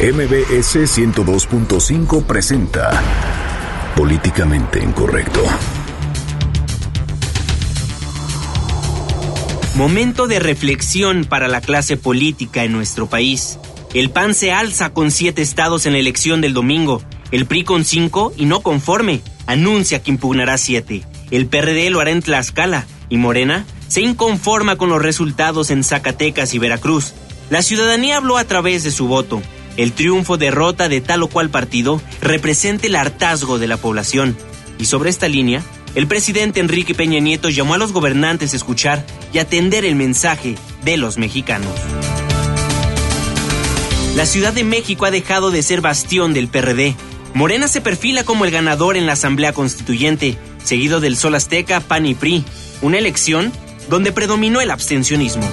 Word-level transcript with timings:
MBS 0.00 0.76
102.5 0.96 2.22
presenta 2.22 3.02
Políticamente 3.96 4.80
Incorrecto. 4.80 5.42
Momento 9.74 10.28
de 10.28 10.38
reflexión 10.38 11.24
para 11.24 11.48
la 11.48 11.60
clase 11.60 11.96
política 11.96 12.62
en 12.62 12.70
nuestro 12.70 13.08
país. 13.08 13.58
El 13.92 14.10
PAN 14.10 14.34
se 14.34 14.52
alza 14.52 14.90
con 14.90 15.10
siete 15.10 15.42
estados 15.42 15.84
en 15.84 15.94
la 15.94 15.98
elección 15.98 16.40
del 16.40 16.54
domingo. 16.54 17.02
El 17.32 17.46
PRI 17.46 17.64
con 17.64 17.84
cinco 17.84 18.32
y 18.36 18.44
no 18.44 18.60
conforme. 18.60 19.20
Anuncia 19.46 20.00
que 20.00 20.12
impugnará 20.12 20.58
siete. 20.58 21.02
El 21.32 21.48
PRD 21.48 21.90
lo 21.90 21.98
hará 21.98 22.12
en 22.12 22.22
Tlaxcala. 22.22 22.86
Y 23.08 23.16
Morena 23.16 23.66
se 23.88 24.02
inconforma 24.02 24.76
con 24.76 24.90
los 24.90 25.02
resultados 25.02 25.72
en 25.72 25.82
Zacatecas 25.82 26.54
y 26.54 26.60
Veracruz. 26.60 27.14
La 27.50 27.62
ciudadanía 27.62 28.18
habló 28.18 28.36
a 28.36 28.44
través 28.44 28.84
de 28.84 28.92
su 28.92 29.08
voto. 29.08 29.42
El 29.78 29.92
triunfo 29.92 30.36
derrota 30.36 30.88
de 30.88 31.00
tal 31.00 31.22
o 31.22 31.28
cual 31.28 31.50
partido 31.50 32.02
representa 32.20 32.88
el 32.88 32.96
hartazgo 32.96 33.60
de 33.60 33.68
la 33.68 33.76
población. 33.76 34.36
Y 34.76 34.86
sobre 34.86 35.08
esta 35.08 35.28
línea, 35.28 35.62
el 35.94 36.08
presidente 36.08 36.58
Enrique 36.58 36.96
Peña 36.96 37.20
Nieto 37.20 37.48
llamó 37.48 37.74
a 37.74 37.78
los 37.78 37.92
gobernantes 37.92 38.52
a 38.52 38.56
escuchar 38.56 39.06
y 39.32 39.38
atender 39.38 39.84
el 39.84 39.94
mensaje 39.94 40.56
de 40.82 40.96
los 40.96 41.16
mexicanos. 41.16 41.70
La 44.16 44.26
Ciudad 44.26 44.52
de 44.52 44.64
México 44.64 45.04
ha 45.04 45.12
dejado 45.12 45.52
de 45.52 45.62
ser 45.62 45.80
bastión 45.80 46.34
del 46.34 46.48
PRD. 46.48 46.96
Morena 47.34 47.68
se 47.68 47.80
perfila 47.80 48.24
como 48.24 48.44
el 48.44 48.50
ganador 48.50 48.96
en 48.96 49.06
la 49.06 49.12
Asamblea 49.12 49.52
Constituyente, 49.52 50.36
seguido 50.64 50.98
del 50.98 51.16
Sol 51.16 51.36
Azteca, 51.36 51.78
PAN 51.78 52.04
y 52.04 52.14
PRI, 52.14 52.44
una 52.82 52.98
elección 52.98 53.52
donde 53.88 54.10
predominó 54.10 54.60
el 54.60 54.72
abstencionismo. 54.72 55.48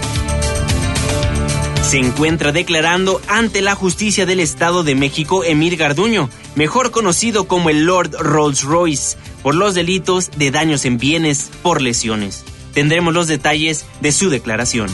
Se 1.88 2.00
encuentra 2.00 2.52
declarando 2.52 3.22
ante 3.28 3.62
la 3.62 3.76
justicia 3.76 4.26
del 4.26 4.40
Estado 4.40 4.84
de 4.84 4.96
México 4.96 5.44
Emir 5.44 5.78
Garduño, 5.78 6.32
mejor 6.56 6.90
conocido 6.90 7.48
como 7.48 7.70
el 7.70 7.86
Lord 7.86 8.16
Rolls 8.18 8.64
Royce, 8.64 9.18
por 9.44 9.54
los 9.54 9.76
delitos 9.76 10.32
de 10.36 10.50
daños 10.50 10.84
en 10.86 10.98
bienes 10.98 11.52
por 11.62 11.84
lesiones. 11.84 12.44
Tendremos 12.74 13.14
los 13.14 13.28
detalles 13.28 13.86
de 14.02 14.12
su 14.12 14.32
declaración. 14.32 14.90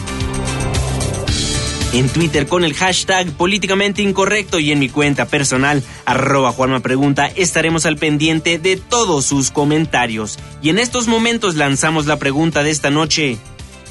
En 1.93 2.09
Twitter 2.09 2.45
con 2.45 2.65
el 2.65 2.73
hashtag 2.73 3.31
políticamente 3.31 4.01
incorrecto 4.01 4.59
y 4.59 4.73
en 4.73 4.79
mi 4.79 4.89
cuenta 4.89 5.25
personal, 5.25 5.83
arroba 6.05 6.51
Juanma 6.51 6.81
Pregunta, 6.81 7.27
estaremos 7.27 7.85
al 7.85 7.95
pendiente 7.95 8.59
de 8.59 8.75
todos 8.75 9.25
sus 9.25 9.49
comentarios. 9.49 10.37
Y 10.61 10.69
en 10.69 10.77
estos 10.77 11.07
momentos 11.07 11.55
lanzamos 11.55 12.05
la 12.05 12.19
pregunta 12.19 12.63
de 12.63 12.69
esta 12.69 12.89
noche. 12.89 13.37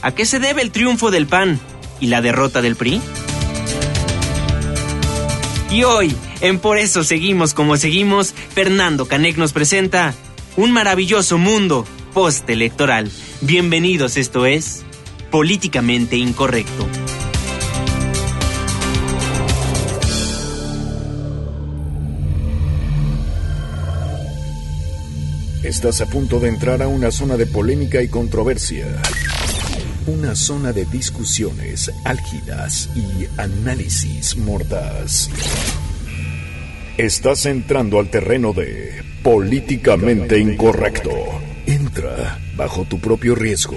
¿A 0.02 0.12
qué 0.12 0.26
se 0.26 0.38
debe 0.38 0.60
el 0.60 0.70
triunfo 0.70 1.10
del 1.10 1.26
PAN 1.26 1.60
y 2.00 2.06
la 2.06 2.20
derrota 2.20 2.62
del 2.62 2.76
PRI? 2.76 3.00
Y 5.70 5.84
hoy, 5.84 6.16
en 6.40 6.58
Por 6.58 6.78
eso 6.78 7.04
seguimos 7.04 7.54
como 7.54 7.76
seguimos, 7.76 8.34
Fernando 8.54 9.06
Canec 9.06 9.36
nos 9.36 9.52
presenta 9.52 10.14
un 10.56 10.72
maravilloso 10.72 11.38
mundo 11.38 11.86
postelectoral. 12.12 13.10
Bienvenidos, 13.40 14.16
esto 14.16 14.46
es 14.46 14.82
Políticamente 15.30 16.16
Incorrecto. 16.16 16.88
Estás 25.62 26.00
a 26.00 26.06
punto 26.06 26.40
de 26.40 26.48
entrar 26.48 26.82
a 26.82 26.88
una 26.88 27.12
zona 27.12 27.36
de 27.36 27.46
polémica 27.46 28.02
y 28.02 28.08
controversia. 28.08 28.86
Una 30.06 30.34
zona 30.34 30.72
de 30.72 30.86
discusiones 30.86 31.92
álgidas 32.04 32.88
y 32.96 33.26
análisis 33.38 34.36
mordaz. 34.36 35.28
Estás 36.96 37.44
entrando 37.44 37.98
al 37.98 38.08
terreno 38.08 38.52
de 38.54 39.02
políticamente 39.22 40.38
incorrecto. 40.38 41.10
Entra 41.66 42.38
bajo 42.56 42.86
tu 42.86 42.98
propio 42.98 43.34
riesgo. 43.34 43.76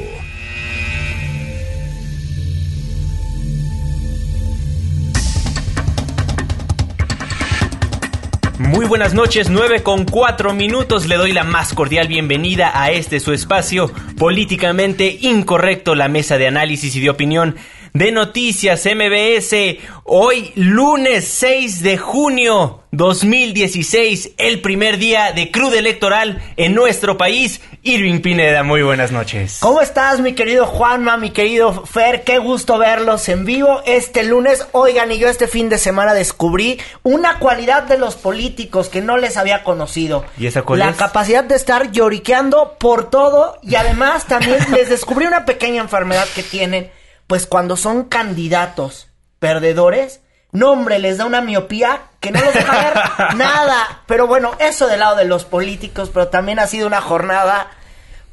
Muy 8.74 8.88
buenas 8.88 9.14
noches, 9.14 9.52
9 9.52 9.84
con 9.84 10.04
4 10.04 10.52
minutos. 10.56 11.06
Le 11.06 11.18
doy 11.18 11.32
la 11.32 11.44
más 11.44 11.76
cordial 11.76 12.08
bienvenida 12.08 12.72
a 12.74 12.90
este 12.90 13.20
su 13.20 13.32
espacio 13.32 13.92
políticamente 14.18 15.16
incorrecto, 15.22 15.94
la 15.94 16.08
mesa 16.08 16.40
de 16.40 16.48
análisis 16.48 16.96
y 16.96 17.00
de 17.00 17.12
opinión 17.12 17.56
de 17.94 18.12
Noticias 18.12 18.84
MBS. 18.88 19.78
Hoy, 20.06 20.54
lunes 20.56 21.26
6 21.26 21.84
de 21.84 22.00
junio 22.00 22.82
2016, 22.92 24.32
el 24.40 24.60
primer 24.62 24.98
día 24.98 25.34
de 25.34 25.52
cruda 25.52 25.78
electoral 25.78 26.42
en 26.58 26.74
nuestro 26.74 27.16
país. 27.16 27.62
Irving 27.86 28.22
Pineda, 28.22 28.64
muy 28.64 28.82
buenas 28.82 29.12
noches. 29.12 29.58
¿Cómo 29.60 29.82
estás, 29.82 30.22
mi 30.22 30.36
querido 30.36 30.66
Juanma, 30.66 31.18
mi 31.18 31.32
querido 31.32 31.86
Fer? 31.86 32.24
Qué 32.24 32.38
gusto 32.38 32.78
verlos 32.78 33.28
en 33.28 33.44
vivo 33.44 33.82
este 33.86 34.24
lunes. 34.24 34.66
Oigan, 34.72 35.12
y 35.12 35.18
yo 35.18 35.28
este 35.28 35.50
fin 35.50 35.68
de 35.68 35.78
semana 35.78 36.14
descubrí 36.14 36.80
una 37.04 37.40
cualidad 37.40 37.84
de 37.84 37.98
los 37.98 38.16
políticos 38.16 38.88
que 38.88 39.02
no 39.02 39.18
les 39.18 39.36
había 39.36 39.64
conocido. 39.66 40.24
¿Y 40.38 40.48
esa 40.48 40.62
cuál 40.62 40.80
La 40.80 40.92
es? 40.92 40.96
capacidad 40.96 41.44
de 41.44 41.56
estar 41.56 41.92
lloriqueando 41.92 42.78
por 42.80 43.10
todo 43.10 43.60
y 43.62 43.76
además 43.76 44.28
también 44.28 44.60
les 44.72 44.88
descubrí 44.88 45.26
una 45.26 45.44
pequeña 45.44 45.82
enfermedad 45.82 46.28
que 46.34 46.44
tienen, 46.44 46.90
pues 47.28 47.46
cuando 47.46 47.76
son 47.76 48.06
candidatos 48.06 49.10
perdedores, 49.40 50.22
no 50.54 50.72
hombre, 50.72 51.00
les 51.00 51.18
da 51.18 51.26
una 51.26 51.42
miopía 51.42 52.04
que 52.22 52.32
no 52.32 52.40
los 52.40 52.54
deja 52.54 52.72
ver 52.72 53.36
nada. 53.36 54.02
Pero 54.08 54.26
bueno, 54.28 54.52
eso 54.60 54.88
del 54.88 55.02
lado 55.02 55.16
de 55.18 55.26
los 55.26 55.44
políticos, 55.46 56.10
pero 56.14 56.30
también 56.30 56.60
ha 56.60 56.68
sido 56.68 56.88
una 56.88 57.02
jornada 57.02 57.68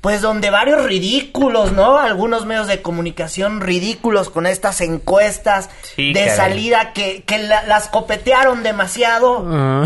pues 0.00 0.22
donde 0.22 0.48
varios 0.48 0.84
ridículos, 0.84 1.72
¿no? 1.72 1.98
Algunos 1.98 2.46
medios 2.46 2.66
de 2.68 2.80
comunicación 2.80 3.60
ridículos 3.60 4.30
con 4.30 4.46
estas 4.46 4.80
encuestas 4.80 5.68
Sí, 5.94 6.14
de 6.14 6.20
caray. 6.24 6.36
salida 6.36 6.92
que, 6.94 7.22
que 7.24 7.36
la- 7.38 7.64
las 7.64 7.88
copetearon 7.88 8.62
demasiado. 8.62 9.44
Ah. 9.46 9.84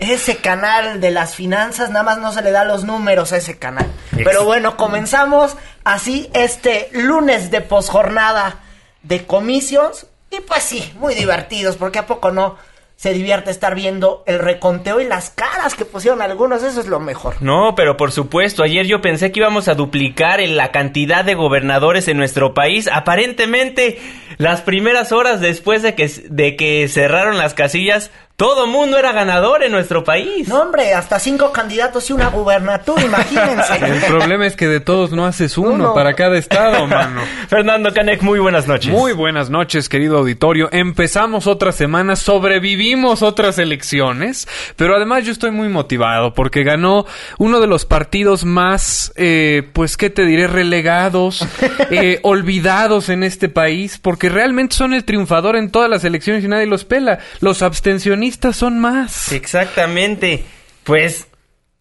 Ese 0.00 0.38
canal 0.38 1.00
de 1.00 1.12
las 1.12 1.36
finanzas, 1.36 1.90
nada 1.90 2.02
más 2.02 2.18
no 2.18 2.32
se 2.32 2.42
le 2.42 2.50
da 2.50 2.64
los 2.64 2.82
números 2.82 3.32
a 3.32 3.36
ese 3.36 3.56
canal. 3.56 3.86
Ex- 4.16 4.24
Pero 4.24 4.44
bueno, 4.44 4.76
comenzamos 4.76 5.56
así 5.84 6.28
este 6.34 6.88
lunes 6.92 7.52
de 7.52 7.60
posjornada 7.60 8.56
de 9.04 9.24
comicios. 9.24 10.08
Y 10.36 10.40
pues 10.40 10.62
sí, 10.62 10.92
muy 10.98 11.14
divertidos, 11.14 11.76
porque 11.76 11.98
a 11.98 12.06
poco 12.06 12.30
no 12.30 12.56
se 12.96 13.12
divierte 13.12 13.50
estar 13.50 13.74
viendo 13.74 14.22
el 14.26 14.38
reconteo 14.38 15.00
y 15.00 15.04
las 15.04 15.30
caras 15.30 15.74
que 15.74 15.84
pusieron 15.84 16.22
algunos, 16.22 16.62
eso 16.62 16.80
es 16.80 16.86
lo 16.86 17.00
mejor. 17.00 17.34
No, 17.40 17.74
pero 17.74 17.96
por 17.96 18.12
supuesto, 18.12 18.62
ayer 18.62 18.86
yo 18.86 19.00
pensé 19.00 19.30
que 19.30 19.40
íbamos 19.40 19.68
a 19.68 19.74
duplicar 19.74 20.40
en 20.40 20.56
la 20.56 20.70
cantidad 20.70 21.24
de 21.24 21.34
gobernadores 21.34 22.08
en 22.08 22.16
nuestro 22.16 22.54
país. 22.54 22.88
Aparentemente, 22.90 23.98
las 24.38 24.62
primeras 24.62 25.12
horas 25.12 25.40
después 25.40 25.82
de 25.82 25.94
que, 25.94 26.08
de 26.30 26.56
que 26.56 26.88
cerraron 26.88 27.36
las 27.36 27.54
casillas, 27.54 28.10
todo 28.36 28.66
mundo 28.66 28.98
era 28.98 29.12
ganador 29.12 29.62
en 29.62 29.70
nuestro 29.70 30.02
país. 30.02 30.48
No, 30.48 30.60
hombre, 30.62 30.92
hasta 30.92 31.20
cinco 31.20 31.52
candidatos 31.52 32.10
y 32.10 32.12
una 32.12 32.30
gubernatura, 32.30 33.00
El 33.00 33.06
imagínense. 33.08 34.06
problema 34.08 34.44
es 34.44 34.56
que 34.56 34.66
de 34.66 34.80
todos 34.80 35.12
no 35.12 35.24
haces 35.24 35.56
uno, 35.56 35.70
Uno. 35.70 35.94
para 35.94 36.14
cada 36.14 36.36
estado, 36.36 36.84
mano. 36.88 37.20
Fernando 37.48 37.92
Canek, 37.94 38.22
muy 38.22 38.40
buenas 38.40 38.66
noches. 38.66 38.90
Muy 38.92 39.12
buenas 39.12 39.50
noches, 39.50 39.88
querido 39.88 40.18
auditorio. 40.18 40.68
Empezamos 40.72 41.46
otra 41.46 41.70
semana, 41.70 42.16
sobrevivimos 42.16 43.22
otras 43.22 43.58
elecciones, 43.60 44.48
pero 44.74 44.96
además 44.96 45.24
yo 45.24 45.30
estoy 45.30 45.52
muy 45.52 45.68
motivado 45.68 46.34
porque 46.34 46.64
ganó 46.64 47.06
uno 47.38 47.60
de 47.60 47.68
los 47.68 47.84
partidos 47.84 48.44
más, 48.44 49.12
eh, 49.14 49.62
pues, 49.72 49.96
¿qué 49.96 50.10
te 50.10 50.24
diré? 50.24 50.48
Relegados, 50.48 51.46
eh, 51.90 52.18
olvidados 52.24 53.10
en 53.10 53.22
este 53.22 53.48
país, 53.48 53.98
porque 54.02 54.28
realmente 54.28 54.74
son 54.74 54.92
el 54.92 55.04
triunfador 55.04 55.54
en 55.54 55.70
todas 55.70 55.88
las 55.88 56.02
elecciones 56.02 56.42
y 56.42 56.48
nadie 56.48 56.66
los 56.66 56.84
pela. 56.84 57.20
Los 57.38 57.62
abstencionistas 57.62 58.23
son 58.56 58.78
más. 58.78 59.32
Exactamente. 59.32 60.44
Pues 60.84 61.28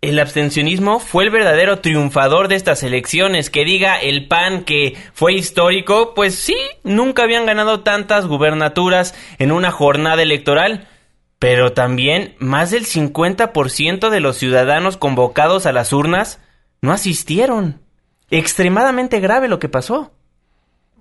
el 0.02 0.20
abstencionismo 0.20 1.00
fue 1.00 1.24
el 1.24 1.30
verdadero 1.30 1.80
triunfador 1.80 2.48
de 2.48 2.56
estas 2.56 2.84
elecciones. 2.84 3.50
Que 3.50 3.66
diga 3.66 4.00
el 4.00 4.28
PAN 4.28 4.64
que 4.64 4.98
fue 5.14 5.34
histórico, 5.34 6.14
pues 6.14 6.36
sí, 6.36 6.56
nunca 6.84 7.24
habían 7.24 7.46
ganado 7.46 7.82
tantas 7.82 8.28
gubernaturas 8.28 9.16
en 9.40 9.52
una 9.52 9.72
jornada 9.72 10.22
electoral. 10.22 10.88
Pero 11.40 11.74
también 11.74 12.36
más 12.40 12.72
del 12.72 12.86
50% 12.86 14.10
de 14.10 14.20
los 14.20 14.38
ciudadanos 14.38 14.98
convocados 14.98 15.66
a 15.66 15.74
las 15.74 15.92
urnas 15.92 16.40
no 16.82 16.94
asistieron. 16.94 17.82
Extremadamente 18.30 19.20
grave 19.20 19.48
lo 19.48 19.60
que 19.60 19.70
pasó. 19.70 20.13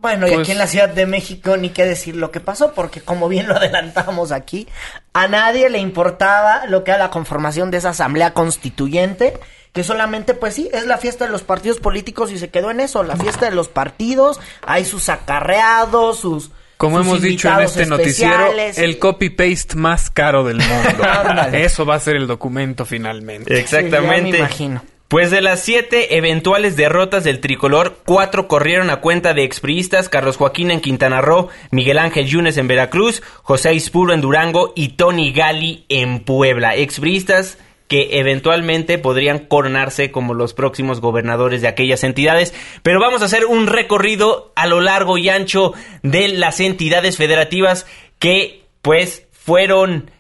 Bueno, 0.03 0.27
y 0.27 0.33
Pues- 0.33 0.41
aquí 0.43 0.53
en 0.53 0.59
la 0.59 0.67
Ciudad 0.67 0.89
de 0.89 1.07
México 1.07 1.57
ni 1.57 1.71
qué 1.71 1.85
decir 1.85 2.17
lo 2.17 2.33
que 2.33 2.41
pasó, 2.41 2.73
porque 2.73 3.01
como 3.01 3.29
bien 3.29 3.47
lo 3.47 3.57
adelantamos 3.57 4.33
aquí, 4.33 4.67
a 5.13 5.29
nadie 5.29 5.71
le 5.71 5.79
importaba 5.79 6.67
lo 6.67 6.83
que 6.83 6.91
era 6.91 6.99
la 6.99 7.11
conformación 7.11 7.71
de 7.71 7.79
esa 7.79 7.91
asamblea 7.91 8.35
constituyente, 8.35 9.39
que 9.73 9.85
solamente, 9.85 10.35
pues 10.35 10.55
sí, 10.55 10.69
es 10.73 10.87
la 10.87 10.99
fiesta 10.99 11.25
de 11.25 11.31
los 11.31 11.43
partidos 11.43 11.79
políticos 11.79 12.33
y 12.33 12.39
se 12.39 12.51
quedó 12.51 12.73
en 12.73 12.81
eso, 12.81 13.05
la 13.05 13.17
fiesta 13.17 13.47
de 13.47 13.55
los 13.55 13.69
partidos, 13.69 14.41
hay 14.67 14.85
sus 14.85 15.09
acarreados, 15.09 16.19
sus 16.19 16.51
Como 16.79 16.99
sus 16.99 17.07
hemos 17.07 17.23
dicho 17.23 17.49
en 17.49 17.61
este 17.61 17.87
noticiero, 17.87 18.53
el 18.59 18.99
copy-paste 18.99 19.77
más 19.77 20.11
caro 20.11 20.43
del 20.43 20.59
mundo. 20.59 21.47
Eso 21.53 21.87
va 21.87 21.95
a 21.95 22.01
ser 22.01 22.17
el 22.17 22.27
documento 22.27 22.85
finalmente. 22.85 23.57
Exactamente. 23.57 23.99
Sí, 23.99 24.03
ya 24.03 24.23
me 24.33 24.39
imagino. 24.39 24.83
Pues 25.13 25.31
de 25.31 25.43
las 25.43 25.63
siete 25.63 26.17
eventuales 26.17 26.75
derrotas 26.75 27.23
del 27.23 27.41
tricolor, 27.41 27.99
cuatro 28.07 28.49
corrieron 28.49 28.89
a 28.89 29.03
cuenta 29.03 29.35
de 29.35 29.45
expriistas, 29.45 30.09
Carlos 30.09 30.39
Joaquín 30.39 30.71
en 30.71 30.81
Quintana 30.81 31.21
Roo, 31.21 31.51
Miguel 31.71 31.99
Ángel 31.99 32.25
Yunes 32.25 32.57
en 32.57 32.67
Veracruz, 32.67 33.23
José 33.43 33.75
Ispuro 33.75 34.15
en 34.15 34.23
Durango 34.23 34.73
y 34.75 34.95
Tony 34.95 35.31
Gali 35.35 35.85
en 35.91 36.21
Puebla. 36.21 36.77
Expriistas 36.77 37.59
que 37.89 38.21
eventualmente 38.21 38.97
podrían 38.97 39.41
coronarse 39.41 40.11
como 40.11 40.33
los 40.33 40.55
próximos 40.55 41.03
gobernadores 41.03 41.61
de 41.61 41.69
aquellas 41.69 42.05
entidades. 42.05 42.55
Pero 42.83 42.99
vamos 42.99 43.21
a 43.21 43.27
hacer 43.27 43.45
un 43.45 43.67
recorrido 43.67 44.51
a 44.57 44.67
lo 44.67 44.81
largo 44.81 45.19
y 45.19 45.29
ancho 45.29 45.75
de 46.03 46.29
las 46.29 46.59
entidades 46.59 47.19
federativas 47.19 47.85
que 48.19 48.63
pues 48.81 49.27
fueron 49.31 50.11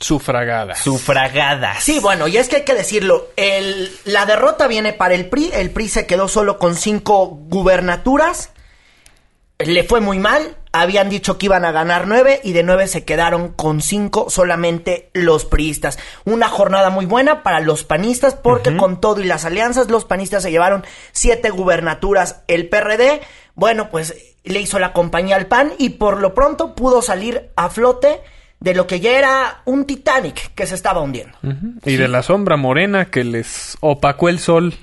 Sufragada. 0.00 0.76
sufragadas. 0.76 1.84
Sí, 1.84 2.00
bueno, 2.00 2.26
y 2.26 2.38
es 2.38 2.48
que 2.48 2.56
hay 2.56 2.64
que 2.64 2.74
decirlo, 2.74 3.28
el, 3.36 3.94
la 4.04 4.24
derrota 4.24 4.66
viene 4.66 4.94
para 4.94 5.14
el 5.14 5.28
PRI, 5.28 5.50
el 5.52 5.70
PRI 5.70 5.88
se 5.88 6.06
quedó 6.06 6.26
solo 6.26 6.58
con 6.58 6.74
cinco 6.74 7.26
gubernaturas, 7.26 8.50
le 9.58 9.84
fue 9.84 10.00
muy 10.00 10.18
mal, 10.18 10.56
habían 10.72 11.10
dicho 11.10 11.36
que 11.36 11.46
iban 11.46 11.66
a 11.66 11.72
ganar 11.72 12.06
nueve 12.06 12.40
y 12.42 12.52
de 12.52 12.62
nueve 12.62 12.86
se 12.86 13.04
quedaron 13.04 13.50
con 13.50 13.82
cinco 13.82 14.30
solamente 14.30 15.10
los 15.12 15.44
priistas. 15.44 15.98
Una 16.24 16.48
jornada 16.48 16.88
muy 16.88 17.04
buena 17.04 17.42
para 17.42 17.60
los 17.60 17.84
panistas 17.84 18.34
porque 18.34 18.76
con 18.76 19.02
todo 19.02 19.20
y 19.20 19.24
las 19.24 19.44
alianzas 19.44 19.90
los 19.90 20.06
panistas 20.06 20.42
se 20.42 20.50
llevaron 20.50 20.84
siete 21.12 21.50
gubernaturas. 21.50 22.42
El 22.48 22.70
PRD, 22.70 23.20
bueno, 23.54 23.90
pues 23.90 24.14
le 24.44 24.60
hizo 24.60 24.78
la 24.78 24.94
compañía 24.94 25.36
al 25.36 25.46
PAN 25.46 25.72
y 25.76 25.90
por 25.90 26.20
lo 26.20 26.32
pronto 26.32 26.74
pudo 26.74 27.02
salir 27.02 27.50
a 27.56 27.68
flote 27.68 28.22
de 28.60 28.74
lo 28.74 28.86
que 28.86 29.00
ya 29.00 29.18
era 29.18 29.62
un 29.64 29.86
Titanic 29.86 30.54
que 30.54 30.66
se 30.66 30.74
estaba 30.74 31.00
hundiendo. 31.00 31.36
Y 31.84 31.96
de 31.96 32.08
la 32.08 32.22
sombra 32.22 32.56
morena 32.56 33.06
que 33.06 33.24
les 33.24 33.76
opacó 33.80 34.28
el 34.28 34.38
sol. 34.38 34.74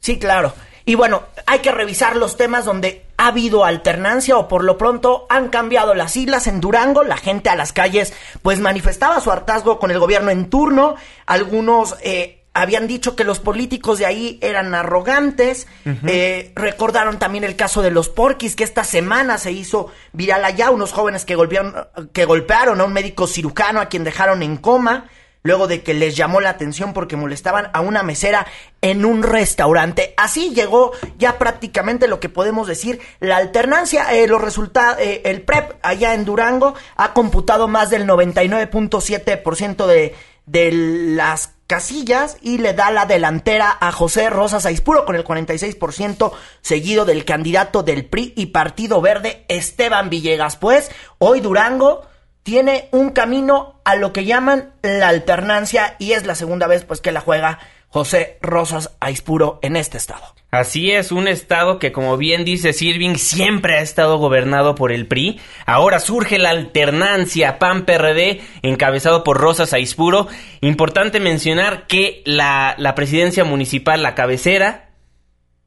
Sí, 0.00 0.18
claro. 0.18 0.52
Y 0.84 0.96
bueno, 0.96 1.22
hay 1.46 1.60
que 1.60 1.70
revisar 1.70 2.16
los 2.16 2.36
temas 2.36 2.64
donde 2.64 3.04
ha 3.16 3.28
habido 3.28 3.64
alternancia 3.64 4.36
o 4.36 4.48
por 4.48 4.64
lo 4.64 4.76
pronto 4.76 5.26
han 5.28 5.48
cambiado 5.48 5.94
las 5.94 6.12
siglas 6.12 6.48
en 6.48 6.60
Durango. 6.60 7.04
La 7.04 7.16
gente 7.16 7.48
a 7.48 7.54
las 7.54 7.72
calles 7.72 8.12
pues 8.42 8.58
manifestaba 8.58 9.20
su 9.20 9.30
hartazgo 9.30 9.78
con 9.78 9.92
el 9.92 10.00
gobierno 10.00 10.30
en 10.30 10.50
turno. 10.50 10.96
Algunos 11.26 11.96
eh, 12.02 12.39
habían 12.52 12.86
dicho 12.86 13.14
que 13.14 13.24
los 13.24 13.38
políticos 13.38 13.98
de 13.98 14.06
ahí 14.06 14.38
eran 14.42 14.74
arrogantes. 14.74 15.66
Eh, 16.06 16.52
recordaron 16.54 17.18
también 17.18 17.44
el 17.44 17.56
caso 17.56 17.82
de 17.82 17.90
los 17.90 18.08
porquis 18.08 18.56
que 18.56 18.64
esta 18.64 18.84
semana 18.84 19.38
se 19.38 19.52
hizo 19.52 19.90
viral 20.12 20.44
allá. 20.44 20.70
Unos 20.70 20.92
jóvenes 20.92 21.24
que 21.24 21.36
golpearon, 21.36 21.74
que 22.12 22.24
golpearon 22.24 22.80
a 22.80 22.84
un 22.84 22.92
médico 22.92 23.26
cirujano 23.26 23.80
a 23.80 23.86
quien 23.86 24.04
dejaron 24.04 24.42
en 24.42 24.56
coma 24.56 25.08
luego 25.42 25.66
de 25.66 25.82
que 25.82 25.94
les 25.94 26.16
llamó 26.16 26.40
la 26.40 26.50
atención 26.50 26.92
porque 26.92 27.16
molestaban 27.16 27.70
a 27.72 27.80
una 27.80 28.02
mesera 28.02 28.46
en 28.82 29.04
un 29.04 29.22
restaurante. 29.22 30.12
Así 30.16 30.52
llegó 30.54 30.92
ya 31.18 31.38
prácticamente 31.38 32.08
lo 32.08 32.20
que 32.20 32.28
podemos 32.28 32.66
decir 32.66 33.00
la 33.20 33.38
alternancia, 33.38 34.12
eh, 34.14 34.26
los 34.26 34.42
resultados, 34.42 34.98
eh, 35.00 35.22
el 35.24 35.42
PREP 35.42 35.76
allá 35.82 36.14
en 36.14 36.24
Durango 36.24 36.74
ha 36.96 37.14
computado 37.14 37.68
más 37.68 37.90
del 37.90 38.06
99.7% 38.06 39.86
de, 39.86 40.14
de 40.46 40.70
las 40.72 41.54
casillas 41.66 42.36
y 42.42 42.58
le 42.58 42.74
da 42.74 42.90
la 42.90 43.06
delantera 43.06 43.76
a 43.80 43.92
José 43.92 44.28
Rosas 44.28 44.66
Aispuro 44.66 45.04
con 45.04 45.14
el 45.14 45.24
46%, 45.24 46.32
seguido 46.62 47.04
del 47.04 47.24
candidato 47.24 47.84
del 47.84 48.06
PRI 48.06 48.32
y 48.36 48.46
Partido 48.46 49.00
Verde 49.00 49.44
Esteban 49.48 50.10
Villegas. 50.10 50.56
Pues 50.56 50.90
hoy 51.18 51.40
Durango 51.40 52.02
tiene 52.42 52.88
un 52.90 53.10
camino 53.10 53.80
a 53.84 53.94
lo 53.94 54.12
que 54.12 54.24
llaman 54.24 54.74
la 54.82 55.08
alternancia 55.08 55.94
y 56.00 56.12
es 56.12 56.26
la 56.26 56.34
segunda 56.34 56.66
vez 56.66 56.84
pues 56.84 57.00
que 57.00 57.12
la 57.12 57.20
juega 57.20 57.60
José 57.88 58.38
Rosas 58.42 58.90
Aispuro 58.98 59.60
en 59.62 59.76
este 59.76 59.96
estado. 59.96 60.39
Así 60.50 60.90
es, 60.90 61.12
un 61.12 61.28
estado 61.28 61.78
que 61.78 61.92
como 61.92 62.16
bien 62.16 62.44
dice 62.44 62.72
Sirving 62.72 63.16
siempre 63.16 63.78
ha 63.78 63.82
estado 63.82 64.18
gobernado 64.18 64.74
por 64.74 64.90
el 64.90 65.06
PRI. 65.06 65.38
Ahora 65.64 66.00
surge 66.00 66.38
la 66.38 66.50
alternancia 66.50 67.60
PAN-PRD 67.60 68.40
encabezado 68.62 69.22
por 69.22 69.38
Rosas 69.38 69.72
Aispuro. 69.72 70.26
Importante 70.60 71.20
mencionar 71.20 71.86
que 71.86 72.22
la, 72.24 72.74
la 72.78 72.96
presidencia 72.96 73.44
municipal, 73.44 74.02
la 74.02 74.16
cabecera, 74.16 74.90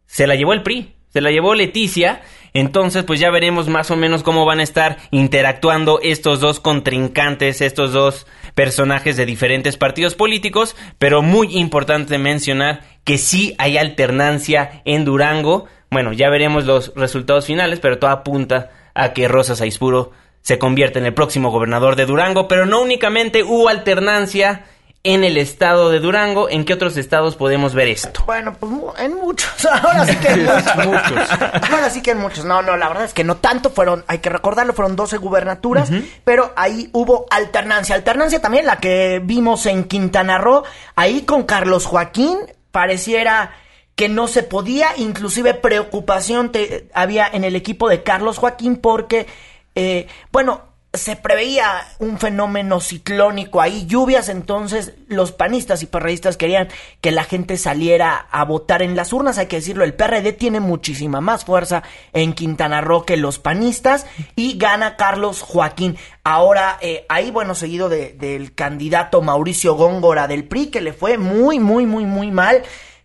se 0.05 0.27
la 0.27 0.35
llevó 0.35 0.51
el 0.51 0.63
PRI, 0.63 0.93
se 1.07 1.21
la 1.21 1.31
llevó 1.31 1.55
Leticia. 1.55 2.21
Entonces, 2.53 3.03
pues 3.03 3.19
ya 3.19 3.31
veremos 3.31 3.67
más 3.67 3.89
o 3.89 3.95
menos 3.95 4.21
cómo 4.21 4.45
van 4.45 4.59
a 4.59 4.63
estar 4.63 4.97
interactuando 5.09 5.99
estos 6.01 6.39
dos 6.39 6.59
contrincantes, 6.59 7.61
estos 7.61 7.93
dos 7.93 8.27
personajes 8.53 9.17
de 9.17 9.25
diferentes 9.25 9.77
partidos 9.77 10.13
políticos, 10.13 10.75
pero 10.99 11.23
muy 11.23 11.57
importante 11.57 12.17
mencionar 12.19 12.81
que 13.03 13.17
sí 13.17 13.55
hay 13.57 13.77
alternancia 13.77 14.81
en 14.85 15.03
Durango. 15.03 15.65
Bueno, 15.89 16.13
ya 16.13 16.29
veremos 16.29 16.65
los 16.65 16.93
resultados 16.95 17.47
finales, 17.47 17.79
pero 17.79 17.97
todo 17.97 18.11
apunta 18.11 18.69
a 18.93 19.13
que 19.13 19.27
Rosas 19.27 19.61
Aispuro 19.61 20.11
se 20.41 20.59
convierta 20.59 20.99
en 20.99 21.05
el 21.05 21.13
próximo 21.13 21.51
gobernador 21.51 21.95
de 21.95 22.05
Durango, 22.05 22.47
pero 22.47 22.65
no 22.65 22.81
únicamente 22.81 23.43
hubo 23.43 23.69
alternancia 23.69 24.65
en 25.05 25.25
el 25.25 25.37
estado 25.37 25.89
de 25.89 25.99
Durango, 25.99 26.49
¿en 26.49 26.63
qué 26.63 26.73
otros 26.73 26.95
estados 26.95 27.35
podemos 27.35 27.73
ver 27.73 27.89
esto? 27.89 28.23
Bueno, 28.25 28.53
pues 28.57 28.71
en 28.99 29.15
muchos, 29.15 29.65
ahora 29.83 30.05
sí 30.05 30.15
que 30.15 30.27
en 30.29 30.45
muchos. 30.45 31.31
Ahora 31.71 31.89
sí 31.89 32.01
que 32.01 32.11
en 32.11 32.19
muchos. 32.19 32.45
No, 32.45 32.61
no, 32.61 32.77
la 32.77 32.87
verdad 32.87 33.03
es 33.03 33.13
que 33.13 33.25
no 33.25 33.35
tanto, 33.35 33.69
fueron, 33.69 34.05
hay 34.07 34.19
que 34.19 34.29
recordarlo, 34.29 34.71
fueron 34.73 34.95
12 34.95 35.17
gubernaturas, 35.17 35.89
pero 36.23 36.53
ahí 36.55 36.89
hubo 36.93 37.25
alternancia. 37.29 37.95
Alternancia 37.95 38.41
también 38.41 38.65
la 38.65 38.77
que 38.77 39.19
vimos 39.21 39.65
en 39.65 39.83
Quintana 39.83 40.37
Roo, 40.37 40.63
ahí 40.95 41.23
con 41.23 41.43
Carlos 41.43 41.85
Joaquín, 41.85 42.37
pareciera 42.71 43.51
que 43.95 44.07
no 44.09 44.27
se 44.27 44.41
podía, 44.43 44.91
inclusive 44.97 45.53
preocupación 45.53 46.51
te- 46.51 46.87
había 46.93 47.27
en 47.27 47.43
el 47.43 47.55
equipo 47.57 47.89
de 47.89 48.03
Carlos 48.03 48.37
Joaquín 48.39 48.77
porque, 48.77 49.27
eh, 49.75 50.07
bueno, 50.31 50.61
se 50.95 51.15
preveía 51.15 51.87
un 51.97 52.19
fenómeno 52.19 52.79
ciclónico 52.79 53.61
ahí, 53.61 53.87
lluvias, 53.87 54.29
entonces 54.29 54.93
los 55.07 55.31
panistas 55.31 55.81
y 55.81 55.87
perredistas 55.87 56.37
querían 56.37 56.67
que 57.01 57.11
la 57.11 57.23
gente 57.23 57.57
saliera 57.57 58.27
a 58.29 58.45
votar 58.45 58.83
en 58.83 58.95
las 58.95 59.11
urnas, 59.11 59.39
hay 59.39 59.47
que 59.47 59.55
decirlo, 59.55 59.83
el 59.85 59.95
PRD 59.95 60.33
tiene 60.33 60.59
muchísima 60.59 61.19
más 61.19 61.45
fuerza 61.45 61.81
en 62.13 62.33
Quintana 62.33 62.81
Roo 62.81 63.05
que 63.05 63.17
los 63.17 63.39
panistas 63.39 64.05
y 64.35 64.59
gana 64.59 64.95
Carlos 64.95 65.41
Joaquín. 65.41 65.97
Ahora, 66.23 66.77
eh, 66.79 67.05
ahí, 67.09 67.31
bueno, 67.31 67.55
seguido 67.55 67.89
de- 67.89 68.13
del 68.13 68.53
candidato 68.53 69.23
Mauricio 69.23 69.73
Góngora 69.73 70.27
del 70.27 70.43
PRI, 70.43 70.67
que 70.67 70.81
le 70.81 70.93
fue 70.93 71.17
muy, 71.17 71.59
muy, 71.59 71.87
muy, 71.87 72.05
muy 72.05 72.29
mal. 72.29 72.61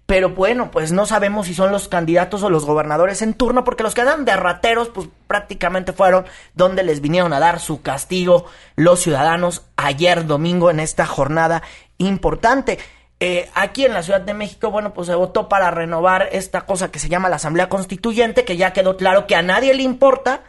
Pero 0.09 0.31
bueno, 0.31 0.71
pues 0.71 0.91
no 0.91 1.05
sabemos 1.05 1.49
si 1.49 1.53
son 1.55 1.71
los 1.71 1.87
candidatos 1.87 2.43
o 2.43 2.49
los 2.49 2.65
gobernadores 2.65 3.21
en 3.21 3.35
turno, 3.35 3.62
porque 3.62 3.83
los 3.83 3.95
que 3.95 4.05
dan 4.05 4.25
de 4.25 4.35
rateros, 4.37 4.88
pues 4.88 5.07
prácticamente 5.27 5.93
fueron 5.93 6.25
donde 6.55 6.83
les 6.83 7.03
vinieron 7.03 7.35
a 7.35 7.41
dar 7.41 7.61
su 7.61 7.83
castigo 7.83 8.47
los 8.75 9.00
ciudadanos 9.00 9.67
ayer 9.77 10.27
domingo 10.27 10.71
en 10.71 10.81
esta 10.81 11.05
jornada 11.05 11.62
importante. 11.99 12.79
Eh, 13.21 13.50
aquí 13.53 13.85
en 13.85 13.93
la 13.93 14.03
Ciudad 14.03 14.23
de 14.23 14.33
México, 14.33 14.71
bueno, 14.71 14.95
pues 14.95 15.09
se 15.09 15.15
votó 15.15 15.50
para 15.50 15.71
renovar 15.71 16.31
esta 16.33 16.62
cosa 16.62 16.91
que 16.91 17.00
se 17.00 17.11
llama 17.11 17.29
la 17.29 17.37
Asamblea 17.37 17.69
Constituyente, 17.69 18.47
que 18.47 18.57
ya 18.57 18.73
quedó 18.73 18.97
claro 18.97 19.27
que 19.27 19.37
a 19.37 19.43
nadie 19.43 19.75
le 19.75 19.83
importa. 19.83 20.41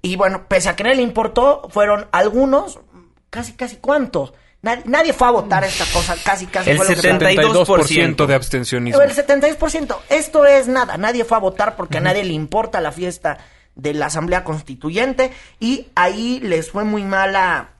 Y 0.00 0.16
bueno, 0.16 0.46
pese 0.48 0.70
a 0.70 0.74
que 0.74 0.84
no 0.84 0.94
le 0.94 1.02
importó, 1.02 1.68
fueron 1.68 2.06
algunos, 2.12 2.80
casi, 3.28 3.52
casi 3.52 3.76
cuántos. 3.76 4.32
Nadie, 4.62 4.84
nadie 4.86 5.12
fue 5.12 5.26
a 5.26 5.32
votar 5.32 5.64
esta 5.64 5.84
cosa, 5.92 6.14
casi, 6.24 6.46
casi 6.46 6.70
El 6.70 6.76
fue 6.78 6.94
lo 6.94 7.00
que 7.02 7.10
72% 7.10 8.26
de 8.26 8.34
abstencionismo. 8.34 9.02
el 9.02 9.10
76%. 9.10 9.96
Esto 10.08 10.46
es 10.46 10.68
nada. 10.68 10.96
Nadie 10.96 11.24
fue 11.24 11.36
a 11.36 11.40
votar 11.40 11.74
porque 11.74 11.98
a 11.98 12.00
nadie 12.00 12.22
le 12.24 12.32
importa 12.32 12.80
la 12.80 12.92
fiesta 12.92 13.38
de 13.74 13.92
la 13.92 14.06
Asamblea 14.06 14.44
Constituyente. 14.44 15.32
Y 15.58 15.88
ahí 15.96 16.38
les 16.40 16.70
fue 16.70 16.84
muy 16.84 17.02
mal 17.02 17.34
a... 17.34 17.70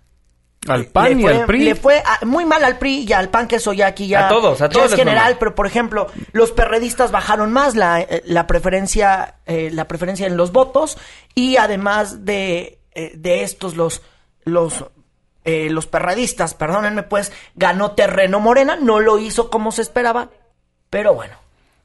Al 0.68 0.86
PAN 0.86 1.16
le 1.16 1.22
y 1.22 1.26
al 1.26 1.46
PRI. 1.46 1.64
Le 1.64 1.74
fue 1.76 2.02
a- 2.04 2.24
muy 2.24 2.44
mal 2.44 2.64
al 2.64 2.78
PRI 2.78 3.04
y 3.08 3.12
al 3.12 3.28
PAN, 3.30 3.46
que 3.48 3.56
eso 3.56 3.72
ya 3.72 3.86
aquí 3.88 4.06
ya... 4.08 4.26
A 4.26 4.28
todos, 4.28 4.60
a 4.60 4.66
ya 4.66 4.70
todos 4.70 4.92
es 4.92 4.96
general, 4.98 5.36
pero 5.38 5.54
por 5.54 5.66
ejemplo, 5.66 6.06
los 6.32 6.52
perredistas 6.52 7.10
bajaron 7.12 7.52
más 7.52 7.74
la, 7.76 8.00
eh, 8.00 8.22
la 8.26 8.46
preferencia 8.46 9.36
eh, 9.46 9.70
la 9.72 9.86
preferencia 9.88 10.26
en 10.26 10.36
los 10.36 10.52
votos 10.52 10.98
y 11.34 11.56
además 11.56 12.24
de, 12.24 12.78
eh, 12.94 13.12
de 13.14 13.42
estos 13.44 13.76
los... 13.76 14.02
los 14.44 14.84
eh, 15.44 15.68
los 15.70 15.86
perredistas, 15.86 16.54
perdónenme, 16.54 17.02
pues 17.02 17.32
ganó 17.54 17.92
terreno 17.92 18.40
Morena, 18.40 18.76
no 18.76 19.00
lo 19.00 19.18
hizo 19.18 19.50
como 19.50 19.72
se 19.72 19.82
esperaba, 19.82 20.30
pero 20.90 21.14
bueno. 21.14 21.34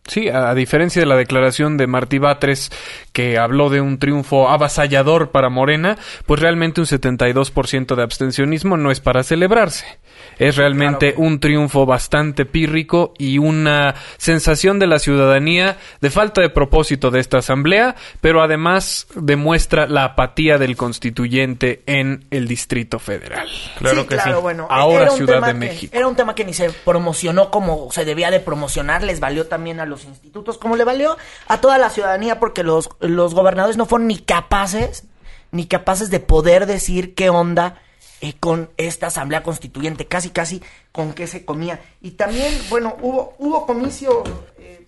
Sí, 0.06 0.30
a, 0.30 0.50
a 0.50 0.56
diferencia 0.56 1.02
de 1.02 1.06
la 1.06 1.18
declaración 1.18 1.78
de 1.78 1.88
Martí 1.88 2.18
Batres, 2.18 2.72
que 3.12 3.38
habló 3.38 3.70
de 3.70 3.82
un 3.82 4.00
triunfo 4.00 4.50
avasallador 4.50 5.32
para 5.32 5.50
Morena, 5.50 5.98
pues 6.26 6.40
realmente 6.40 6.80
un 6.80 6.88
72% 6.88 7.96
de 7.96 8.04
abstencionismo 8.04 8.78
no 8.78 8.90
es 8.90 9.02
para 9.02 9.24
celebrarse. 9.24 10.00
Es 10.40 10.56
realmente 10.56 11.14
un 11.18 11.40
triunfo 11.40 11.86
bastante 11.86 12.46
pírrico 12.46 13.14
y 13.18 13.38
una 13.38 13.96
sensación 14.18 14.80
de 14.80 14.88
la 14.88 15.00
ciudadanía 15.00 15.78
de 16.02 16.10
falta 16.10 16.42
de 16.42 16.50
propósito 16.50 17.12
de 17.12 17.20
esta 17.20 17.40
asamblea, 17.40 17.96
pero 18.22 18.42
además 18.42 19.08
demuestra 19.16 19.88
la 19.88 20.04
apatía 20.04 20.58
del 20.58 20.78
constituyente 20.78 21.84
en 21.86 22.26
el 22.32 22.48
Distrito 22.48 23.00
Federal. 23.00 23.48
Claro 23.80 24.08
que 24.08 24.20
sí. 24.20 24.30
Bueno, 24.42 24.68
Ahora 24.70 25.10
Ciudad 25.10 25.46
de 25.46 25.54
México. 25.54 25.96
Era 25.96 26.08
un 26.08 26.16
tema 26.16 26.36
que 26.36 26.46
ni 26.46 26.54
se 26.54 26.70
promocionó 26.70 27.52
como 27.52 27.92
se 27.92 28.06
debía 28.06 28.32
de 28.32 28.40
promocionar, 28.40 29.04
les 29.04 29.20
valió 29.20 29.48
también 29.48 29.80
a 29.80 29.86
los 29.86 30.06
institutos, 30.06 30.58
como 30.58 30.76
le 30.76 30.84
valió 30.84 31.18
a 31.48 31.60
toda 31.60 31.78
la 31.78 31.90
ciudadanía, 31.90 32.40
porque 32.40 32.64
los, 32.64 32.90
los 33.00 33.34
gobernadores 33.34 33.78
no 33.78 33.86
fueron 33.86 34.08
ni 34.08 34.20
capaces, 34.20 35.06
ni 35.52 35.66
capaces 35.66 36.10
de 36.10 36.20
poder 36.20 36.66
decir 36.66 37.16
qué 37.16 37.30
onda 37.30 37.82
eh, 38.22 38.34
con 38.40 38.70
esta 38.78 39.08
asamblea 39.08 39.44
constituyente, 39.44 40.08
casi 40.08 40.30
casi 40.30 40.62
con 40.92 41.14
qué 41.14 41.28
se 41.28 41.46
comía. 41.46 41.80
Y 42.02 42.12
también, 42.12 42.54
bueno, 42.70 42.98
hubo, 43.02 43.36
hubo 43.38 43.66
comicio 43.66 44.24
eh, 44.58 44.86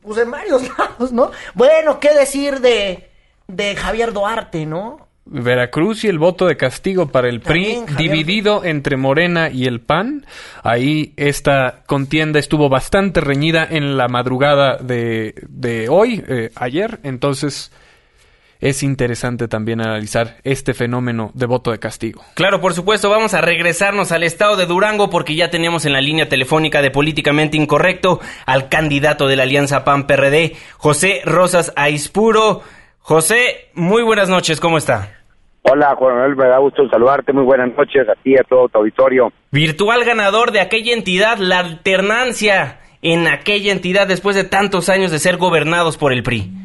pues 0.00 0.18
en 0.18 0.30
varios 0.30 0.62
lados, 0.78 1.12
¿no? 1.12 1.30
Bueno, 1.54 2.00
¿qué 2.00 2.14
decir 2.14 2.60
de, 2.60 3.08
de 3.46 3.76
Javier 3.76 4.12
Duarte, 4.12 4.66
no? 4.66 5.08
Veracruz 5.24 6.04
y 6.04 6.08
el 6.08 6.18
voto 6.18 6.46
de 6.46 6.56
castigo 6.56 7.06
para 7.06 7.28
el 7.28 7.40
PRI, 7.40 7.84
dividido 7.96 8.64
entre 8.64 8.96
Morena 8.96 9.50
y 9.50 9.66
el 9.66 9.80
PAN. 9.80 10.26
Ahí 10.64 11.14
esta 11.16 11.84
contienda 11.86 12.40
estuvo 12.40 12.68
bastante 12.68 13.20
reñida 13.20 13.66
en 13.70 13.96
la 13.96 14.08
madrugada 14.08 14.78
de, 14.78 15.34
de 15.48 15.88
hoy, 15.88 16.24
eh, 16.26 16.50
ayer. 16.56 16.98
Entonces, 17.04 17.70
es 18.62 18.84
interesante 18.84 19.48
también 19.48 19.80
analizar 19.80 20.36
este 20.44 20.72
fenómeno 20.72 21.32
de 21.34 21.46
voto 21.46 21.72
de 21.72 21.80
castigo. 21.80 22.22
Claro, 22.34 22.60
por 22.60 22.74
supuesto, 22.74 23.10
vamos 23.10 23.34
a 23.34 23.40
regresarnos 23.40 24.12
al 24.12 24.22
estado 24.22 24.56
de 24.56 24.66
Durango 24.66 25.10
porque 25.10 25.34
ya 25.34 25.50
tenemos 25.50 25.84
en 25.84 25.92
la 25.92 26.00
línea 26.00 26.28
telefónica 26.28 26.80
de 26.80 26.92
Políticamente 26.92 27.56
Incorrecto 27.56 28.20
al 28.46 28.68
candidato 28.68 29.26
de 29.26 29.34
la 29.34 29.42
Alianza 29.42 29.84
PAN-PRD, 29.84 30.52
José 30.76 31.22
Rosas 31.24 31.72
Aispuro. 31.74 32.62
José, 33.00 33.68
muy 33.74 34.04
buenas 34.04 34.28
noches, 34.28 34.60
¿cómo 34.60 34.78
está? 34.78 35.10
Hola, 35.62 35.96
Juan 35.96 36.14
Manuel, 36.14 36.36
me 36.36 36.46
da 36.46 36.58
gusto 36.58 36.88
saludarte. 36.88 37.32
Muy 37.32 37.44
buenas 37.44 37.76
noches 37.76 38.08
a 38.08 38.14
ti 38.22 38.30
y 38.30 38.36
a 38.36 38.44
todo 38.48 38.68
tu 38.68 38.78
auditorio. 38.78 39.32
Virtual 39.50 40.04
ganador 40.04 40.52
de 40.52 40.60
aquella 40.60 40.92
entidad, 40.92 41.38
la 41.38 41.58
alternancia 41.58 42.78
en 43.02 43.26
aquella 43.26 43.72
entidad 43.72 44.06
después 44.06 44.36
de 44.36 44.44
tantos 44.44 44.88
años 44.88 45.10
de 45.10 45.18
ser 45.18 45.36
gobernados 45.36 45.98
por 45.98 46.12
el 46.12 46.22
PRI. 46.22 46.61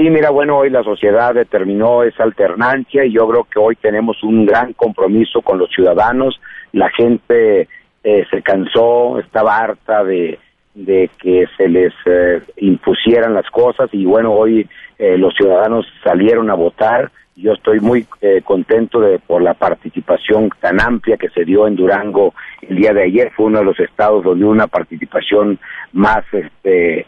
Sí, 0.00 0.08
mira, 0.08 0.30
bueno, 0.30 0.56
hoy 0.56 0.70
la 0.70 0.82
sociedad 0.82 1.34
determinó 1.34 2.04
esa 2.04 2.22
alternancia 2.22 3.04
y 3.04 3.12
yo 3.12 3.28
creo 3.28 3.44
que 3.44 3.58
hoy 3.58 3.76
tenemos 3.76 4.22
un 4.22 4.46
gran 4.46 4.72
compromiso 4.72 5.42
con 5.42 5.58
los 5.58 5.68
ciudadanos. 5.68 6.40
La 6.72 6.88
gente 6.88 7.68
eh, 8.02 8.24
se 8.30 8.40
cansó, 8.40 9.18
estaba 9.18 9.58
harta 9.58 10.02
de, 10.02 10.38
que 11.18 11.44
se 11.54 11.68
les 11.68 11.92
eh, 12.06 12.40
impusieran 12.56 13.34
las 13.34 13.44
cosas 13.50 13.90
y 13.92 14.06
bueno, 14.06 14.32
hoy 14.32 14.66
eh, 14.98 15.18
los 15.18 15.34
ciudadanos 15.34 15.84
salieron 16.02 16.48
a 16.48 16.54
votar. 16.54 17.10
Yo 17.36 17.52
estoy 17.52 17.80
muy 17.80 18.06
contento 18.44 19.00
de 19.00 19.18
por 19.18 19.42
la 19.42 19.52
participación 19.52 20.48
tan 20.60 20.80
amplia 20.80 21.18
que 21.18 21.28
se 21.28 21.44
dio 21.44 21.66
en 21.66 21.76
Durango 21.76 22.32
el 22.62 22.76
día 22.76 22.94
de 22.94 23.02
ayer. 23.02 23.32
Fue 23.36 23.46
uno 23.46 23.58
de 23.58 23.66
los 23.66 23.78
estados 23.78 24.24
donde 24.24 24.46
una 24.46 24.66
participación 24.66 25.58
más 25.92 26.24
este, 26.32 27.06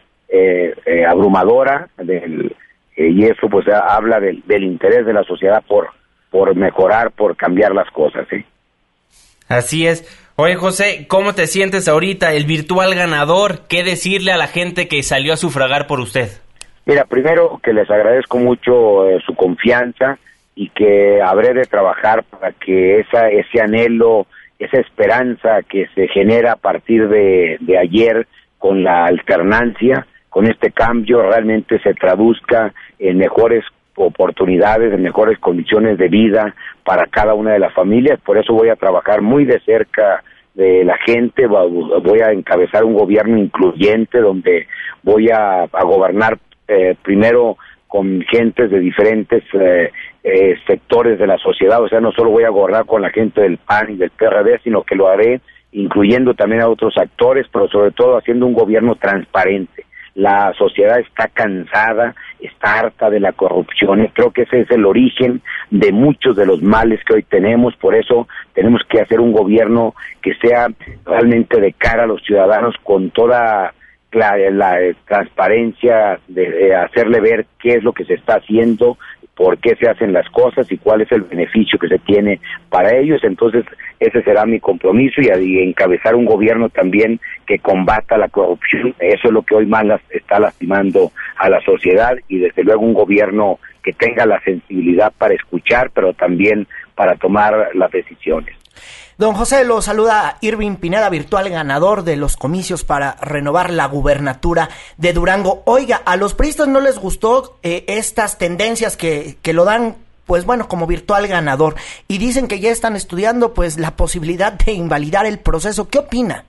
abrumadora 1.06 1.88
del 1.96 2.54
eh, 2.96 3.08
y 3.08 3.24
eso 3.24 3.48
pues 3.48 3.66
habla 3.68 4.20
del, 4.20 4.42
interés 4.62 5.06
de 5.06 5.12
la 5.12 5.24
sociedad 5.24 5.62
por, 5.66 5.88
por 6.30 6.54
mejorar, 6.54 7.10
por 7.10 7.36
cambiar 7.36 7.74
las 7.74 7.90
cosas. 7.90 8.26
¿sí? 8.30 8.44
Así 9.48 9.86
es. 9.86 10.18
Oye 10.36 10.56
José, 10.56 11.06
¿cómo 11.08 11.34
te 11.34 11.46
sientes 11.46 11.88
ahorita, 11.88 12.32
el 12.32 12.46
virtual 12.46 12.94
ganador? 12.94 13.66
¿Qué 13.68 13.84
decirle 13.84 14.32
a 14.32 14.38
la 14.38 14.46
gente 14.46 14.88
que 14.88 15.02
salió 15.02 15.34
a 15.34 15.36
sufragar 15.36 15.86
por 15.86 16.00
usted? 16.00 16.28
Mira, 16.86 17.04
primero 17.04 17.60
que 17.62 17.72
les 17.72 17.88
agradezco 17.90 18.38
mucho 18.38 19.08
eh, 19.08 19.20
su 19.24 19.34
confianza 19.34 20.18
y 20.54 20.68
que 20.70 21.20
habré 21.22 21.54
de 21.54 21.64
trabajar 21.64 22.24
para 22.24 22.52
que 22.52 23.00
esa, 23.00 23.28
ese 23.28 23.60
anhelo, 23.60 24.26
esa 24.58 24.78
esperanza 24.78 25.62
que 25.68 25.86
se 25.94 26.08
genera 26.08 26.52
a 26.52 26.56
partir 26.56 27.08
de, 27.08 27.58
de 27.60 27.78
ayer 27.78 28.26
con 28.58 28.82
la 28.82 29.04
alternancia, 29.04 30.06
con 30.28 30.46
este 30.50 30.72
cambio 30.72 31.22
realmente 31.22 31.78
se 31.80 31.94
traduzca 31.94 32.72
en 33.02 33.18
mejores 33.18 33.64
oportunidades, 33.96 34.92
en 34.92 35.02
mejores 35.02 35.38
condiciones 35.38 35.98
de 35.98 36.08
vida 36.08 36.54
para 36.84 37.06
cada 37.06 37.34
una 37.34 37.52
de 37.52 37.58
las 37.58 37.74
familias. 37.74 38.18
Por 38.20 38.38
eso 38.38 38.54
voy 38.54 38.68
a 38.68 38.76
trabajar 38.76 39.20
muy 39.20 39.44
de 39.44 39.60
cerca 39.60 40.22
de 40.54 40.84
la 40.84 40.96
gente, 40.98 41.46
voy 41.46 42.20
a 42.20 42.32
encabezar 42.32 42.84
un 42.84 42.94
gobierno 42.94 43.38
incluyente 43.38 44.20
donde 44.20 44.66
voy 45.02 45.30
a, 45.30 45.66
gobernar 45.84 46.38
eh, 46.68 46.94
primero 47.02 47.56
con 47.88 48.22
gentes 48.22 48.70
de 48.70 48.78
diferentes 48.78 49.42
eh, 49.54 49.90
eh, 50.22 50.54
sectores 50.66 51.18
de 51.18 51.26
la 51.26 51.38
sociedad, 51.38 51.82
o 51.82 51.88
sea, 51.88 52.00
no 52.00 52.12
solo 52.12 52.30
voy 52.30 52.44
a 52.44 52.50
gobernar 52.50 52.86
con 52.86 53.02
la 53.02 53.10
gente 53.10 53.42
del 53.42 53.58
PAN 53.58 53.92
y 53.92 53.96
del 53.96 54.10
PRD, 54.10 54.60
sino 54.62 54.82
que 54.82 54.94
lo 54.94 55.08
haré 55.08 55.40
incluyendo 55.72 56.34
también 56.34 56.62
a 56.62 56.68
otros 56.68 56.94
actores, 56.98 57.46
pero 57.50 57.66
sobre 57.68 57.90
todo 57.92 58.18
haciendo 58.18 58.46
un 58.46 58.52
gobierno 58.52 58.94
transparente 58.96 59.84
la 60.14 60.52
sociedad 60.58 60.98
está 60.98 61.28
cansada, 61.28 62.14
está 62.40 62.80
harta 62.80 63.08
de 63.08 63.20
la 63.20 63.32
corrupción 63.32 64.06
creo 64.12 64.30
que 64.30 64.42
ese 64.42 64.60
es 64.60 64.70
el 64.70 64.84
origen 64.84 65.42
de 65.70 65.92
muchos 65.92 66.36
de 66.36 66.46
los 66.46 66.62
males 66.62 67.00
que 67.04 67.14
hoy 67.14 67.22
tenemos, 67.22 67.74
por 67.76 67.94
eso 67.94 68.28
tenemos 68.54 68.82
que 68.88 69.00
hacer 69.00 69.20
un 69.20 69.32
gobierno 69.32 69.94
que 70.20 70.34
sea 70.34 70.68
realmente 71.04 71.60
de 71.60 71.72
cara 71.72 72.04
a 72.04 72.06
los 72.06 72.22
ciudadanos 72.22 72.74
con 72.82 73.10
toda 73.10 73.72
la, 74.12 74.36
la 74.50 74.78
transparencia, 75.06 76.20
de 76.28 76.74
hacerle 76.74 77.20
ver 77.20 77.46
qué 77.58 77.76
es 77.76 77.82
lo 77.82 77.92
que 77.92 78.04
se 78.04 78.14
está 78.14 78.36
haciendo, 78.36 78.98
por 79.34 79.58
qué 79.58 79.74
se 79.76 79.88
hacen 79.88 80.12
las 80.12 80.28
cosas 80.30 80.70
y 80.70 80.78
cuál 80.78 81.00
es 81.00 81.10
el 81.10 81.22
beneficio 81.22 81.78
que 81.78 81.88
se 81.88 81.98
tiene 81.98 82.40
para 82.68 82.96
ellos. 82.96 83.22
Entonces, 83.24 83.64
ese 83.98 84.22
será 84.22 84.44
mi 84.46 84.60
compromiso 84.60 85.20
y, 85.20 85.58
encabezar 85.62 86.14
un 86.14 86.26
gobierno 86.26 86.68
también 86.68 87.20
que 87.46 87.58
combata 87.58 88.18
la 88.18 88.28
corrupción. 88.28 88.94
Eso 88.98 89.28
es 89.28 89.32
lo 89.32 89.42
que 89.42 89.54
hoy 89.54 89.66
más 89.66 89.84
está 90.10 90.38
lastimando 90.38 91.12
a 91.38 91.48
la 91.48 91.60
sociedad 91.62 92.16
y 92.28 92.38
desde 92.38 92.64
luego 92.64 92.82
un 92.82 92.94
gobierno 92.94 93.58
que 93.82 93.92
tenga 93.92 94.26
la 94.26 94.40
sensibilidad 94.40 95.12
para 95.16 95.34
escuchar, 95.34 95.90
pero 95.92 96.12
también 96.12 96.66
para 96.94 97.16
tomar 97.16 97.70
las 97.74 97.90
decisiones. 97.90 98.61
Don 99.18 99.34
José 99.34 99.64
lo 99.64 99.82
saluda 99.82 100.38
Irving 100.40 100.76
Pineda, 100.76 101.08
virtual 101.10 101.48
ganador 101.50 102.02
de 102.02 102.16
los 102.16 102.36
comicios 102.36 102.84
para 102.84 103.16
renovar 103.20 103.70
la 103.70 103.86
gubernatura 103.86 104.68
de 104.96 105.12
Durango. 105.12 105.62
Oiga, 105.66 106.00
a 106.04 106.16
los 106.16 106.34
priistas 106.34 106.68
no 106.68 106.80
les 106.80 106.98
gustó 106.98 107.58
eh, 107.62 107.84
estas 107.88 108.38
tendencias 108.38 108.96
que, 108.96 109.36
que 109.42 109.52
lo 109.52 109.64
dan 109.64 109.96
pues 110.26 110.46
bueno, 110.46 110.68
como 110.68 110.86
virtual 110.86 111.26
ganador. 111.26 111.74
Y 112.08 112.18
dicen 112.18 112.48
que 112.48 112.60
ya 112.60 112.70
están 112.70 112.96
estudiando 112.96 113.54
pues 113.54 113.78
la 113.78 113.96
posibilidad 113.96 114.52
de 114.52 114.72
invalidar 114.72 115.26
el 115.26 115.38
proceso. 115.38 115.88
¿Qué 115.90 115.98
opina? 115.98 116.44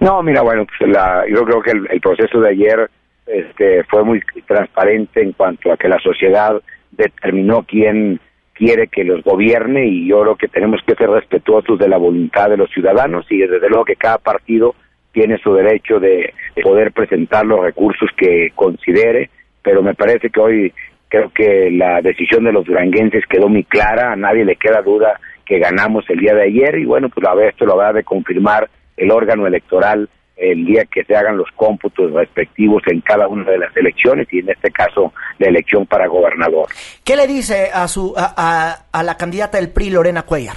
No, 0.00 0.22
mira, 0.22 0.42
bueno, 0.42 0.66
pues 0.66 0.90
yo 1.28 1.44
creo 1.44 1.62
que 1.62 1.70
el, 1.70 2.00
proceso 2.00 2.40
de 2.40 2.50
ayer 2.50 2.90
este, 3.26 3.84
fue 3.84 4.04
muy 4.04 4.22
transparente 4.46 5.22
en 5.22 5.32
cuanto 5.32 5.72
a 5.72 5.76
que 5.76 5.88
la 5.88 5.98
sociedad 5.98 6.60
determinó 6.92 7.64
quién 7.64 8.20
quiere 8.58 8.88
que 8.88 9.04
los 9.04 9.22
gobierne 9.22 9.86
y 9.86 10.08
yo 10.08 10.20
creo 10.22 10.36
que 10.36 10.48
tenemos 10.48 10.80
que 10.84 10.96
ser 10.96 11.08
respetuosos 11.08 11.78
de 11.78 11.88
la 11.88 11.96
voluntad 11.96 12.50
de 12.50 12.56
los 12.56 12.68
ciudadanos 12.70 13.24
y 13.30 13.38
desde 13.38 13.68
luego 13.68 13.84
que 13.84 13.94
cada 13.94 14.18
partido 14.18 14.74
tiene 15.12 15.38
su 15.38 15.54
derecho 15.54 16.00
de, 16.00 16.34
poder 16.62 16.92
presentar 16.92 17.46
los 17.46 17.60
recursos 17.60 18.10
que 18.16 18.50
considere, 18.54 19.30
pero 19.62 19.80
me 19.80 19.94
parece 19.94 20.28
que 20.28 20.40
hoy 20.40 20.72
creo 21.08 21.30
que 21.30 21.70
la 21.70 22.00
decisión 22.02 22.44
de 22.44 22.52
los 22.52 22.64
duranguenses 22.66 23.24
quedó 23.26 23.48
muy 23.48 23.62
clara, 23.62 24.12
a 24.12 24.16
nadie 24.16 24.44
le 24.44 24.56
queda 24.56 24.82
duda 24.82 25.20
que 25.46 25.60
ganamos 25.60 26.04
el 26.10 26.18
día 26.18 26.34
de 26.34 26.42
ayer 26.42 26.78
y 26.78 26.84
bueno, 26.84 27.08
pues 27.08 27.26
a 27.26 27.34
ver, 27.34 27.50
esto 27.50 27.64
lo 27.64 27.80
a 27.80 27.92
de 27.92 28.02
confirmar 28.02 28.68
el 28.96 29.10
órgano 29.12 29.46
electoral 29.46 30.08
el 30.38 30.64
día 30.64 30.84
que 30.84 31.04
se 31.04 31.16
hagan 31.16 31.36
los 31.36 31.48
cómputos 31.56 32.12
respectivos 32.12 32.82
en 32.86 33.00
cada 33.00 33.26
una 33.28 33.50
de 33.50 33.58
las 33.58 33.76
elecciones 33.76 34.28
y 34.30 34.38
en 34.38 34.50
este 34.50 34.70
caso 34.70 35.12
la 35.38 35.48
elección 35.48 35.86
para 35.86 36.06
gobernador. 36.06 36.68
¿Qué 37.04 37.16
le 37.16 37.26
dice 37.26 37.70
a 37.72 37.88
su 37.88 38.14
a, 38.16 38.78
a, 38.92 39.02
la 39.02 39.16
candidata 39.16 39.58
del 39.58 39.70
PRI 39.70 39.90
Lorena 39.90 40.22
Cuellar? 40.22 40.56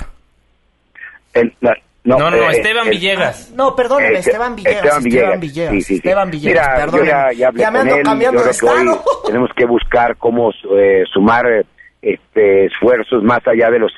no, 2.03 2.17
no, 2.17 2.35
eh, 2.35 2.47
Esteban 2.51 2.89
Villegas. 2.89 3.51
No, 3.55 3.75
perdón, 3.75 4.03
eh, 4.03 4.13
Esteban 4.17 4.55
Villegas. 4.55 5.05
Esteban 5.05 5.39
Villegas. 5.39 5.73
Sí, 5.73 5.81
sí, 5.81 5.95
Esteban 5.95 6.29
Villegas, 6.31 6.79
perdón. 6.79 7.05
ya, 7.05 7.31
ya, 7.31 7.51
me 7.51 7.79
ando 7.79 7.95
cambiando 8.03 8.43
de 8.43 8.51
estado. 8.51 9.03
tenemos 9.25 9.49
que 9.55 9.65
buscar 9.65 10.17
cómo 10.17 10.51
eh, 10.77 11.03
sumar 11.11 11.65
este 12.01 12.65
esfuerzos 12.65 13.23
más 13.23 13.45
allá 13.47 13.69
de 13.69 13.79
los 13.79 13.91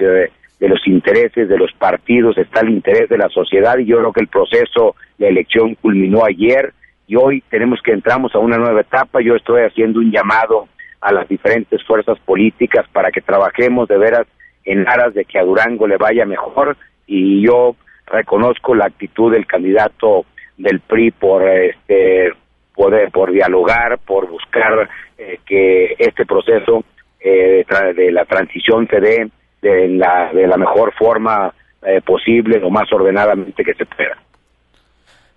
de 0.64 0.70
los 0.70 0.88
intereses 0.88 1.50
de 1.50 1.58
los 1.58 1.74
partidos, 1.74 2.38
está 2.38 2.62
el 2.62 2.70
interés 2.70 3.10
de 3.10 3.18
la 3.18 3.28
sociedad 3.28 3.78
y 3.80 3.86
yo 3.86 3.98
creo 3.98 4.14
que 4.14 4.22
el 4.22 4.30
proceso 4.30 4.96
de 5.18 5.28
elección 5.28 5.76
culminó 5.76 6.24
ayer 6.24 6.72
y 7.06 7.18
hoy 7.18 7.44
tenemos 7.50 7.82
que 7.82 7.92
entramos 7.92 8.34
a 8.34 8.40
una 8.40 8.58
nueva 8.58 8.80
etapa. 8.80 9.20
Yo 9.20 9.36
estoy 9.36 9.64
haciendo 9.64 10.00
un 10.00 10.10
llamado 10.10 10.70
a 11.02 11.12
las 11.12 11.28
diferentes 11.28 11.84
fuerzas 11.84 12.18
políticas 12.20 12.86
para 12.94 13.12
que 13.12 13.20
trabajemos 13.20 13.90
de 13.90 13.98
veras 13.98 14.26
en 14.64 14.88
aras 14.88 15.14
de 15.14 15.26
que 15.26 15.38
a 15.38 15.44
Durango 15.44 15.86
le 15.86 15.98
vaya 15.98 16.26
mejor 16.26 16.78
y 17.08 17.46
yo 17.46 17.76
reconozco 18.06 18.74
la 18.74 18.86
actitud 18.86 19.34
del 19.34 19.46
candidato 19.46 20.26
del 20.58 20.80
PRI 20.80 21.12
por 21.12 21.46
este 21.46 22.32
poder 22.74 23.12
por 23.12 23.34
dialogar, 23.34 23.98
por 23.98 24.30
buscar 24.30 24.90
eh, 25.18 25.40
que 25.46 25.98
este 26.00 26.26
proceso 26.26 26.86
eh, 27.20 27.66
de 27.98 28.12
la 28.14 28.24
transición 28.24 28.88
se 28.88 29.02
dé 29.02 29.30
de 29.64 29.88
la, 29.88 30.32
de 30.32 30.46
la 30.46 30.58
mejor 30.58 30.94
forma 30.94 31.52
eh, 31.82 32.02
posible, 32.06 32.60
lo 32.60 32.70
más 32.70 32.92
ordenadamente 32.94 33.64
que 33.64 33.74
se 33.74 33.86
pueda. 33.86 34.18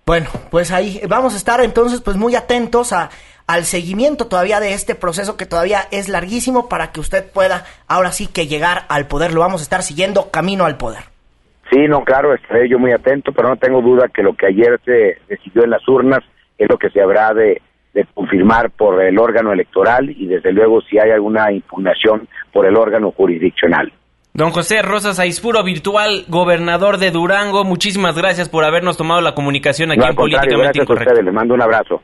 Bueno, 0.05 0.27
pues 0.51 0.71
ahí 0.71 1.01
vamos 1.09 1.33
a 1.33 1.37
estar 1.37 1.59
entonces 1.61 2.01
pues 2.01 2.15
muy 2.15 2.35
atentos 2.35 2.93
a, 2.93 3.09
al 3.47 3.63
seguimiento 3.63 4.27
todavía 4.27 4.59
de 4.59 4.73
este 4.73 4.93
proceso 4.93 5.35
que 5.35 5.45
todavía 5.45 5.79
es 5.91 6.09
larguísimo 6.09 6.69
para 6.69 6.91
que 6.91 6.99
usted 6.99 7.25
pueda 7.33 7.65
ahora 7.87 8.11
sí 8.11 8.27
que 8.27 8.47
llegar 8.47 8.83
al 8.89 9.07
poder. 9.07 9.33
Lo 9.33 9.39
vamos 9.39 9.61
a 9.61 9.63
estar 9.63 9.81
siguiendo 9.81 10.29
camino 10.31 10.65
al 10.65 10.77
poder. 10.77 11.03
Sí, 11.69 11.87
no, 11.87 12.03
claro, 12.03 12.33
estaré 12.33 12.69
yo 12.69 12.79
muy 12.79 12.91
atento, 12.93 13.33
pero 13.33 13.49
no 13.49 13.57
tengo 13.57 13.81
duda 13.81 14.07
que 14.07 14.23
lo 14.23 14.33
que 14.33 14.47
ayer 14.47 14.79
se 14.85 15.17
decidió 15.27 15.63
en 15.63 15.71
las 15.71 15.85
urnas 15.87 16.23
es 16.57 16.69
lo 16.69 16.77
que 16.77 16.89
se 16.89 17.01
habrá 17.01 17.33
de, 17.33 17.61
confirmar 18.13 18.69
por 18.69 19.01
el 19.01 19.17
órgano 19.17 19.51
electoral 19.51 20.11
y 20.11 20.27
desde 20.27 20.51
luego 20.51 20.81
si 20.81 20.99
hay 20.99 21.09
alguna 21.09 21.51
impugnación 21.51 22.27
por 22.53 22.67
el 22.67 22.77
órgano 22.77 23.11
jurisdiccional. 23.11 23.91
Don 24.37 24.51
José 24.51 24.83
Rosas 24.83 25.17
Aispuro, 25.17 25.63
virtual 25.63 26.23
gobernador 26.27 26.99
de 26.99 27.09
Durango, 27.09 27.63
muchísimas 27.63 28.15
gracias 28.15 28.49
por 28.49 28.63
habernos 28.65 28.95
tomado 28.95 29.19
la 29.19 29.33
comunicación 29.33 29.91
aquí 29.91 30.07
en 30.07 30.15
Políticamente 30.15 30.79
Incorrecto. 30.79 31.21
les 31.23 31.33
mando 31.33 31.55
un 31.55 31.61
abrazo. 31.63 32.03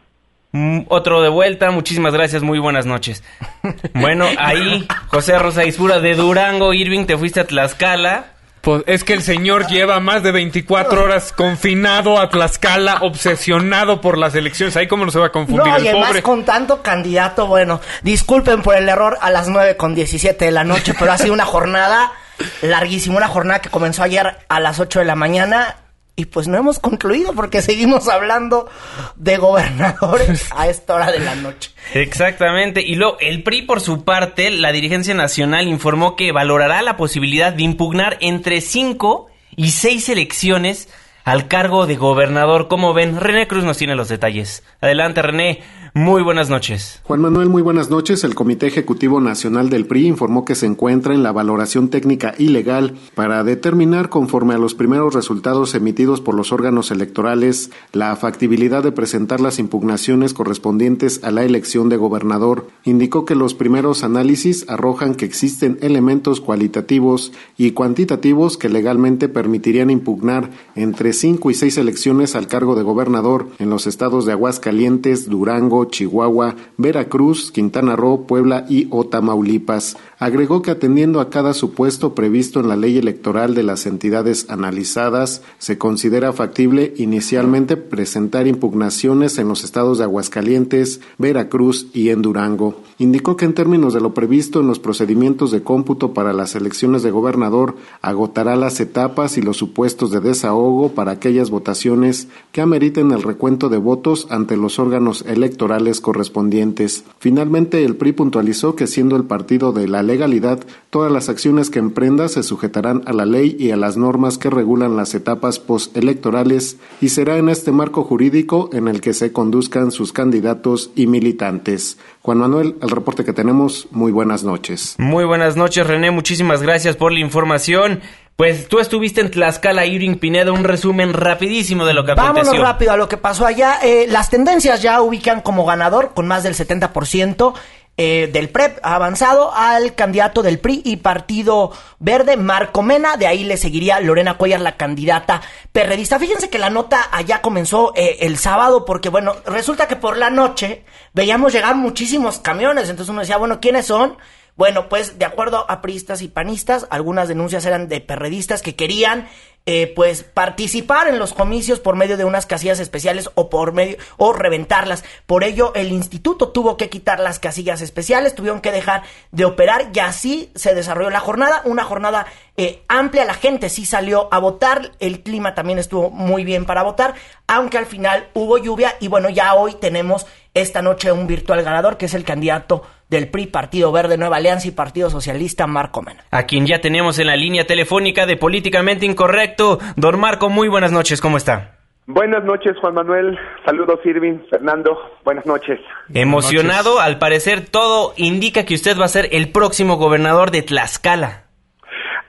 Mm, 0.52 0.86
otro 0.88 1.22
de 1.22 1.30
vuelta, 1.30 1.70
muchísimas 1.70 2.12
gracias, 2.12 2.42
muy 2.42 2.58
buenas 2.58 2.88
noches. 2.88 3.24
Bueno, 3.94 4.26
ahí, 4.40 4.88
José 5.10 5.38
Rosa 5.38 5.62
Aispuro 5.62 6.02
de 6.02 6.16
Durango, 6.16 6.74
Irving, 6.74 7.06
te 7.06 7.20
fuiste 7.20 7.40
a 7.40 7.46
Tlaxcala 7.46 8.34
pues 8.64 8.82
es 8.88 9.04
que 9.04 9.12
el 9.12 9.22
señor 9.22 9.68
lleva 9.68 10.00
más 10.00 10.24
de 10.24 10.32
24 10.32 11.04
horas 11.04 11.34
confinado 11.34 12.18
a 12.18 12.30
Tlaxcala, 12.30 13.00
obsesionado 13.02 14.00
por 14.00 14.18
las 14.18 14.36
elecciones. 14.36 14.78
Ahí 14.78 14.88
cómo 14.88 15.04
no 15.04 15.12
se 15.12 15.20
va 15.20 15.26
a 15.26 15.32
confundir 15.34 15.68
no, 15.68 15.80
y 15.80 15.88
además 15.90 16.22
con 16.22 16.46
tanto 16.46 16.82
candidato, 16.82 17.46
bueno, 17.46 17.82
disculpen 18.04 18.62
por 18.62 18.78
el 18.78 18.88
error 18.88 19.18
a 19.20 19.32
las 19.32 19.50
9 19.50 19.76
con 19.76 19.94
17 19.94 20.46
de 20.46 20.52
la 20.52 20.64
noche, 20.64 20.94
pero 20.98 21.12
ha 21.12 21.18
sido 21.18 21.34
una 21.34 21.44
jornada 21.44 22.14
larguísima, 22.62 23.18
una 23.18 23.28
jornada 23.28 23.62
que 23.62 23.70
comenzó 23.70 24.04
ayer 24.04 24.38
a 24.48 24.60
las 24.60 24.80
8 24.80 25.00
de 25.00 25.06
la 25.06 25.16
mañana 25.16 25.78
y 26.16 26.26
pues 26.26 26.48
no 26.48 26.58
hemos 26.58 26.78
concluido 26.78 27.34
porque 27.34 27.64
seguimos 27.64 28.08
hablando 28.08 28.70
de 29.16 29.38
gobernadores 29.38 30.48
a 30.56 30.68
esta 30.68 30.96
hora 30.96 31.12
de 31.12 31.20
la 31.20 31.36
noche. 31.36 31.72
Exactamente. 31.94 32.82
Y 32.82 32.96
luego, 32.96 33.18
el 33.20 33.42
PRI, 33.42 33.64
por 33.64 33.82
su 33.82 34.04
parte, 34.04 34.52
la 34.52 34.72
dirigencia 34.72 35.16
nacional 35.16 35.68
informó 35.68 36.16
que 36.16 36.32
valorará 36.32 36.84
la 36.84 36.98
posibilidad 36.98 37.52
de 37.52 37.64
impugnar 37.64 38.18
entre 38.22 38.62
cinco 38.62 39.28
y 39.56 39.72
seis 39.72 40.08
elecciones 40.08 40.88
al 41.24 41.48
cargo 41.48 41.88
de 41.88 41.96
gobernador. 41.96 42.68
Como 42.68 42.94
ven, 42.94 43.20
René 43.20 43.48
Cruz 43.48 43.64
nos 43.64 43.78
tiene 43.78 43.96
los 43.96 44.10
detalles. 44.10 44.64
Adelante, 44.82 45.22
René. 45.22 45.64
Muy 45.96 46.24
buenas 46.24 46.50
noches. 46.50 47.02
Juan 47.04 47.22
Manuel, 47.22 47.50
muy 47.50 47.62
buenas 47.62 47.92
noches. 47.92 48.24
El 48.24 48.34
Comité 48.34 48.66
Ejecutivo 48.66 49.22
Nacional 49.22 49.70
del 49.70 49.86
PRI 49.86 50.08
informó 50.08 50.44
que 50.44 50.56
se 50.56 50.66
encuentra 50.66 51.14
en 51.14 51.22
la 51.22 51.32
valoración 51.32 51.90
técnica 51.90 52.34
y 52.36 52.48
legal 52.48 52.96
para 53.14 53.44
determinar, 53.44 54.10
conforme 54.10 54.56
a 54.56 54.58
los 54.58 54.74
primeros 54.74 55.14
resultados 55.14 55.76
emitidos 55.76 56.20
por 56.20 56.34
los 56.34 56.52
órganos 56.52 56.90
electorales, 56.90 57.70
la 57.92 58.16
factibilidad 58.16 58.82
de 58.82 58.92
presentar 58.92 59.40
las 59.40 59.60
impugnaciones 59.60 60.34
correspondientes 60.34 61.24
a 61.24 61.30
la 61.30 61.44
elección 61.44 61.90
de 61.90 61.98
gobernador. 61.98 62.70
Indicó 62.86 63.26
que 63.26 63.36
los 63.36 63.54
primeros 63.54 64.04
análisis 64.04 64.68
arrojan 64.70 65.14
que 65.14 65.26
existen 65.26 65.78
elementos 65.82 66.42
cualitativos 66.42 67.34
y 67.56 67.70
cuantitativos 67.70 68.58
que 68.58 68.68
legalmente 68.68 69.30
permitirían 69.30 69.92
impugnar 69.92 70.50
entre 70.74 71.14
cinco 71.14 71.52
y 71.52 71.54
seis 71.54 71.78
elecciones 71.78 72.36
al 72.36 72.48
cargo 72.48 72.74
de 72.74 72.82
gobernador 72.82 73.50
en 73.60 73.70
los 73.70 73.86
estados 73.86 74.26
de 74.26 74.32
Aguascalientes, 74.32 75.30
Durango, 75.30 75.83
Chihuahua, 75.86 76.56
Veracruz, 76.78 77.52
Quintana 77.52 77.96
Roo, 77.96 78.26
Puebla 78.26 78.66
y 78.70 78.88
o 78.92 79.06
Tamaulipas. 79.06 79.98
Agregó 80.24 80.62
que 80.62 80.72
atendiendo 80.72 81.20
a 81.20 81.30
cada 81.30 81.54
supuesto 81.54 82.16
previsto 82.16 82.62
en 82.62 82.70
la 82.70 82.78
ley 82.78 82.98
electoral 82.98 83.56
de 83.56 83.64
las 83.64 83.86
entidades 83.86 84.46
analizadas, 84.50 85.42
se 85.58 85.78
considera 85.78 86.32
factible 86.32 86.94
inicialmente 86.96 87.76
presentar 87.76 88.48
impugnaciones 88.48 89.38
en 89.38 89.50
los 89.50 89.66
estados 89.66 89.98
de 89.98 90.06
Aguascalientes, 90.06 91.02
Veracruz 91.18 91.88
y 91.94 92.08
en 92.08 92.22
Durango. 92.22 92.80
Indicó 93.00 93.36
que 93.36 93.44
en 93.44 93.54
términos 93.54 93.94
de 93.94 94.00
lo 94.00 94.14
previsto 94.14 94.62
en 94.62 94.68
los 94.68 94.80
procedimientos 94.80 95.52
de 95.52 95.62
cómputo 95.62 96.14
para 96.14 96.32
las 96.32 96.56
elecciones 96.56 97.04
de 97.04 97.12
gobernador, 97.12 97.76
agotará 98.02 98.56
las 98.56 98.80
etapas 98.80 99.38
y 99.38 99.42
los 99.42 99.58
supuestos 99.58 100.12
de 100.12 100.22
desahogo 100.22 100.94
para 100.94 101.12
aquellas 101.12 101.50
votaciones 101.50 102.30
que 102.54 102.62
ameriten 102.62 103.12
el 103.12 103.24
recuento 103.24 103.68
de 103.68 103.78
votos 103.78 104.28
ante 104.30 104.56
los 104.56 104.80
órganos 104.80 105.26
electorales 105.28 106.00
correspondientes. 106.00 107.04
Finalmente, 107.20 107.84
el 107.84 107.98
PRI 107.98 108.14
puntualizó 108.14 108.78
que 108.78 108.88
siendo 108.88 109.18
el 109.18 109.26
partido 109.26 109.74
de 109.74 109.90
la 109.90 110.02
legalidad, 110.14 110.60
todas 110.92 111.12
las 111.12 111.28
acciones 111.28 111.72
que 111.72 111.80
emprenda 111.80 112.28
se 112.28 112.44
sujetarán 112.44 113.02
a 113.08 113.14
la 113.14 113.26
ley 113.26 113.56
y 113.60 113.72
a 113.72 113.76
las 113.76 113.98
normas 113.98 114.38
que 114.38 114.52
regulan 114.52 114.96
las 114.96 115.16
etapas 115.16 115.58
postelectorales 115.58 116.78
y 117.02 117.10
será 117.10 117.38
en 117.38 117.50
este 117.50 117.72
marco 117.72 118.04
jurídico 118.04 118.70
en 118.74 118.88
el 118.88 119.02
que 119.02 119.14
se 119.14 119.32
conduzcan 119.32 119.92
sus 119.92 120.14
candidatos 120.14 120.92
y 120.96 121.08
militantes. 121.08 121.98
Juan 122.22 122.38
Manuel, 122.38 122.76
el 122.82 122.90
reporte 122.90 123.26
que 123.26 123.34
tenemos, 123.34 123.88
muy 123.90 124.12
buenas 124.12 124.44
noches. 124.44 124.96
Muy 125.00 125.26
buenas 125.26 125.58
noches, 125.58 125.88
René, 125.88 126.12
muchísimas 126.12 126.62
gracias 126.62 126.96
por 126.96 127.12
la 127.12 127.20
información. 127.20 128.02
Pues 128.36 128.68
tú 128.68 128.80
estuviste 128.80 129.22
en 129.22 129.30
Tlaxcala, 129.30 129.86
Irving 129.86 130.16
Pinedo, 130.16 130.54
un 130.54 130.64
resumen 130.64 131.14
rapidísimo 131.14 131.86
de 131.86 131.94
lo 131.94 132.04
que 132.04 132.14
aconteció. 132.14 132.52
Vámonos 132.52 132.68
rápido 132.68 132.92
a 132.92 132.98
lo 132.98 133.08
que 133.08 133.18
pasó 133.18 133.46
allá. 133.46 133.78
Eh, 133.84 134.08
las 134.10 134.32
tendencias 134.32 134.82
ya 134.82 135.02
ubican 135.02 135.42
como 135.42 135.66
ganador, 135.66 136.14
con 136.16 136.28
más 136.28 136.42
del 136.42 136.56
70%. 136.56 137.54
Eh, 137.96 138.28
del 138.34 138.50
PREP 138.50 138.80
ha 138.82 138.96
avanzado 138.96 139.54
al 139.54 139.94
candidato 139.94 140.42
del 140.42 140.58
PRI 140.58 140.82
y 140.84 140.98
Partido 140.98 141.72
Verde, 142.00 142.38
Marco 142.38 142.82
Mena. 142.82 143.18
De 143.18 143.28
ahí 143.28 143.44
le 143.44 143.56
seguiría 143.56 144.00
Lorena 144.00 144.36
Cuellar, 144.36 144.62
la 144.62 144.78
candidata 144.78 145.42
perredista. 145.72 146.18
Fíjense 146.18 146.50
que 146.50 146.58
la 146.58 146.72
nota 146.72 147.08
allá 147.12 147.42
comenzó 147.42 147.94
eh, 147.96 148.18
el 148.22 148.38
sábado 148.40 148.84
porque, 148.84 149.10
bueno, 149.10 149.36
resulta 149.46 149.88
que 149.88 149.96
por 149.96 150.18
la 150.18 150.32
noche 150.32 150.86
veíamos 151.14 151.54
llegar 151.54 151.76
muchísimos 151.76 152.40
camiones. 152.40 152.90
Entonces 152.90 153.12
uno 153.12 153.22
decía, 153.22 153.38
bueno, 153.38 153.60
¿quiénes 153.60 153.86
son? 153.86 154.18
Bueno, 154.56 154.88
pues 154.88 155.18
de 155.18 155.26
acuerdo 155.26 155.66
a 155.68 155.82
priistas 155.82 156.22
y 156.22 156.28
panistas, 156.28 156.86
algunas 156.92 157.28
denuncias 157.28 157.66
eran 157.66 157.88
de 157.88 158.02
perredistas 158.02 158.62
que 158.62 158.76
querían 158.76 159.28
eh, 159.66 159.94
pues 159.96 160.24
participar 160.24 161.08
en 161.08 161.20
los 161.20 161.34
comicios 161.34 161.80
por 161.80 161.96
medio 161.96 162.18
de 162.18 162.26
unas 162.26 162.46
casillas 162.46 162.82
especiales 162.82 163.30
o 163.36 163.50
por 163.50 163.72
medio 163.72 163.96
o 164.18 164.34
reventarlas. 164.34 165.06
Por 165.26 165.46
ello 165.46 165.72
el 165.74 165.94
instituto 165.94 166.50
tuvo 166.50 166.76
que 166.76 166.90
quitar 166.90 167.22
las 167.22 167.40
casillas 167.40 167.80
especiales, 167.82 168.36
tuvieron 168.36 168.60
que 168.60 168.74
dejar 168.74 169.04
de 169.32 169.46
operar 169.46 169.90
y 169.94 170.00
así 170.00 170.52
se 170.54 170.76
desarrolló 170.76 171.10
la 171.10 171.22
jornada, 171.22 171.62
una 171.64 171.86
jornada 171.86 172.26
eh, 172.58 172.84
amplia, 172.90 173.24
la 173.24 173.36
gente 173.36 173.70
sí 173.70 173.86
salió 173.86 174.28
a 174.34 174.40
votar, 174.40 174.92
el 175.00 175.24
clima 175.24 175.56
también 175.56 175.80
estuvo 175.80 176.10
muy 176.10 176.44
bien 176.44 176.66
para 176.66 176.84
votar, 176.84 177.16
aunque 177.48 177.78
al 177.78 177.86
final 177.86 178.28
hubo 178.34 178.58
lluvia 178.58 178.98
y 179.00 179.08
bueno, 179.08 179.30
ya 179.30 179.56
hoy 179.56 179.76
tenemos 179.76 180.28
esta 180.54 180.82
noche 180.82 181.12
un 181.12 181.26
virtual 181.26 181.64
ganador 181.64 181.96
que 181.96 182.08
es 182.08 182.14
el 182.14 182.26
candidato 182.26 182.84
del 183.10 183.30
PRI, 183.30 183.48
Partido 183.48 183.92
Verde, 183.92 184.18
Nueva 184.18 184.38
Alianza 184.38 184.68
y 184.68 184.72
Partido 184.72 185.10
Socialista, 185.10 185.68
Marco 185.68 186.02
Mena. 186.02 186.24
A 186.32 186.44
quien 186.44 186.66
ya 186.66 186.82
tenemos 186.82 187.20
en 187.20 187.28
la 187.28 187.36
línea 187.36 187.66
telefónica 187.66 188.26
de 188.26 188.38
Políticamente 188.38 189.06
Incorrecto. 189.06 189.80
Don 189.96 190.20
Marco, 190.20 190.50
muy 190.50 190.68
buenas 190.68 190.92
noches, 190.92 191.22
¿cómo 191.22 191.38
está? 191.38 191.78
Buenas 192.06 192.44
noches, 192.44 192.76
Juan 192.82 192.96
Manuel. 192.96 193.40
Saludos, 193.66 194.00
Irving, 194.04 194.40
Fernando. 194.50 195.00
Buenas 195.24 195.46
noches. 195.46 195.80
Emocionado, 196.14 197.00
al 197.00 197.18
parecer 197.18 197.62
todo 197.72 198.14
indica 198.18 198.66
que 198.66 198.74
usted 198.74 199.00
va 199.00 199.06
a 199.06 199.08
ser 199.08 199.30
el 199.32 199.52
próximo 199.52 199.96
gobernador 199.96 200.52
de 200.52 200.64
Tlaxcala. 200.64 201.44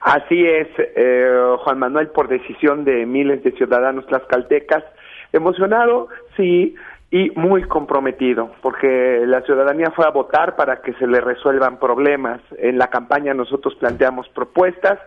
Así 0.00 0.44
es, 0.44 0.68
eh, 0.78 1.56
Juan 1.64 1.78
Manuel, 1.78 2.08
por 2.08 2.28
decisión 2.28 2.84
de 2.84 3.06
miles 3.06 3.42
de 3.42 3.52
ciudadanos 3.52 4.06
tlaxcaltecas. 4.06 4.84
Emocionado, 5.32 6.08
sí, 6.37 6.76
y 7.14 7.31
muy 7.37 7.62
comprometido, 7.62 8.50
porque 8.61 9.22
la 9.24 9.40
ciudadanía 9.42 9.92
fue 9.92 10.05
a 10.05 10.11
votar 10.11 10.57
para 10.57 10.83
que 10.83 10.94
se 10.94 11.07
le 11.07 11.20
resuelvan 11.20 11.79
problemas. 11.79 12.40
En 12.59 12.77
la 12.77 12.88
campaña 12.88 13.33
nosotros 13.33 13.77
planteamos 13.77 14.29
propuestas 14.31 14.98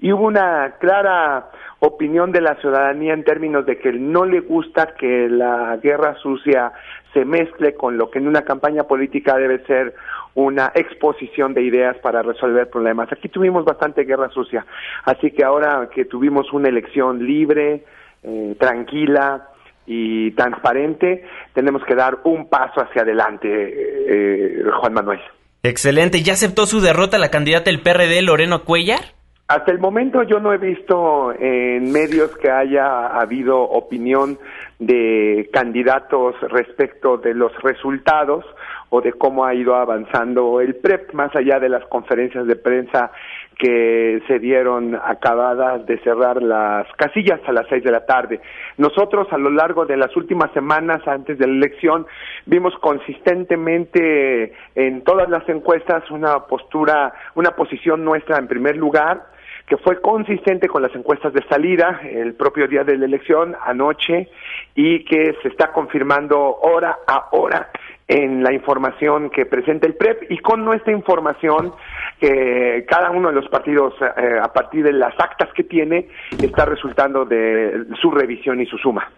y 0.00 0.10
hubo 0.10 0.26
una 0.26 0.74
clara 0.80 1.50
opinión 1.78 2.32
de 2.32 2.40
la 2.40 2.56
ciudadanía 2.56 3.14
en 3.14 3.22
términos 3.22 3.64
de 3.66 3.78
que 3.78 3.92
no 3.92 4.24
le 4.24 4.40
gusta 4.40 4.96
que 4.98 5.28
la 5.28 5.76
guerra 5.76 6.16
sucia 6.16 6.72
se 7.12 7.24
mezcle 7.24 7.74
con 7.74 7.98
lo 7.98 8.10
que 8.10 8.18
en 8.18 8.26
una 8.26 8.42
campaña 8.42 8.82
política 8.82 9.36
debe 9.36 9.64
ser 9.64 9.94
una 10.34 10.72
exposición 10.74 11.54
de 11.54 11.62
ideas 11.62 11.96
para 11.98 12.22
resolver 12.22 12.68
problemas. 12.68 13.12
Aquí 13.12 13.28
tuvimos 13.28 13.64
bastante 13.64 14.02
guerra 14.02 14.28
sucia, 14.30 14.66
así 15.04 15.30
que 15.30 15.44
ahora 15.44 15.88
que 15.94 16.04
tuvimos 16.04 16.52
una 16.52 16.68
elección 16.68 17.24
libre, 17.24 17.84
eh, 18.24 18.56
tranquila, 18.58 19.50
y 19.86 20.30
transparente, 20.32 21.24
tenemos 21.52 21.82
que 21.84 21.94
dar 21.94 22.18
un 22.24 22.48
paso 22.48 22.80
hacia 22.80 23.02
adelante, 23.02 23.48
eh, 23.50 24.64
Juan 24.80 24.94
Manuel. 24.94 25.20
Excelente. 25.62 26.22
¿Ya 26.22 26.34
aceptó 26.34 26.66
su 26.66 26.80
derrota 26.80 27.18
la 27.18 27.30
candidata 27.30 27.70
del 27.70 27.80
PRD, 27.80 28.22
Loreno 28.22 28.64
Cuellar? 28.64 29.00
Hasta 29.46 29.72
el 29.72 29.78
momento 29.78 30.22
yo 30.22 30.40
no 30.40 30.54
he 30.54 30.58
visto 30.58 31.32
en 31.38 31.92
medios 31.92 32.34
que 32.38 32.50
haya 32.50 33.08
habido 33.08 33.60
opinión 33.60 34.38
de 34.78 35.50
candidatos 35.52 36.34
respecto 36.50 37.18
de 37.18 37.34
los 37.34 37.52
resultados 37.62 38.44
o 38.88 39.02
de 39.02 39.12
cómo 39.12 39.44
ha 39.44 39.54
ido 39.54 39.74
avanzando 39.74 40.60
el 40.60 40.76
PREP, 40.76 41.12
más 41.12 41.34
allá 41.36 41.58
de 41.60 41.68
las 41.68 41.84
conferencias 41.88 42.46
de 42.46 42.56
prensa 42.56 43.10
que 43.58 44.22
se 44.26 44.38
dieron 44.38 44.94
acabadas 44.94 45.86
de 45.86 45.98
cerrar 45.98 46.42
las 46.42 46.86
casillas 46.96 47.40
a 47.46 47.52
las 47.52 47.66
seis 47.68 47.84
de 47.84 47.90
la 47.90 48.04
tarde. 48.04 48.40
Nosotros 48.78 49.28
a 49.30 49.38
lo 49.38 49.50
largo 49.50 49.86
de 49.86 49.96
las 49.96 50.16
últimas 50.16 50.52
semanas 50.52 51.06
antes 51.06 51.38
de 51.38 51.46
la 51.46 51.54
elección 51.54 52.06
vimos 52.46 52.74
consistentemente 52.80 54.52
en 54.74 55.02
todas 55.04 55.28
las 55.28 55.48
encuestas 55.48 56.10
una 56.10 56.40
postura, 56.40 57.12
una 57.34 57.52
posición 57.52 58.04
nuestra 58.04 58.38
en 58.38 58.48
primer 58.48 58.76
lugar, 58.76 59.22
que 59.66 59.76
fue 59.78 60.00
consistente 60.00 60.68
con 60.68 60.82
las 60.82 60.94
encuestas 60.94 61.32
de 61.32 61.42
salida 61.48 62.00
el 62.04 62.34
propio 62.34 62.68
día 62.68 62.84
de 62.84 62.98
la 62.98 63.06
elección, 63.06 63.56
anoche, 63.64 64.28
y 64.74 65.04
que 65.04 65.36
se 65.42 65.48
está 65.48 65.72
confirmando 65.72 66.38
hora 66.38 66.98
a 67.06 67.28
hora 67.32 67.70
en 68.06 68.42
la 68.42 68.52
información 68.52 69.30
que 69.30 69.46
presenta 69.46 69.86
el 69.86 69.94
PREP 69.94 70.30
y 70.30 70.38
con 70.38 70.64
nuestra 70.64 70.92
información 70.92 71.72
que 72.20 72.84
cada 72.88 73.10
uno 73.10 73.28
de 73.28 73.34
los 73.34 73.48
partidos 73.48 73.94
eh, 74.00 74.38
a 74.42 74.52
partir 74.52 74.84
de 74.84 74.92
las 74.92 75.14
actas 75.18 75.48
que 75.54 75.64
tiene 75.64 76.08
está 76.40 76.64
resultando 76.64 77.24
de 77.24 77.86
su 78.00 78.10
revisión 78.10 78.60
y 78.60 78.66
su 78.66 78.76
suma. 78.78 79.10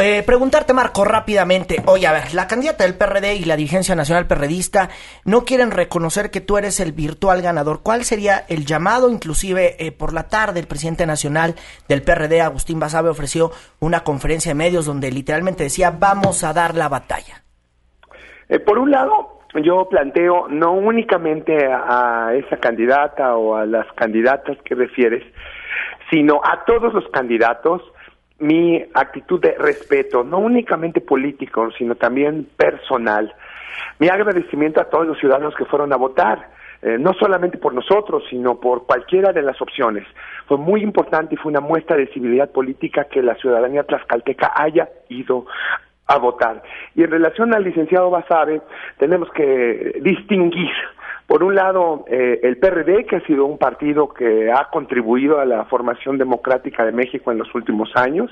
Eh, 0.00 0.22
preguntarte, 0.22 0.74
Marco, 0.74 1.04
rápidamente. 1.04 1.82
Oye, 1.86 2.06
a 2.06 2.12
ver, 2.12 2.34
la 2.34 2.46
candidata 2.46 2.84
del 2.84 2.94
PRD 2.94 3.36
y 3.36 3.44
la 3.44 3.56
dirigencia 3.56 3.94
nacional 3.94 4.26
perredista 4.26 4.90
no 5.24 5.44
quieren 5.44 5.70
reconocer 5.70 6.30
que 6.30 6.42
tú 6.42 6.58
eres 6.58 6.78
el 6.78 6.92
virtual 6.92 7.40
ganador. 7.40 7.80
¿Cuál 7.82 8.04
sería 8.04 8.44
el 8.48 8.66
llamado? 8.66 9.10
Inclusive 9.10 9.76
eh, 9.84 9.90
por 9.90 10.12
la 10.12 10.28
tarde 10.28 10.60
el 10.60 10.66
presidente 10.66 11.06
nacional 11.06 11.56
del 11.88 12.02
PRD, 12.02 12.42
Agustín 12.42 12.78
Basabe, 12.78 13.08
ofreció 13.08 13.50
una 13.80 14.04
conferencia 14.04 14.50
de 14.50 14.56
medios 14.56 14.84
donde 14.84 15.10
literalmente 15.10 15.64
decía 15.64 15.90
vamos 15.90 16.44
a 16.44 16.52
dar 16.52 16.74
la 16.74 16.88
batalla. 16.88 17.47
Eh, 18.48 18.58
por 18.60 18.78
un 18.78 18.90
lado, 18.90 19.38
yo 19.62 19.88
planteo 19.88 20.48
no 20.48 20.72
únicamente 20.72 21.56
a, 21.70 22.32
esa 22.34 22.56
candidata 22.58 23.36
o 23.36 23.56
a 23.56 23.66
las 23.66 23.86
candidatas 23.92 24.58
que 24.64 24.74
refieres, 24.74 25.24
sino 26.10 26.40
a 26.42 26.64
todos 26.64 26.92
los 26.92 27.06
candidatos 27.08 27.82
mi 28.38 28.84
actitud 28.94 29.40
de 29.40 29.56
respeto, 29.58 30.22
no 30.22 30.38
únicamente 30.38 31.00
político, 31.00 31.70
sino 31.76 31.96
también 31.96 32.46
personal. 32.56 33.34
Mi 33.98 34.08
agradecimiento 34.08 34.80
a 34.80 34.84
todos 34.84 35.06
los 35.06 35.18
ciudadanos 35.18 35.54
que 35.56 35.64
fueron 35.64 35.92
a 35.92 35.96
votar, 35.96 36.50
eh, 36.80 36.96
no 36.98 37.12
solamente 37.14 37.58
por 37.58 37.74
nosotros, 37.74 38.22
sino 38.30 38.60
por 38.60 38.86
cualquiera 38.86 39.32
de 39.32 39.42
las 39.42 39.60
opciones. 39.60 40.06
Fue 40.46 40.56
muy 40.56 40.82
importante 40.82 41.34
y 41.34 41.38
fue 41.38 41.50
una 41.50 41.60
muestra 41.60 41.96
de 41.96 42.06
civilidad 42.08 42.50
política 42.50 43.06
que 43.10 43.22
la 43.22 43.34
ciudadanía 43.34 43.82
tlaxcalteca 43.82 44.52
haya 44.54 44.88
ido 45.08 45.46
a 46.08 46.18
votar. 46.18 46.62
Y 46.96 47.04
en 47.04 47.10
relación 47.10 47.54
al 47.54 47.62
licenciado 47.62 48.10
Basabe, 48.10 48.60
tenemos 48.98 49.30
que 49.32 50.00
distinguir 50.02 50.72
por 51.28 51.42
un 51.44 51.54
lado, 51.54 52.06
eh, 52.08 52.40
el 52.42 52.56
PRD, 52.56 53.04
que 53.04 53.16
ha 53.16 53.26
sido 53.26 53.44
un 53.44 53.58
partido 53.58 54.08
que 54.08 54.50
ha 54.50 54.64
contribuido 54.70 55.38
a 55.38 55.44
la 55.44 55.66
formación 55.66 56.16
democrática 56.16 56.86
de 56.86 56.92
México 56.92 57.30
en 57.30 57.36
los 57.36 57.54
últimos 57.54 57.94
años, 57.96 58.30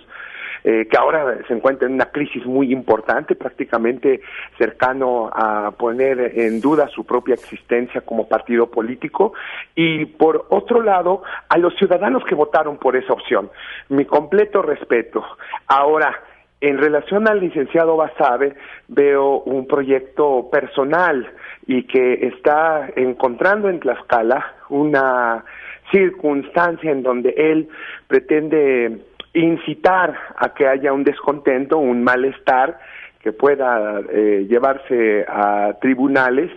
eh, 0.64 0.88
que 0.90 0.96
ahora 0.96 1.36
se 1.46 1.52
encuentra 1.52 1.86
en 1.86 1.92
una 1.92 2.06
crisis 2.06 2.46
muy 2.46 2.72
importante, 2.72 3.34
prácticamente 3.34 4.22
cercano 4.56 5.30
a 5.30 5.72
poner 5.72 6.38
en 6.38 6.62
duda 6.62 6.88
su 6.88 7.04
propia 7.04 7.34
existencia 7.34 8.00
como 8.00 8.26
partido 8.26 8.70
político, 8.70 9.34
y 9.74 10.06
por 10.06 10.46
otro 10.48 10.80
lado, 10.80 11.22
a 11.50 11.58
los 11.58 11.76
ciudadanos 11.76 12.24
que 12.24 12.34
votaron 12.34 12.78
por 12.78 12.96
esa 12.96 13.12
opción. 13.12 13.50
Mi 13.90 14.06
completo 14.06 14.62
respeto. 14.62 15.22
Ahora, 15.66 16.18
en 16.60 16.78
relación 16.78 17.28
al 17.28 17.40
licenciado 17.40 17.96
Basabe, 17.96 18.54
veo 18.88 19.40
un 19.40 19.66
proyecto 19.66 20.48
personal 20.50 21.28
y 21.66 21.82
que 21.84 22.26
está 22.26 22.88
encontrando 22.96 23.68
en 23.68 23.80
Tlaxcala 23.80 24.54
una 24.70 25.44
circunstancia 25.90 26.90
en 26.90 27.02
donde 27.02 27.34
él 27.36 27.68
pretende 28.08 28.98
incitar 29.34 30.14
a 30.36 30.54
que 30.54 30.66
haya 30.66 30.92
un 30.92 31.04
descontento, 31.04 31.78
un 31.78 32.02
malestar 32.02 32.78
que 33.20 33.32
pueda 33.32 34.00
eh, 34.10 34.46
llevarse 34.48 35.24
a 35.28 35.74
tribunales 35.80 36.50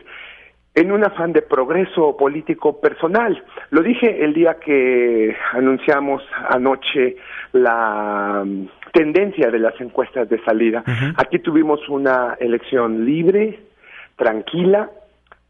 en 0.75 0.91
un 0.91 1.03
afán 1.03 1.33
de 1.33 1.41
progreso 1.41 2.15
político 2.15 2.79
personal. 2.79 3.43
Lo 3.71 3.81
dije 3.81 4.23
el 4.23 4.33
día 4.33 4.59
que 4.59 5.35
anunciamos 5.51 6.23
anoche 6.49 7.17
la 7.53 8.43
mm, 8.45 8.67
tendencia 8.93 9.49
de 9.49 9.59
las 9.59 9.79
encuestas 9.81 10.29
de 10.29 10.41
salida. 10.43 10.83
Aquí 11.17 11.39
tuvimos 11.39 11.87
una 11.89 12.37
elección 12.39 13.05
libre, 13.05 13.59
tranquila, 14.15 14.89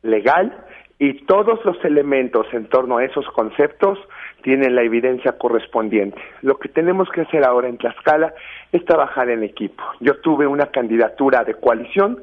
legal 0.03 0.65
y 0.97 1.25
todos 1.25 1.63
los 1.63 1.83
elementos 1.85 2.45
en 2.53 2.65
torno 2.65 2.97
a 2.97 3.05
esos 3.05 3.25
conceptos 3.29 3.97
tienen 4.41 4.75
la 4.75 4.83
evidencia 4.83 5.37
correspondiente. 5.37 6.21
Lo 6.41 6.57
que 6.57 6.69
tenemos 6.69 7.09
que 7.09 7.21
hacer 7.21 7.45
ahora 7.45 7.67
en 7.67 7.77
Tlaxcala 7.77 8.33
es 8.71 8.83
trabajar 8.85 9.29
en 9.29 9.43
equipo. 9.43 9.83
Yo 9.99 10.15
tuve 10.21 10.47
una 10.47 10.67
candidatura 10.67 11.43
de 11.43 11.55
coalición, 11.55 12.19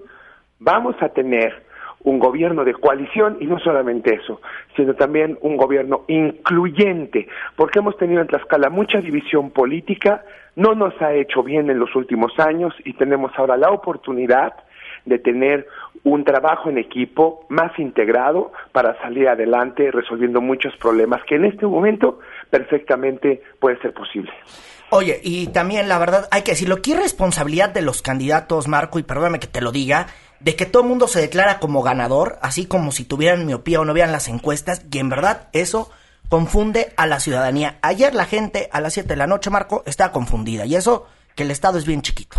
vamos 0.58 0.96
a 1.00 1.08
tener 1.10 1.65
un 2.06 2.20
gobierno 2.20 2.64
de 2.64 2.72
coalición 2.72 3.36
y 3.40 3.46
no 3.46 3.58
solamente 3.58 4.14
eso, 4.14 4.40
sino 4.76 4.94
también 4.94 5.36
un 5.40 5.56
gobierno 5.56 6.04
incluyente, 6.06 7.26
porque 7.56 7.80
hemos 7.80 7.96
tenido 7.96 8.20
en 8.20 8.28
Tlaxcala 8.28 8.70
mucha 8.70 9.00
división 9.00 9.50
política, 9.50 10.22
no 10.54 10.76
nos 10.76 10.94
ha 11.02 11.12
hecho 11.14 11.42
bien 11.42 11.68
en 11.68 11.80
los 11.80 11.94
últimos 11.96 12.32
años 12.38 12.72
y 12.84 12.92
tenemos 12.92 13.32
ahora 13.36 13.56
la 13.56 13.70
oportunidad 13.70 14.54
de 15.04 15.18
tener 15.18 15.66
un 16.04 16.24
trabajo 16.24 16.70
en 16.70 16.78
equipo 16.78 17.44
más 17.48 17.76
integrado 17.76 18.52
para 18.70 18.96
salir 19.02 19.28
adelante 19.28 19.90
resolviendo 19.90 20.40
muchos 20.40 20.76
problemas 20.76 21.22
que 21.28 21.34
en 21.34 21.46
este 21.46 21.66
momento 21.66 22.20
perfectamente 22.50 23.42
puede 23.58 23.80
ser 23.80 23.92
posible. 23.92 24.30
Oye, 24.90 25.18
y 25.24 25.48
también 25.48 25.88
la 25.88 25.98
verdad 25.98 26.28
hay 26.30 26.42
que 26.42 26.52
decirlo, 26.52 26.80
¿qué 26.80 26.94
responsabilidad 26.94 27.70
de 27.70 27.82
los 27.82 28.02
candidatos, 28.02 28.68
Marco? 28.68 29.00
Y 29.00 29.02
perdóname 29.02 29.40
que 29.40 29.48
te 29.48 29.60
lo 29.60 29.72
diga, 29.72 30.06
de 30.40 30.56
que 30.56 30.66
todo 30.66 30.82
el 30.82 30.88
mundo 30.88 31.08
se 31.08 31.20
declara 31.20 31.58
como 31.58 31.82
ganador, 31.82 32.36
así 32.42 32.66
como 32.66 32.92
si 32.92 33.04
tuvieran 33.04 33.46
miopía 33.46 33.80
o 33.80 33.84
no 33.84 33.94
vieran 33.94 34.12
las 34.12 34.28
encuestas, 34.28 34.84
y 34.90 34.98
en 34.98 35.08
verdad 35.08 35.48
eso 35.52 35.90
confunde 36.28 36.92
a 36.96 37.06
la 37.06 37.20
ciudadanía. 37.20 37.76
Ayer 37.82 38.14
la 38.14 38.24
gente 38.24 38.68
a 38.72 38.80
las 38.80 38.94
7 38.94 39.08
de 39.08 39.16
la 39.16 39.26
noche, 39.26 39.50
Marco, 39.50 39.82
estaba 39.86 40.12
confundida, 40.12 40.66
y 40.66 40.76
eso 40.76 41.06
que 41.34 41.44
el 41.44 41.50
Estado 41.50 41.78
es 41.78 41.86
bien 41.86 42.02
chiquito. 42.02 42.36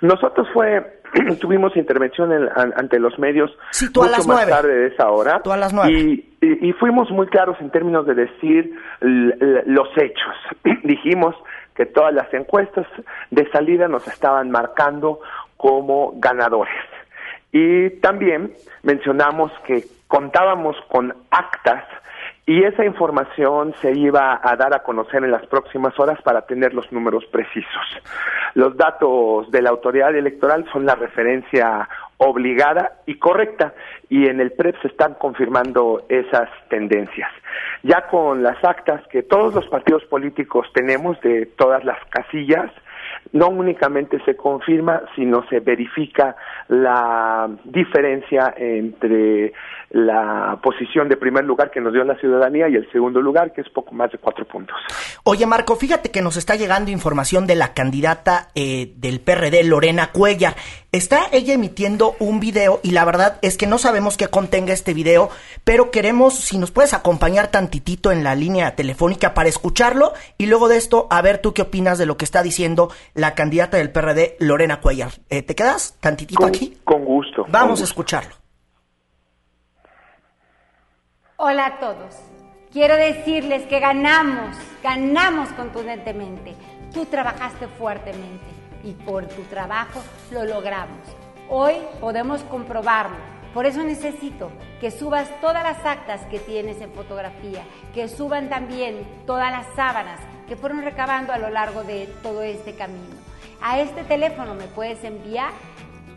Nosotros 0.00 0.48
fue, 0.52 1.00
tuvimos 1.40 1.76
intervención 1.76 2.30
ante 2.56 2.98
los 2.98 3.18
medios 3.18 3.50
sí, 3.70 3.86
mucho 3.86 4.10
las 4.10 4.26
más 4.26 4.46
tarde 4.46 4.74
de 4.74 4.86
esa 4.88 5.10
hora. 5.10 5.40
Tú 5.42 5.52
a 5.52 5.56
las 5.56 5.72
nueve. 5.72 5.92
Y, 5.92 6.36
y, 6.42 6.72
fuimos 6.74 7.10
muy 7.10 7.26
claros 7.26 7.56
en 7.60 7.70
términos 7.70 8.06
de 8.06 8.14
decir 8.14 8.74
los 9.00 9.88
hechos. 9.96 10.34
Dijimos 10.84 11.34
que 11.74 11.86
todas 11.86 12.14
las 12.14 12.32
encuestas 12.32 12.86
de 13.30 13.50
salida 13.50 13.88
nos 13.88 14.06
estaban 14.06 14.50
marcando 14.50 15.20
como 15.56 16.12
ganadores. 16.16 16.74
Y 17.56 17.88
también 18.00 18.52
mencionamos 18.82 19.52
que 19.64 19.84
contábamos 20.08 20.76
con 20.88 21.14
actas 21.30 21.84
y 22.46 22.64
esa 22.64 22.84
información 22.84 23.76
se 23.80 23.92
iba 23.96 24.40
a 24.42 24.56
dar 24.56 24.74
a 24.74 24.82
conocer 24.82 25.22
en 25.22 25.30
las 25.30 25.46
próximas 25.46 25.96
horas 26.00 26.20
para 26.22 26.42
tener 26.42 26.74
los 26.74 26.90
números 26.90 27.24
precisos. 27.26 27.86
Los 28.54 28.76
datos 28.76 29.52
de 29.52 29.62
la 29.62 29.70
autoridad 29.70 30.16
electoral 30.16 30.66
son 30.72 30.84
la 30.84 30.96
referencia 30.96 31.88
obligada 32.16 32.98
y 33.06 33.20
correcta 33.20 33.72
y 34.10 34.26
en 34.26 34.40
el 34.40 34.50
PREP 34.50 34.74
se 34.82 34.88
están 34.88 35.14
confirmando 35.14 36.06
esas 36.08 36.48
tendencias. 36.68 37.30
Ya 37.84 38.08
con 38.08 38.42
las 38.42 38.62
actas 38.64 39.06
que 39.08 39.22
todos 39.22 39.54
los 39.54 39.68
partidos 39.68 40.02
políticos 40.06 40.66
tenemos 40.74 41.20
de 41.20 41.46
todas 41.46 41.84
las 41.84 41.98
casillas, 42.10 42.72
no 43.32 43.48
únicamente 43.48 44.18
se 44.24 44.36
confirma, 44.36 45.02
sino 45.16 45.46
se 45.48 45.60
verifica 45.60 46.36
la 46.68 47.48
diferencia 47.64 48.54
entre 48.56 49.52
la 49.90 50.58
posición 50.62 51.08
de 51.08 51.16
primer 51.16 51.44
lugar 51.44 51.70
que 51.70 51.80
nos 51.80 51.92
dio 51.92 52.02
la 52.04 52.16
ciudadanía 52.16 52.68
y 52.68 52.74
el 52.74 52.90
segundo 52.90 53.20
lugar, 53.20 53.52
que 53.52 53.60
es 53.60 53.68
poco 53.70 53.94
más 53.94 54.10
de 54.10 54.18
cuatro 54.18 54.44
puntos. 54.44 54.76
Oye, 55.22 55.46
Marco, 55.46 55.76
fíjate 55.76 56.10
que 56.10 56.20
nos 56.20 56.36
está 56.36 56.56
llegando 56.56 56.90
información 56.90 57.46
de 57.46 57.54
la 57.54 57.74
candidata 57.74 58.48
eh, 58.54 58.92
del 58.96 59.20
PRD, 59.20 59.62
Lorena 59.64 60.10
Cuellar. 60.10 60.54
Está 60.90 61.22
ella 61.32 61.54
emitiendo 61.54 62.14
un 62.18 62.40
video 62.40 62.80
y 62.82 62.92
la 62.92 63.04
verdad 63.04 63.38
es 63.42 63.56
que 63.56 63.66
no 63.66 63.78
sabemos 63.78 64.16
qué 64.16 64.28
contenga 64.28 64.72
este 64.72 64.94
video, 64.94 65.28
pero 65.64 65.90
queremos, 65.90 66.34
si 66.34 66.58
nos 66.58 66.70
puedes 66.70 66.94
acompañar 66.94 67.48
tantitito 67.48 68.12
en 68.12 68.22
la 68.22 68.34
línea 68.34 68.76
telefónica 68.76 69.34
para 69.34 69.48
escucharlo 69.48 70.12
y 70.38 70.46
luego 70.46 70.68
de 70.68 70.76
esto, 70.76 71.08
a 71.10 71.20
ver 71.22 71.38
tú 71.38 71.52
qué 71.52 71.62
opinas 71.62 71.98
de 71.98 72.06
lo 72.06 72.16
que 72.16 72.24
está 72.24 72.42
diciendo 72.42 72.90
la 73.14 73.34
candidata 73.34 73.76
del 73.76 73.92
PRD, 73.92 74.36
Lorena 74.40 74.80
Cuellar. 74.80 75.12
Eh, 75.28 75.42
¿Te 75.42 75.54
quedas 75.54 75.96
tantitito 76.00 76.44
aquí? 76.44 76.78
Con 76.84 77.04
gusto. 77.04 77.46
Vamos 77.48 77.80
a 77.80 77.84
escucharlo. 77.84 78.34
Hola 81.36 81.66
a 81.66 81.78
todos. 81.78 82.16
quiero 82.72 82.96
decirles 82.96 83.66
que 83.66 83.78
ganamos, 83.78 84.56
ganamos 84.82 85.48
contundentemente. 85.50 86.54
Tú 86.92 87.06
trabajaste 87.06 87.68
fuertemente 87.68 88.44
y 88.82 88.92
por 88.92 89.26
tu 89.26 89.42
trabajo 89.42 90.02
lo 90.32 90.44
logramos. 90.44 90.98
Hoy 91.48 91.74
podemos 92.00 92.42
comprobarlo. 92.44 93.16
Por 93.52 93.66
eso 93.66 93.84
necesito 93.84 94.50
que 94.80 94.90
subas 94.90 95.28
todas 95.40 95.62
las 95.62 95.84
actas 95.84 96.22
que 96.26 96.40
tienes 96.40 96.80
en 96.80 96.92
fotografía, 96.92 97.64
que 97.94 98.08
suban 98.08 98.48
también 98.48 99.06
todas 99.26 99.52
las 99.52 99.66
sábanas 99.76 100.18
que 100.46 100.56
fueron 100.56 100.82
recabando 100.82 101.32
a 101.32 101.38
lo 101.38 101.50
largo 101.50 101.84
de 101.84 102.06
todo 102.22 102.42
este 102.42 102.74
camino. 102.74 103.16
A 103.60 103.80
este 103.80 104.04
teléfono 104.04 104.54
me 104.54 104.66
puedes 104.66 105.02
enviar 105.04 105.50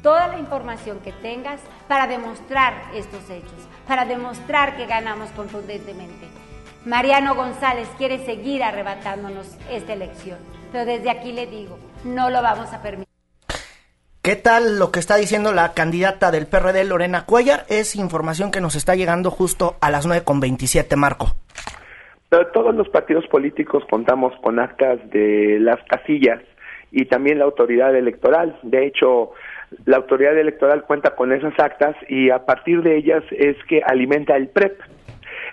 toda 0.02 0.28
la 0.28 0.40
información 0.40 1.00
que 1.00 1.12
tengas 1.12 1.60
para 1.88 2.08
demostrar 2.08 2.74
estos 2.94 3.30
hechos, 3.30 3.68
para 3.88 4.06
demostrar 4.06 4.78
que 4.78 4.86
ganamos 4.86 5.30
contundentemente. 5.32 6.28
Mariano 6.86 7.36
González 7.36 7.88
quiere 7.98 8.26
seguir 8.26 8.64
arrebatándonos 8.64 9.48
esta 9.70 9.94
elección, 9.94 10.40
pero 10.72 10.86
desde 10.86 11.10
aquí 11.10 11.32
le 11.32 11.48
digo, 11.48 11.78
no 12.04 12.30
lo 12.30 12.42
vamos 12.42 12.72
a 12.74 12.82
permitir. 12.82 13.08
¿Qué 14.22 14.36
tal 14.36 14.78
lo 14.78 14.92
que 14.92 15.00
está 15.00 15.16
diciendo 15.16 15.54
la 15.54 15.74
candidata 15.74 16.32
del 16.32 16.48
PRD, 16.48 16.84
Lorena 16.84 17.26
Cuellar? 17.26 17.66
Es 17.70 17.96
información 17.96 18.52
que 18.52 18.60
nos 18.60 18.76
está 18.76 18.94
llegando 18.94 19.32
justo 19.32 19.78
a 19.80 19.90
las 19.90 20.06
9.27, 20.06 20.98
Marco. 20.98 21.34
Todos 22.30 22.76
los 22.76 22.90
partidos 22.90 23.26
políticos 23.28 23.84
contamos 23.90 24.34
con 24.42 24.60
actas 24.60 25.00
de 25.12 25.60
las 25.62 25.82
casillas 25.84 26.42
y 26.92 27.06
también 27.06 27.40
la 27.40 27.46
autoridad 27.46 27.96
electoral. 27.96 28.60
De 28.64 28.86
hecho, 28.86 29.32
la 29.86 29.98
autoridad 29.98 30.38
electoral 30.38 30.84
cuenta 30.84 31.16
con 31.16 31.32
esas 31.32 31.58
actas 31.58 31.96
y 32.10 32.30
a 32.30 32.46
partir 32.46 32.82
de 32.82 32.98
ellas 32.98 33.24
es 33.32 33.56
que 33.70 33.82
alimenta 33.82 34.36
el 34.36 34.50
PREP. 34.50 34.78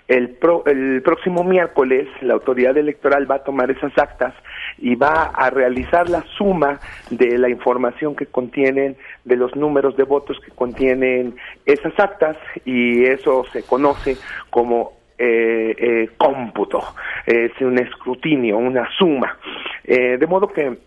El, 0.07 0.37
el 0.65 1.01
próximo 1.01 1.43
miércoles 1.43 2.07
la 2.21 2.35
autoridad 2.35 2.77
electoral 2.77 3.29
va 3.29 3.35
a 3.35 3.43
tomar 3.43 3.71
esas 3.71 3.97
actas 3.97 4.33
y 4.77 4.95
va 4.95 5.31
a 5.33 5.49
realizar 5.49 6.09
la 6.09 6.23
suma 6.37 6.79
de 7.09 7.37
la 7.37 7.49
información 7.49 8.15
que 8.15 8.25
contienen, 8.25 8.97
de 9.23 9.35
los 9.35 9.55
números 9.55 9.95
de 9.95 10.03
votos 10.03 10.39
que 10.41 10.51
contienen 10.51 11.35
esas 11.65 11.97
actas 11.99 12.37
y 12.65 13.05
eso 13.05 13.45
se 13.51 13.63
conoce 13.63 14.17
como 14.49 14.94
eh, 15.17 15.75
eh, 15.77 16.09
cómputo, 16.17 16.81
es 17.25 17.51
un 17.61 17.77
escrutinio, 17.79 18.57
una 18.57 18.89
suma. 18.97 19.37
Eh, 19.83 20.17
de 20.17 20.27
modo 20.27 20.47
que 20.47 20.77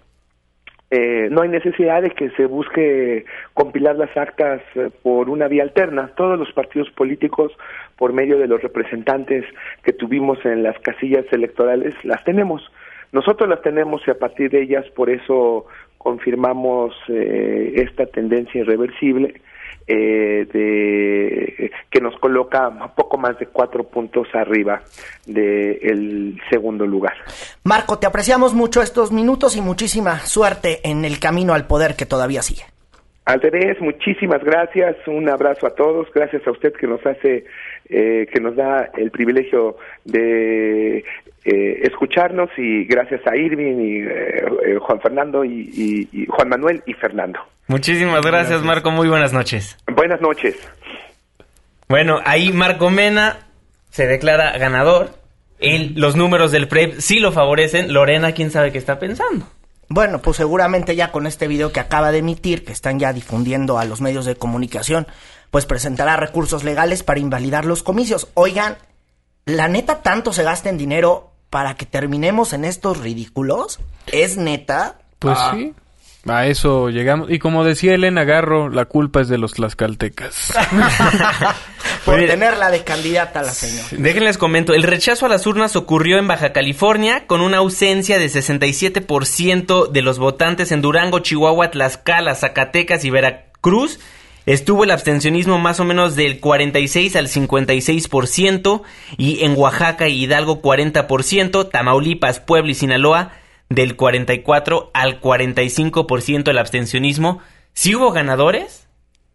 eh, 0.91 1.29
no 1.31 1.43
hay 1.43 1.51
necesidad 1.51 2.01
de 2.01 2.11
que 2.11 2.31
se 2.31 2.47
busque 2.47 3.27
compilar 3.53 3.97
las 3.97 4.17
actas 4.17 4.63
eh, 4.75 4.89
por 5.03 5.29
una 5.29 5.47
vía 5.47 5.63
alterna. 5.63 6.13
Todos 6.17 6.39
los 6.39 6.51
partidos 6.53 6.91
políticos, 6.91 7.53
por 7.97 8.15
medio 8.15 8.39
de 8.39 8.47
los 8.47 8.63
representantes 8.63 9.45
que 9.83 9.93
tuvimos 9.93 10.43
en 10.47 10.63
las 10.63 10.79
casillas 10.79 11.27
electorales, 11.31 11.95
las 12.05 12.25
tenemos. 12.25 12.73
Nosotros 13.13 13.49
las 13.51 13.61
tenemos 13.61 14.03
y 14.07 14.11
a 14.11 14.19
partir 14.19 14.51
de 14.51 14.63
ellas, 14.63 14.87
por 14.95 15.11
eso 15.11 15.67
confirmamos 15.99 16.95
eh, 17.09 17.73
esta 17.77 18.07
tendencia 18.07 18.61
irreversible 18.61 19.35
eh, 19.89 20.47
de, 20.53 21.71
que 21.91 22.01
nos 22.01 22.15
coloca 22.21 22.69
un 22.69 22.95
poco 22.95 23.19
más 23.19 23.39
de 23.39 23.47
cuatro 23.47 23.85
puntos 23.85 24.29
arriba 24.35 24.83
del 25.27 26.39
segundo 26.51 26.87
lugar. 26.87 27.15
Marco, 27.65 27.99
te 27.99 28.07
apreciamos 28.07 28.55
mucho 28.55 28.83
estos 28.83 29.11
minutos 29.11 29.57
y 29.57 29.61
muchísima 29.61 30.21
suerte 30.21 30.81
en 30.85 31.05
el 31.05 31.19
camino 31.19 31.55
al 31.55 31.67
poder 31.67 31.97
que 31.97 32.07
todavía 32.07 32.43
sigue. 32.43 32.65
Revés, 33.37 33.79
muchísimas 33.81 34.43
gracias, 34.43 34.97
un 35.07 35.29
abrazo 35.29 35.67
a 35.67 35.75
todos, 35.75 36.09
gracias 36.15 36.47
a 36.47 36.51
usted 36.51 36.73
que 36.73 36.87
nos 36.87 37.05
hace, 37.05 37.45
eh, 37.89 38.27
que 38.33 38.41
nos 38.41 38.57
da 38.57 38.91
el 38.97 39.11
privilegio 39.11 39.77
de 40.05 41.05
eh, 41.45 41.81
escucharnos 41.83 42.51
y 42.57 42.85
gracias 42.85 43.21
a 43.27 43.37
Irving 43.37 43.77
y 43.77 43.99
eh, 44.01 44.79
Juan 44.81 45.01
Fernando 45.01 45.45
y, 45.45 46.27
Juan 46.29 46.49
Manuel 46.49 46.83
y 46.87 46.95
Fernando. 46.95 47.41
Muchísimas 47.69 48.25
gracias, 48.25 48.63
Marco, 48.63 48.91
muy 48.91 49.09
buenas 49.09 49.35
noches. 49.35 49.77
Buenas 49.95 50.23
noches. 50.23 50.57
Bueno, 51.87 52.19
ahí 52.25 52.51
Marco 52.53 52.91
Mena 52.91 53.47
se 53.91 54.07
declara 54.07 54.57
ganador. 54.59 55.19
los 55.61 56.17
números 56.17 56.51
del 56.51 56.67
PREP 56.67 56.99
sí 56.99 57.19
lo 57.19 57.31
favorecen. 57.31 57.93
Lorena, 57.93 58.33
quién 58.33 58.51
sabe 58.51 58.73
qué 58.73 58.79
está 58.79 58.99
pensando. 58.99 59.47
Bueno, 59.91 60.21
pues 60.21 60.39
seguramente 60.39 60.97
ya 60.97 61.13
con 61.13 61.27
este 61.27 61.47
video 61.47 61.73
que 61.73 61.81
acaba 61.81 62.11
de 62.11 62.19
emitir, 62.19 62.65
que 62.65 62.73
están 62.73 62.99
ya 62.99 63.13
difundiendo 63.13 63.79
a 63.79 63.85
los 63.85 64.01
medios 64.01 64.25
de 64.25 64.37
comunicación, 64.37 65.07
pues 65.51 65.67
presentará 65.67 66.17
recursos 66.17 66.65
legales 66.65 67.03
para 67.03 67.21
invalidar 67.21 67.65
los 67.67 67.83
comicios. 67.83 68.29
Oigan, 68.35 68.77
¿la 69.45 69.69
neta 69.69 70.03
tanto 70.03 70.33
se 70.33 70.43
gasta 70.43 70.71
en 70.71 70.79
dinero 70.79 71.33
para 71.51 71.75
que 71.75 71.87
terminemos 71.87 72.53
en 72.53 72.65
estos 72.65 72.99
ridículos? 72.99 73.81
¿Es 74.07 74.37
neta? 74.39 74.99
Pues 75.19 75.39
ah. 75.39 75.53
sí. 75.55 75.75
A 76.29 76.47
eso 76.47 76.91
llegamos. 76.91 77.31
Y 77.31 77.39
como 77.39 77.65
decía 77.65 77.95
Elena 77.95 78.25
Garro, 78.25 78.69
la 78.69 78.85
culpa 78.85 79.21
es 79.21 79.29
de 79.29 79.39
los 79.39 79.55
tlaxcaltecas. 79.55 80.53
Por 82.05 82.19
tenerla 82.27 82.71
de 82.71 82.85
candidata 82.85 83.41
a 83.41 83.43
la 83.43 83.53
señora. 83.53 83.89
Déjenles 83.93 84.39
comento. 84.39 84.75
El 84.75 84.83
rechazo 84.83 85.27
a 85.27 85.29
las 85.29 85.47
urnas 85.47 85.77
ocurrió 85.77 86.19
en 86.19 86.29
Baja 86.29 86.53
California 86.53 87.27
con 87.27 87.41
una 87.41 87.59
ausencia 87.59 88.19
de 88.19 88.27
67% 88.27 89.91
de 89.91 90.03
los 90.03 90.19
votantes 90.19 90.73
en 90.73 90.83
Durango, 90.83 91.21
Chihuahua, 91.21 91.71
Tlaxcala, 91.71 92.35
Zacatecas 92.35 93.05
y 93.05 93.11
Veracruz. 93.11 93.99
Estuvo 94.47 94.85
el 94.85 94.91
abstencionismo 94.91 95.59
más 95.59 95.79
o 95.79 95.85
menos 95.85 96.17
del 96.17 96.41
46 96.41 97.17
al 97.17 97.29
56% 97.29 98.83
y 99.19 99.45
en 99.45 99.55
Oaxaca 99.59 100.09
y 100.09 100.25
Hidalgo 100.25 100.63
40%, 100.63 101.71
Tamaulipas, 101.71 102.41
Puebla 102.41 102.71
y 102.71 102.75
Sinaloa 102.75 103.33
del 103.69 103.97
44 103.97 104.91
al 104.95 105.21
45% 105.21 106.49
el 106.49 106.59
abstencionismo. 106.59 107.41
Sí 107.73 107.95
hubo 107.95 108.11
ganadores, 108.11 108.89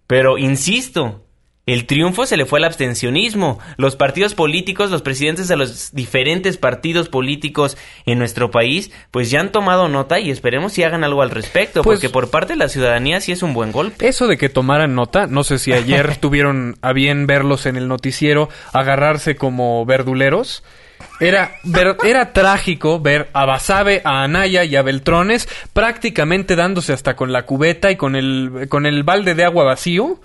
pero 0.07 0.37
insisto, 0.37 1.23
el 1.65 1.85
triunfo 1.85 2.25
se 2.25 2.35
le 2.35 2.45
fue 2.45 2.59
al 2.59 2.65
abstencionismo. 2.65 3.57
Los 3.77 3.95
partidos 3.95 4.33
políticos, 4.33 4.91
los 4.91 5.01
presidentes 5.01 5.47
de 5.47 5.55
los 5.55 5.93
diferentes 5.93 6.57
partidos 6.57 7.07
políticos 7.07 7.77
en 8.05 8.19
nuestro 8.19 8.51
país, 8.51 8.91
pues 9.11 9.31
ya 9.31 9.39
han 9.39 9.53
tomado 9.53 9.87
nota 9.87 10.19
y 10.19 10.29
esperemos 10.29 10.73
si 10.73 10.83
hagan 10.83 11.05
algo 11.05 11.21
al 11.21 11.29
respecto, 11.29 11.81
pues 11.81 11.99
porque 11.99 12.09
por 12.09 12.29
parte 12.29 12.53
de 12.53 12.57
la 12.57 12.67
ciudadanía 12.67 13.21
sí 13.21 13.31
es 13.31 13.43
un 13.43 13.53
buen 13.53 13.71
golpe. 13.71 14.09
Eso 14.09 14.27
de 14.27 14.37
que 14.37 14.49
tomaran 14.49 14.93
nota, 14.93 15.27
no 15.27 15.45
sé 15.45 15.57
si 15.57 15.71
ayer 15.71 16.17
tuvieron 16.19 16.75
a 16.81 16.91
bien 16.91 17.27
verlos 17.27 17.65
en 17.65 17.77
el 17.77 17.87
noticiero 17.87 18.49
agarrarse 18.73 19.37
como 19.37 19.85
verduleros. 19.85 20.63
Era, 21.19 21.57
era 22.03 22.33
trágico 22.33 22.99
ver 22.99 23.29
a 23.33 23.45
Basabe, 23.45 24.01
a 24.03 24.23
Anaya 24.23 24.63
y 24.63 24.75
a 24.75 24.81
Beltrones 24.81 25.47
prácticamente 25.71 26.55
dándose 26.55 26.91
hasta 26.91 27.15
con 27.15 27.31
la 27.31 27.45
cubeta 27.45 27.91
y 27.91 27.95
con 27.95 28.15
el, 28.15 28.67
con 28.67 28.85
el 28.85 29.03
balde 29.03 29.35
de 29.35 29.45
agua 29.45 29.63
vacío, 29.63 30.19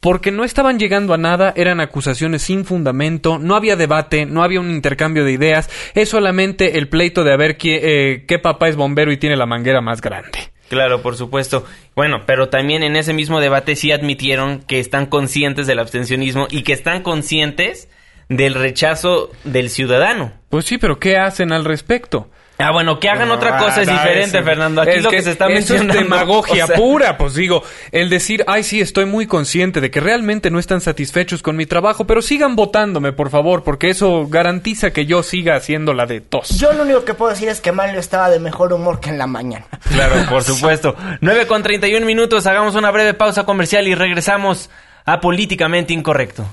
porque 0.00 0.30
no 0.30 0.44
estaban 0.44 0.78
llegando 0.78 1.14
a 1.14 1.18
nada, 1.18 1.54
eran 1.56 1.80
acusaciones 1.80 2.42
sin 2.42 2.66
fundamento, 2.66 3.38
no 3.38 3.56
había 3.56 3.74
debate, 3.74 4.26
no 4.26 4.42
había 4.42 4.60
un 4.60 4.70
intercambio 4.70 5.24
de 5.24 5.32
ideas, 5.32 5.70
es 5.94 6.10
solamente 6.10 6.76
el 6.76 6.88
pleito 6.88 7.24
de 7.24 7.32
a 7.32 7.38
ver 7.38 7.56
qué, 7.56 7.80
eh, 7.82 8.24
qué 8.26 8.38
papá 8.38 8.68
es 8.68 8.76
bombero 8.76 9.12
y 9.12 9.16
tiene 9.16 9.36
la 9.36 9.46
manguera 9.46 9.80
más 9.80 10.02
grande. 10.02 10.50
Claro, 10.68 11.02
por 11.02 11.16
supuesto. 11.16 11.64
Bueno, 11.94 12.24
pero 12.26 12.48
también 12.48 12.82
en 12.82 12.96
ese 12.96 13.12
mismo 13.12 13.40
debate 13.40 13.76
sí 13.76 13.92
admitieron 13.92 14.60
que 14.60 14.80
están 14.80 15.06
conscientes 15.06 15.66
del 15.66 15.78
abstencionismo 15.78 16.48
y 16.50 16.62
que 16.62 16.72
están 16.74 17.02
conscientes 17.02 17.88
del 18.28 18.54
rechazo 18.54 19.30
del 19.44 19.70
ciudadano. 19.70 20.32
Pues 20.48 20.64
sí, 20.64 20.78
pero 20.78 20.98
¿qué 20.98 21.16
hacen 21.16 21.52
al 21.52 21.64
respecto? 21.64 22.28
Ah, 22.58 22.70
bueno, 22.70 23.00
que 23.00 23.08
hagan 23.08 23.32
otra 23.32 23.58
cosa 23.58 23.82
es 23.82 23.88
diferente, 23.88 24.40
Fernando. 24.42 24.80
Aquí 24.80 24.92
es 24.92 25.02
lo 25.02 25.10
que, 25.10 25.22
se 25.22 25.32
está 25.32 25.48
mencionando. 25.48 25.92
es 25.92 26.00
demagogia 26.00 26.66
pura, 26.76 27.18
pues 27.18 27.34
digo, 27.34 27.64
el 27.90 28.08
decir, 28.08 28.44
ay, 28.46 28.62
sí, 28.62 28.80
estoy 28.80 29.06
muy 29.06 29.26
consciente 29.26 29.80
de 29.80 29.90
que 29.90 29.98
realmente 29.98 30.50
no 30.52 30.60
están 30.60 30.80
satisfechos 30.80 31.42
con 31.42 31.56
mi 31.56 31.66
trabajo, 31.66 32.06
pero 32.06 32.22
sigan 32.22 32.54
votándome, 32.54 33.12
por 33.12 33.30
favor, 33.30 33.64
porque 33.64 33.90
eso 33.90 34.28
garantiza 34.28 34.92
que 34.92 35.04
yo 35.04 35.24
siga 35.24 35.56
haciendo 35.56 35.94
la 35.94 36.06
de 36.06 36.20
tos. 36.20 36.50
Yo 36.50 36.72
lo 36.72 36.84
único 36.84 37.04
que 37.04 37.14
puedo 37.14 37.32
decir 37.32 37.48
es 37.48 37.60
que 37.60 37.72
Mario 37.72 37.98
estaba 37.98 38.30
de 38.30 38.38
mejor 38.38 38.72
humor 38.72 39.00
que 39.00 39.10
en 39.10 39.18
la 39.18 39.26
mañana. 39.26 39.66
Claro, 39.94 40.16
por 40.28 40.42
supuesto. 40.42 40.96
9 41.20 41.46
con 41.46 41.62
31 41.62 42.04
minutos, 42.04 42.46
hagamos 42.46 42.74
una 42.74 42.90
breve 42.90 43.14
pausa 43.14 43.44
comercial 43.44 43.86
y 43.86 43.94
regresamos 43.94 44.70
a 45.04 45.20
Políticamente 45.20 45.92
Incorrecto. 45.92 46.44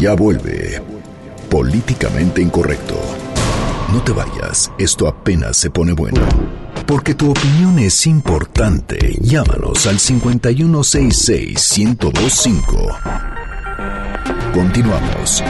Ya 0.00 0.14
vuelve. 0.14 0.80
Políticamente 1.50 2.40
incorrecto. 2.40 2.98
No 3.92 4.02
te 4.02 4.12
vayas, 4.12 4.72
esto 4.78 5.06
apenas 5.06 5.58
se 5.58 5.68
pone 5.68 5.92
bueno. 5.92 6.22
Porque 6.86 7.14
tu 7.14 7.30
opinión 7.30 7.78
es 7.78 8.06
importante. 8.06 9.18
Llámanos 9.20 9.86
al 9.86 9.98
5166-1025. 9.98 12.96
Continuamos. 14.54 15.44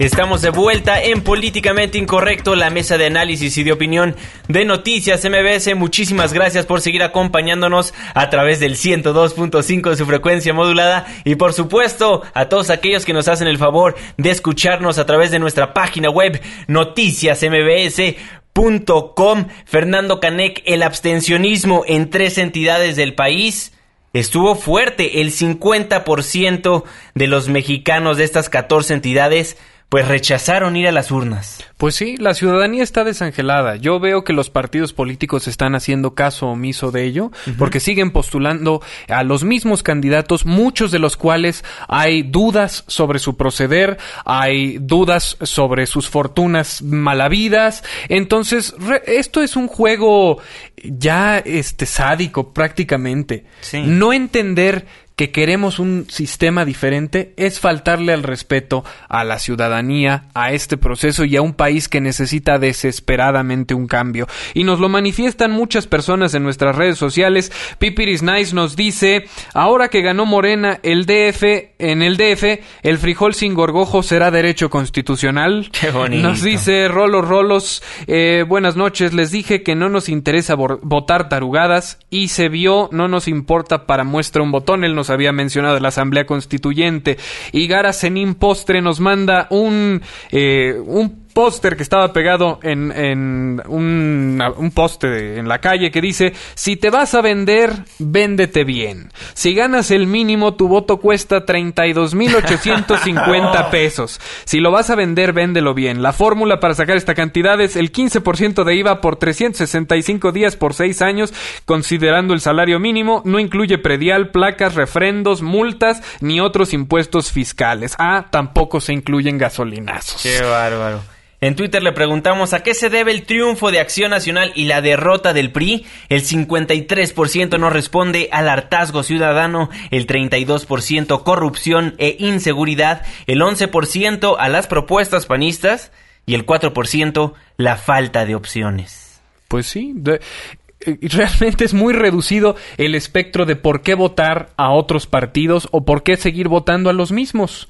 Estamos 0.00 0.40
de 0.40 0.48
vuelta 0.48 1.02
en 1.02 1.20
Políticamente 1.20 1.98
Incorrecto, 1.98 2.54
la 2.54 2.70
mesa 2.70 2.96
de 2.96 3.04
análisis 3.04 3.58
y 3.58 3.64
de 3.64 3.72
opinión 3.72 4.16
de 4.48 4.64
Noticias 4.64 5.28
MBS. 5.28 5.76
Muchísimas 5.76 6.32
gracias 6.32 6.64
por 6.64 6.80
seguir 6.80 7.02
acompañándonos 7.02 7.92
a 8.14 8.30
través 8.30 8.60
del 8.60 8.76
102.5 8.76 9.90
de 9.90 9.96
su 9.96 10.06
frecuencia 10.06 10.54
modulada 10.54 11.06
y 11.24 11.34
por 11.34 11.52
supuesto 11.52 12.22
a 12.32 12.48
todos 12.48 12.70
aquellos 12.70 13.04
que 13.04 13.12
nos 13.12 13.28
hacen 13.28 13.46
el 13.46 13.58
favor 13.58 13.94
de 14.16 14.30
escucharnos 14.30 14.98
a 14.98 15.04
través 15.04 15.32
de 15.32 15.38
nuestra 15.38 15.74
página 15.74 16.08
web 16.08 16.40
noticiasmbs.com. 16.66 19.48
Fernando 19.66 20.18
Canec, 20.18 20.62
el 20.64 20.82
abstencionismo 20.82 21.84
en 21.86 22.08
tres 22.08 22.38
entidades 22.38 22.96
del 22.96 23.14
país 23.14 23.74
estuvo 24.14 24.54
fuerte. 24.54 25.20
El 25.20 25.30
50% 25.30 26.84
de 27.14 27.26
los 27.26 27.50
mexicanos 27.50 28.16
de 28.16 28.24
estas 28.24 28.48
14 28.48 28.94
entidades 28.94 29.58
pues 29.90 30.06
rechazaron 30.06 30.76
ir 30.76 30.86
a 30.86 30.92
las 30.92 31.10
urnas. 31.10 31.64
Pues 31.76 31.96
sí, 31.96 32.16
la 32.16 32.32
ciudadanía 32.32 32.84
está 32.84 33.02
desangelada. 33.02 33.74
Yo 33.74 33.98
veo 33.98 34.22
que 34.22 34.32
los 34.32 34.48
partidos 34.48 34.92
políticos 34.92 35.48
están 35.48 35.74
haciendo 35.74 36.14
caso 36.14 36.46
omiso 36.46 36.92
de 36.92 37.04
ello, 37.04 37.32
porque 37.58 37.80
siguen 37.80 38.12
postulando 38.12 38.82
a 39.08 39.24
los 39.24 39.42
mismos 39.42 39.82
candidatos, 39.82 40.46
muchos 40.46 40.92
de 40.92 41.00
los 41.00 41.16
cuales 41.16 41.64
hay 41.88 42.22
dudas 42.22 42.84
sobre 42.86 43.18
su 43.18 43.36
proceder, 43.36 43.98
hay 44.24 44.78
dudas 44.78 45.36
sobre 45.42 45.86
sus 45.86 46.08
fortunas 46.08 46.82
malavidas. 46.82 47.82
Entonces, 48.08 48.76
esto 49.06 49.42
es 49.42 49.56
un 49.56 49.66
juego 49.66 50.38
ya 50.84 51.38
este 51.38 51.86
sádico 51.86 52.52
prácticamente. 52.52 53.44
No 53.72 54.12
entender 54.12 54.86
que 55.16 55.30
queremos 55.30 55.78
un 55.78 56.06
sistema 56.08 56.64
diferente 56.64 57.34
es 57.36 57.60
faltarle 57.60 58.14
al 58.14 58.22
respeto 58.22 58.84
a 59.08 59.22
la 59.22 59.38
ciudadanía, 59.38 60.24
a 60.34 60.52
este 60.52 60.78
proceso 60.78 61.24
y 61.24 61.36
a 61.36 61.42
un 61.42 61.52
país 61.52 61.88
que 61.88 62.00
necesita 62.00 62.58
desesperadamente 62.58 63.74
un 63.74 63.86
cambio. 63.86 64.26
Y 64.54 64.64
nos 64.64 64.80
lo 64.80 64.88
manifiestan 64.88 65.50
muchas 65.50 65.86
personas 65.86 66.34
en 66.34 66.42
nuestras 66.42 66.74
redes 66.74 66.96
sociales. 66.96 67.52
Pipiris 67.78 68.22
Nice 68.22 68.54
nos 68.54 68.76
dice, 68.76 69.26
ahora 69.52 69.88
que 69.88 70.00
ganó 70.00 70.24
Morena 70.24 70.80
el 70.82 71.04
DF, 71.04 71.42
en 71.78 72.02
el 72.02 72.16
DF, 72.16 72.60
el 72.82 72.98
frijol 72.98 73.34
sin 73.34 73.52
gorgojo 73.52 74.02
será 74.02 74.30
derecho 74.30 74.70
constitucional. 74.70 75.70
Qué 75.80 75.90
bonito. 75.90 76.26
Nos 76.26 76.42
dice 76.42 76.88
Rolos 76.88 77.28
Rolos, 77.28 77.82
eh, 78.06 78.44
buenas 78.48 78.76
noches, 78.76 79.12
les 79.12 79.30
dije 79.30 79.62
que 79.62 79.74
no 79.74 79.88
nos 79.88 80.08
interesa 80.08 80.54
votar 80.54 81.28
tarugadas 81.28 81.98
y 82.08 82.28
se 82.28 82.48
vio, 82.48 82.88
no 82.92 83.08
nos 83.08 83.28
importa 83.28 83.86
para 83.86 84.04
muestra 84.04 84.42
un 84.42 84.52
botón, 84.52 84.84
él 84.84 84.94
nos 84.94 85.09
había 85.10 85.32
mencionado 85.32 85.78
la 85.80 85.88
Asamblea 85.88 86.26
Constituyente. 86.26 87.18
Y 87.52 87.66
Gara 87.66 87.92
Senin 87.92 88.34
Postre 88.34 88.80
nos 88.80 89.00
manda 89.00 89.46
un, 89.50 90.02
eh, 90.30 90.80
un 90.84 91.19
póster 91.32 91.76
que 91.76 91.82
estaba 91.82 92.12
pegado 92.12 92.60
en, 92.62 92.92
en 92.92 93.60
un, 93.66 94.40
un 94.56 94.70
poste 94.70 95.38
en 95.38 95.48
la 95.48 95.58
calle 95.60 95.90
que 95.90 96.00
dice, 96.00 96.32
si 96.54 96.76
te 96.76 96.90
vas 96.90 97.14
a 97.14 97.22
vender, 97.22 97.72
véndete 97.98 98.64
bien. 98.64 99.10
Si 99.34 99.54
ganas 99.54 99.90
el 99.90 100.06
mínimo, 100.06 100.54
tu 100.54 100.68
voto 100.68 100.98
cuesta 100.98 101.46
32.850 101.46 103.70
pesos. 103.70 104.20
Si 104.44 104.60
lo 104.60 104.70
vas 104.70 104.90
a 104.90 104.94
vender, 104.94 105.32
véndelo 105.32 105.74
bien. 105.74 106.02
La 106.02 106.12
fórmula 106.12 106.60
para 106.60 106.74
sacar 106.74 106.96
esta 106.96 107.14
cantidad 107.14 107.60
es 107.60 107.76
el 107.76 107.92
15% 107.92 108.64
de 108.64 108.74
IVA 108.74 109.00
por 109.00 109.16
365 109.16 110.32
días 110.32 110.56
por 110.56 110.74
6 110.74 111.02
años, 111.02 111.32
considerando 111.64 112.34
el 112.34 112.40
salario 112.40 112.78
mínimo. 112.78 113.22
No 113.24 113.38
incluye 113.38 113.78
predial, 113.78 114.30
placas, 114.30 114.74
refrendos, 114.74 115.42
multas, 115.42 116.02
ni 116.20 116.40
otros 116.40 116.72
impuestos 116.72 117.32
fiscales. 117.32 117.94
Ah, 117.98 118.26
tampoco 118.30 118.80
se 118.80 118.92
incluyen 118.92 119.38
gasolinazos. 119.38 120.22
Qué 120.22 120.40
bárbaro. 120.42 121.00
En 121.42 121.56
Twitter 121.56 121.82
le 121.82 121.92
preguntamos 121.92 122.52
a 122.52 122.62
qué 122.62 122.74
se 122.74 122.90
debe 122.90 123.12
el 123.12 123.22
triunfo 123.22 123.70
de 123.70 123.80
Acción 123.80 124.10
Nacional 124.10 124.52
y 124.54 124.64
la 124.64 124.82
derrota 124.82 125.32
del 125.32 125.50
PRI. 125.50 125.86
El 126.10 126.22
53% 126.22 127.58
no 127.58 127.70
responde 127.70 128.28
al 128.30 128.48
hartazgo 128.48 129.02
ciudadano, 129.02 129.70
el 129.90 130.06
32% 130.06 131.22
corrupción 131.22 131.94
e 131.96 132.16
inseguridad, 132.18 133.06
el 133.26 133.40
11% 133.40 134.36
a 134.38 134.48
las 134.50 134.66
propuestas 134.66 135.24
panistas 135.24 135.92
y 136.26 136.34
el 136.34 136.44
4% 136.44 137.32
la 137.56 137.76
falta 137.76 138.26
de 138.26 138.34
opciones. 138.34 139.22
Pues 139.48 139.66
sí, 139.66 139.94
eh, 140.06 140.98
realmente 141.02 141.64
es 141.64 141.72
muy 141.72 141.94
reducido 141.94 142.54
el 142.76 142.94
espectro 142.94 143.46
de 143.46 143.56
por 143.56 143.80
qué 143.80 143.94
votar 143.94 144.50
a 144.58 144.72
otros 144.72 145.06
partidos 145.06 145.68
o 145.72 145.86
por 145.86 146.02
qué 146.02 146.18
seguir 146.18 146.48
votando 146.48 146.90
a 146.90 146.92
los 146.92 147.12
mismos. 147.12 147.66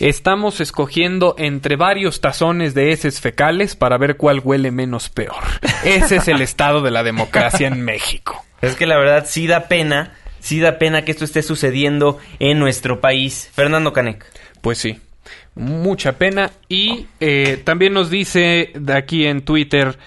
Estamos 0.00 0.60
escogiendo 0.60 1.34
entre 1.38 1.74
varios 1.74 2.20
tazones 2.20 2.72
de 2.72 2.92
heces 2.92 3.20
fecales 3.20 3.74
para 3.74 3.98
ver 3.98 4.16
cuál 4.16 4.40
huele 4.44 4.70
menos 4.70 5.08
peor. 5.08 5.42
Ese 5.84 6.16
es 6.16 6.28
el 6.28 6.40
estado 6.40 6.82
de 6.82 6.92
la 6.92 7.02
democracia 7.02 7.66
en 7.66 7.82
México. 7.82 8.44
Es 8.62 8.76
que 8.76 8.86
la 8.86 8.96
verdad 8.96 9.26
sí 9.26 9.48
da 9.48 9.66
pena, 9.66 10.14
sí 10.38 10.60
da 10.60 10.78
pena 10.78 11.04
que 11.04 11.10
esto 11.10 11.24
esté 11.24 11.42
sucediendo 11.42 12.18
en 12.38 12.60
nuestro 12.60 13.00
país. 13.00 13.50
Fernando 13.52 13.92
Canec. 13.92 14.24
Pues 14.60 14.78
sí, 14.78 15.00
mucha 15.56 16.12
pena. 16.12 16.52
Y 16.68 17.06
eh, 17.18 17.60
también 17.64 17.92
nos 17.92 18.08
dice 18.08 18.70
de 18.74 18.96
aquí 18.96 19.26
en 19.26 19.42
Twitter, 19.42 19.98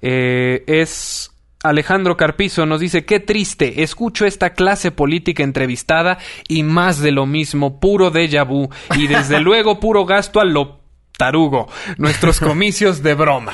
eh, 0.00 0.62
es 0.68 1.32
Alejandro 1.62 2.16
Carpizo 2.16 2.64
nos 2.64 2.80
dice, 2.80 3.04
qué 3.04 3.20
triste, 3.20 3.82
escucho 3.82 4.24
esta 4.24 4.54
clase 4.54 4.92
política 4.92 5.42
entrevistada 5.42 6.16
y 6.48 6.62
más 6.62 7.00
de 7.00 7.12
lo 7.12 7.26
mismo, 7.26 7.80
puro 7.80 8.10
déjà 8.10 8.46
vu 8.46 8.70
y 8.96 9.06
desde 9.06 9.40
luego 9.40 9.78
puro 9.78 10.06
gasto 10.06 10.40
a 10.40 10.46
lo 10.46 10.80
tarugo, 11.18 11.68
nuestros 11.98 12.40
comicios 12.40 13.02
de 13.02 13.12
broma. 13.12 13.52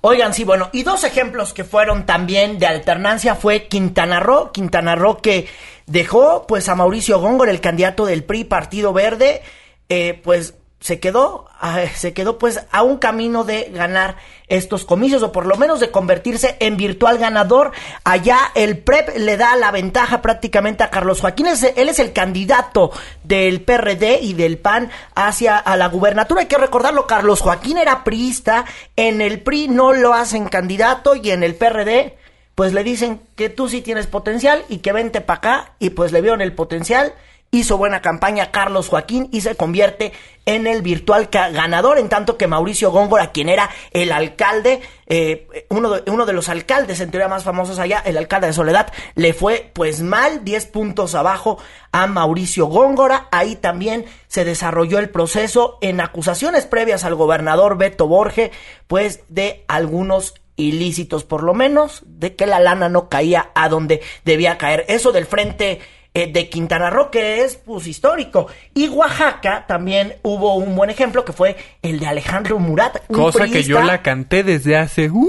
Oigan, 0.00 0.34
sí, 0.34 0.42
bueno, 0.42 0.70
y 0.72 0.82
dos 0.82 1.04
ejemplos 1.04 1.52
que 1.52 1.62
fueron 1.62 2.04
también 2.04 2.58
de 2.58 2.66
alternancia 2.66 3.36
fue 3.36 3.68
Quintana 3.68 4.18
Roo, 4.18 4.50
Quintana 4.50 4.96
Roo 4.96 5.18
que 5.18 5.46
dejó 5.86 6.46
pues 6.48 6.68
a 6.68 6.74
Mauricio 6.74 7.20
Góngora, 7.20 7.52
el 7.52 7.60
candidato 7.60 8.06
del 8.06 8.24
PRI 8.24 8.42
Partido 8.42 8.92
Verde, 8.92 9.42
eh, 9.88 10.20
pues 10.24 10.54
se 10.80 11.00
quedó, 11.00 11.46
se 11.94 12.12
quedó 12.12 12.38
pues 12.38 12.60
a 12.70 12.82
un 12.82 12.98
camino 12.98 13.44
de 13.44 13.70
ganar 13.72 14.16
estos 14.46 14.84
comicios 14.84 15.22
o 15.22 15.32
por 15.32 15.46
lo 15.46 15.56
menos 15.56 15.80
de 15.80 15.90
convertirse 15.90 16.56
en 16.60 16.76
virtual 16.76 17.18
ganador. 17.18 17.72
Allá 18.04 18.38
el 18.54 18.78
PREP 18.78 19.16
le 19.16 19.36
da 19.36 19.56
la 19.56 19.70
ventaja 19.70 20.20
prácticamente 20.20 20.84
a 20.84 20.90
Carlos 20.90 21.20
Joaquín. 21.20 21.46
él 21.46 21.88
es 21.88 21.98
el 21.98 22.12
candidato 22.12 22.92
del 23.24 23.62
PRD 23.62 24.20
y 24.20 24.34
del 24.34 24.58
PAN 24.58 24.90
hacia 25.14 25.56
a 25.56 25.76
la 25.76 25.88
gubernatura. 25.88 26.42
Hay 26.42 26.46
que 26.46 26.58
recordarlo, 26.58 27.06
Carlos 27.06 27.40
Joaquín 27.40 27.78
era 27.78 28.04
priista, 28.04 28.66
en 28.96 29.22
el 29.22 29.40
PRI 29.40 29.68
no 29.68 29.92
lo 29.92 30.12
hacen 30.12 30.46
candidato 30.46 31.16
y 31.16 31.30
en 31.30 31.42
el 31.42 31.54
PRD 31.54 32.16
pues 32.54 32.72
le 32.72 32.84
dicen 32.84 33.20
que 33.34 33.50
tú 33.50 33.68
sí 33.68 33.82
tienes 33.82 34.06
potencial 34.06 34.64
y 34.68 34.78
que 34.78 34.92
vente 34.92 35.20
para 35.20 35.38
acá 35.38 35.72
y 35.78 35.90
pues 35.90 36.12
le 36.12 36.22
vieron 36.22 36.40
el 36.40 36.54
potencial 36.54 37.12
hizo 37.50 37.78
buena 37.78 38.02
campaña 38.02 38.50
Carlos 38.50 38.88
Joaquín 38.88 39.28
y 39.32 39.40
se 39.40 39.54
convierte 39.54 40.12
en 40.44 40.66
el 40.66 40.82
virtual 40.82 41.28
ganador, 41.30 41.98
en 41.98 42.08
tanto 42.08 42.36
que 42.36 42.46
Mauricio 42.46 42.92
Góngora, 42.92 43.32
quien 43.32 43.48
era 43.48 43.68
el 43.90 44.12
alcalde, 44.12 44.80
eh, 45.06 45.66
uno, 45.70 45.90
de, 45.90 46.10
uno 46.10 46.24
de 46.24 46.32
los 46.32 46.48
alcaldes 46.48 47.00
en 47.00 47.10
teoría 47.10 47.28
más 47.28 47.42
famosos 47.42 47.80
allá, 47.80 48.00
el 48.04 48.16
alcalde 48.16 48.46
de 48.46 48.52
Soledad, 48.52 48.92
le 49.16 49.34
fue 49.34 49.70
pues 49.74 50.02
mal, 50.02 50.44
10 50.44 50.66
puntos 50.66 51.16
abajo 51.16 51.58
a 51.90 52.06
Mauricio 52.06 52.66
Góngora. 52.66 53.26
Ahí 53.32 53.56
también 53.56 54.04
se 54.28 54.44
desarrolló 54.44 54.98
el 54.98 55.10
proceso 55.10 55.78
en 55.80 56.00
acusaciones 56.00 56.66
previas 56.66 57.04
al 57.04 57.16
gobernador 57.16 57.76
Beto 57.76 58.06
Borge, 58.06 58.52
pues 58.86 59.24
de 59.28 59.64
algunos 59.66 60.34
ilícitos, 60.56 61.24
por 61.24 61.42
lo 61.42 61.54
menos, 61.54 62.02
de 62.06 62.34
que 62.34 62.46
la 62.46 62.60
lana 62.60 62.88
no 62.88 63.08
caía 63.08 63.50
a 63.54 63.68
donde 63.68 64.00
debía 64.24 64.58
caer. 64.58 64.84
Eso 64.88 65.12
del 65.12 65.26
frente 65.26 65.80
eh, 66.16 66.30
de 66.32 66.48
Quintana 66.48 66.88
Roo, 66.88 67.10
que 67.10 67.44
es 67.44 67.56
pues 67.56 67.86
histórico. 67.86 68.46
Y 68.72 68.88
Oaxaca 68.88 69.66
también 69.68 70.14
hubo 70.22 70.54
un 70.54 70.74
buen 70.74 70.88
ejemplo 70.88 71.26
que 71.26 71.34
fue 71.34 71.58
el 71.82 72.00
de 72.00 72.06
Alejandro 72.06 72.58
Murat. 72.58 73.06
Cosa 73.12 73.46
que 73.46 73.62
yo 73.62 73.82
la 73.82 74.00
canté 74.00 74.42
desde 74.42 74.78
hace... 74.78 75.10
Uh, 75.10 75.28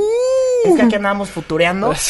es 0.64 0.76
que 0.76 0.82
aquí 0.84 0.96
andábamos 0.96 1.30
futureando. 1.30 1.94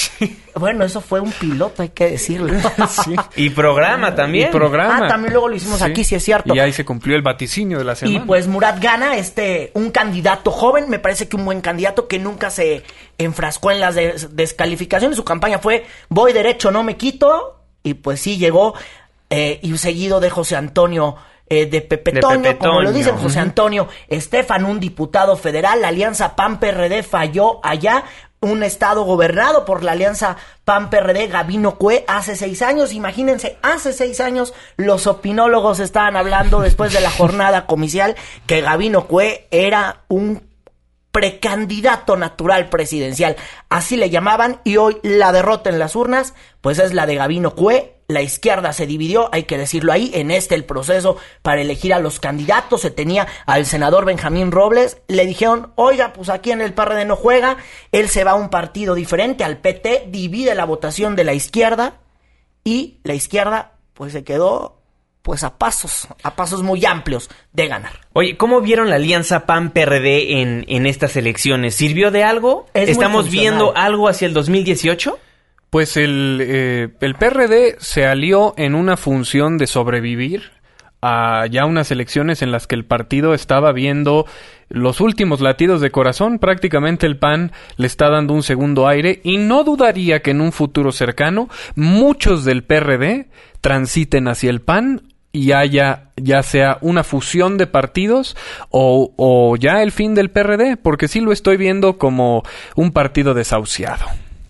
Bueno, 0.58 0.84
eso 0.84 1.02
fue 1.02 1.20
un 1.20 1.32
piloto, 1.32 1.84
hay 1.84 1.90
que 1.90 2.10
decirlo. 2.10 2.52
Y 3.36 3.52
programa 3.52 4.16
también. 4.16 4.50
programa. 4.50 5.06
Ah, 5.06 5.08
también 5.08 5.34
luego 5.34 5.50
lo 5.50 5.56
hicimos 5.56 5.84
aquí, 5.84 6.04
sí 6.04 6.16
es 6.16 6.24
cierto. 6.24 6.56
Y 6.56 6.58
ahí 6.58 6.74
se 6.74 6.84
cumplió 6.84 7.16
el 7.16 7.22
vaticinio 7.22 7.78
de 7.78 7.84
la 7.84 7.94
semana. 7.94 8.18
Y 8.18 8.26
pues 8.26 8.48
Murat 8.48 8.82
gana, 8.82 9.18
este, 9.18 9.70
un 9.76 9.92
candidato 9.92 10.50
joven, 10.50 10.90
me 10.90 10.98
parece 10.98 11.28
que 11.28 11.36
un 11.36 11.46
buen 11.46 11.62
candidato 11.62 12.08
que 12.08 12.18
nunca 12.18 12.50
se 12.50 12.82
enfrascó 13.20 13.70
en 13.70 13.82
las 13.82 13.96
descalificaciones. 14.36 15.16
Su 15.16 15.24
campaña 15.24 15.60
fue 15.60 15.86
voy 16.10 16.34
derecho, 16.34 16.72
no 16.72 16.82
me 16.82 16.98
quito 16.98 17.57
y 17.88 17.94
pues 17.94 18.20
sí 18.20 18.38
llegó 18.38 18.74
eh, 19.30 19.60
y 19.62 19.78
seguido 19.78 20.20
de 20.20 20.30
José 20.30 20.56
Antonio 20.56 21.16
eh, 21.50 21.66
de, 21.66 21.82
Pepe 21.82 22.20
Toño, 22.20 22.58
como 22.58 22.82
lo 22.82 22.92
dicen 22.92 23.16
José 23.16 23.40
Antonio 23.40 23.88
Estefan, 24.10 24.66
un 24.66 24.82
diputado 24.82 25.38
federal, 25.38 25.82
la 25.82 25.88
alianza 25.88 26.36
PAN-PRD 26.36 27.04
falló 27.04 27.62
allá, 27.64 28.04
un 28.42 28.64
estado 28.64 29.04
gobernado 29.04 29.64
por 29.64 29.84
la 29.84 29.94
alianza 29.94 30.36
PAN-PRD 30.66 31.28
Gabino 31.28 31.78
Cue 31.78 32.04
hace 32.08 32.36
seis 32.36 32.62
años. 32.62 32.94
Imagínense, 32.94 33.58
hace 33.62 33.94
seis 33.94 34.20
años 34.20 34.54
los 34.76 35.08
opinólogos 35.08 35.80
estaban 35.80 36.18
hablando 36.18 36.60
después 36.60 36.92
de 36.92 37.00
la 37.00 37.12
jornada 37.12 37.66
comicial 37.68 38.16
que 38.46 38.62
Gabino 38.62 39.08
Cue 39.08 39.48
era 39.50 40.02
un 40.10 40.47
precandidato 41.18 42.16
natural 42.16 42.70
presidencial. 42.70 43.38
Así 43.70 43.98
le 43.98 44.12
llamaban 44.12 44.62
y 44.64 44.78
hoy 44.78 44.98
la 45.02 45.32
derrota 45.32 45.72
en 45.72 45.80
las 45.80 45.96
urnas 45.96 46.36
pues 46.62 46.78
es 46.78 46.94
la 46.94 47.08
de 47.08 47.16
Gabino 47.16 47.56
Cue. 47.56 47.96
La 48.08 48.22
izquierda 48.22 48.72
se 48.72 48.86
dividió, 48.86 49.28
hay 49.34 49.46
que 49.46 49.58
decirlo 49.58 49.92
ahí, 49.92 50.12
en 50.14 50.30
este 50.30 50.54
el 50.54 50.64
proceso 50.64 51.18
para 51.42 51.60
elegir 51.60 51.92
a 51.96 52.00
los 52.00 52.20
candidatos. 52.20 52.82
Se 52.82 52.92
tenía 52.92 53.26
al 53.48 53.66
senador 53.66 54.06
Benjamín 54.06 54.52
Robles. 54.52 55.02
Le 55.08 55.26
dijeron, 55.26 55.74
oiga, 55.74 56.14
pues 56.14 56.30
aquí 56.30 56.52
en 56.52 56.62
el 56.62 56.76
PRD 56.76 57.06
no 57.06 57.16
juega. 57.16 57.58
Él 57.92 58.10
se 58.10 58.24
va 58.24 58.32
a 58.32 58.36
un 58.36 58.50
partido 58.50 58.94
diferente, 58.94 59.44
al 59.44 59.58
PT, 59.58 60.10
divide 60.10 60.54
la 60.54 60.66
votación 60.66 61.16
de 61.16 61.24
la 61.24 61.34
izquierda. 61.34 61.96
Y 62.64 63.00
la 63.04 63.16
izquierda 63.16 63.80
pues 63.96 64.14
se 64.14 64.24
quedó 64.24 64.77
pues 65.28 65.44
a 65.44 65.58
pasos, 65.58 66.08
a 66.24 66.38
pasos 66.38 66.64
muy 66.64 66.86
amplios 66.86 67.30
de 67.52 67.68
ganar. 67.68 67.92
Oye, 68.14 68.38
¿cómo 68.38 68.62
vieron 68.62 68.90
la 68.90 68.96
alianza 68.96 69.46
PAN-PRD 69.46 70.40
en, 70.40 70.64
en 70.70 70.86
estas 70.86 71.18
elecciones? 71.18 71.76
¿Sirvió 71.76 72.12
de 72.12 72.24
algo? 72.24 72.68
¿Estamos 72.74 73.30
viendo 73.30 73.76
algo 73.76 74.08
hacia 74.08 74.26
el 74.26 74.34
2018? 74.34 75.20
Pues 75.70 75.98
el, 75.98 76.40
eh, 76.42 76.88
el 77.02 77.16
PRD 77.16 77.76
se 77.78 78.06
alió 78.06 78.54
en 78.56 78.74
una 78.74 78.96
función 78.96 79.58
de 79.58 79.68
sobrevivir 79.68 80.54
a 81.02 81.46
ya 81.48 81.66
unas 81.66 81.92
elecciones 81.92 82.42
en 82.42 82.54
las 82.54 82.66
que 82.66 82.76
el 82.76 82.86
partido 82.86 83.34
estaba 83.34 83.74
viendo 83.74 84.26
los 84.70 85.02
últimos 85.02 85.42
latidos 85.42 85.82
de 85.82 85.92
corazón. 85.92 86.40
Prácticamente 86.40 87.06
el 87.06 87.18
PAN 87.18 87.52
le 87.76 87.88
está 87.88 88.10
dando 88.10 88.34
un 88.34 88.44
segundo 88.44 88.88
aire 88.88 89.20
y 89.26 89.38
no 89.38 89.66
dudaría 89.66 90.22
que 90.22 90.32
en 90.32 90.40
un 90.40 90.54
futuro 90.54 90.94
cercano 90.94 91.50
muchos 91.76 92.46
del 92.46 92.64
PRD 92.64 93.28
transiten 93.62 94.28
hacia 94.28 94.50
el 94.50 94.62
PAN 94.62 95.07
y 95.38 95.52
haya 95.52 96.10
ya 96.16 96.42
sea 96.42 96.80
una 96.82 97.04
fusión 97.04 97.58
de 97.58 97.68
partidos 97.68 98.36
o, 98.72 99.14
o, 99.18 99.56
ya 99.56 99.84
el 99.84 99.92
fin 99.92 100.16
del 100.16 100.32
PRD, 100.32 100.78
porque 100.78 101.08
sí 101.08 101.20
lo 101.20 101.32
estoy 101.32 101.58
viendo 101.58 102.00
como 102.00 102.44
un 102.76 102.92
partido 102.92 103.36
desahuciado. 103.36 104.06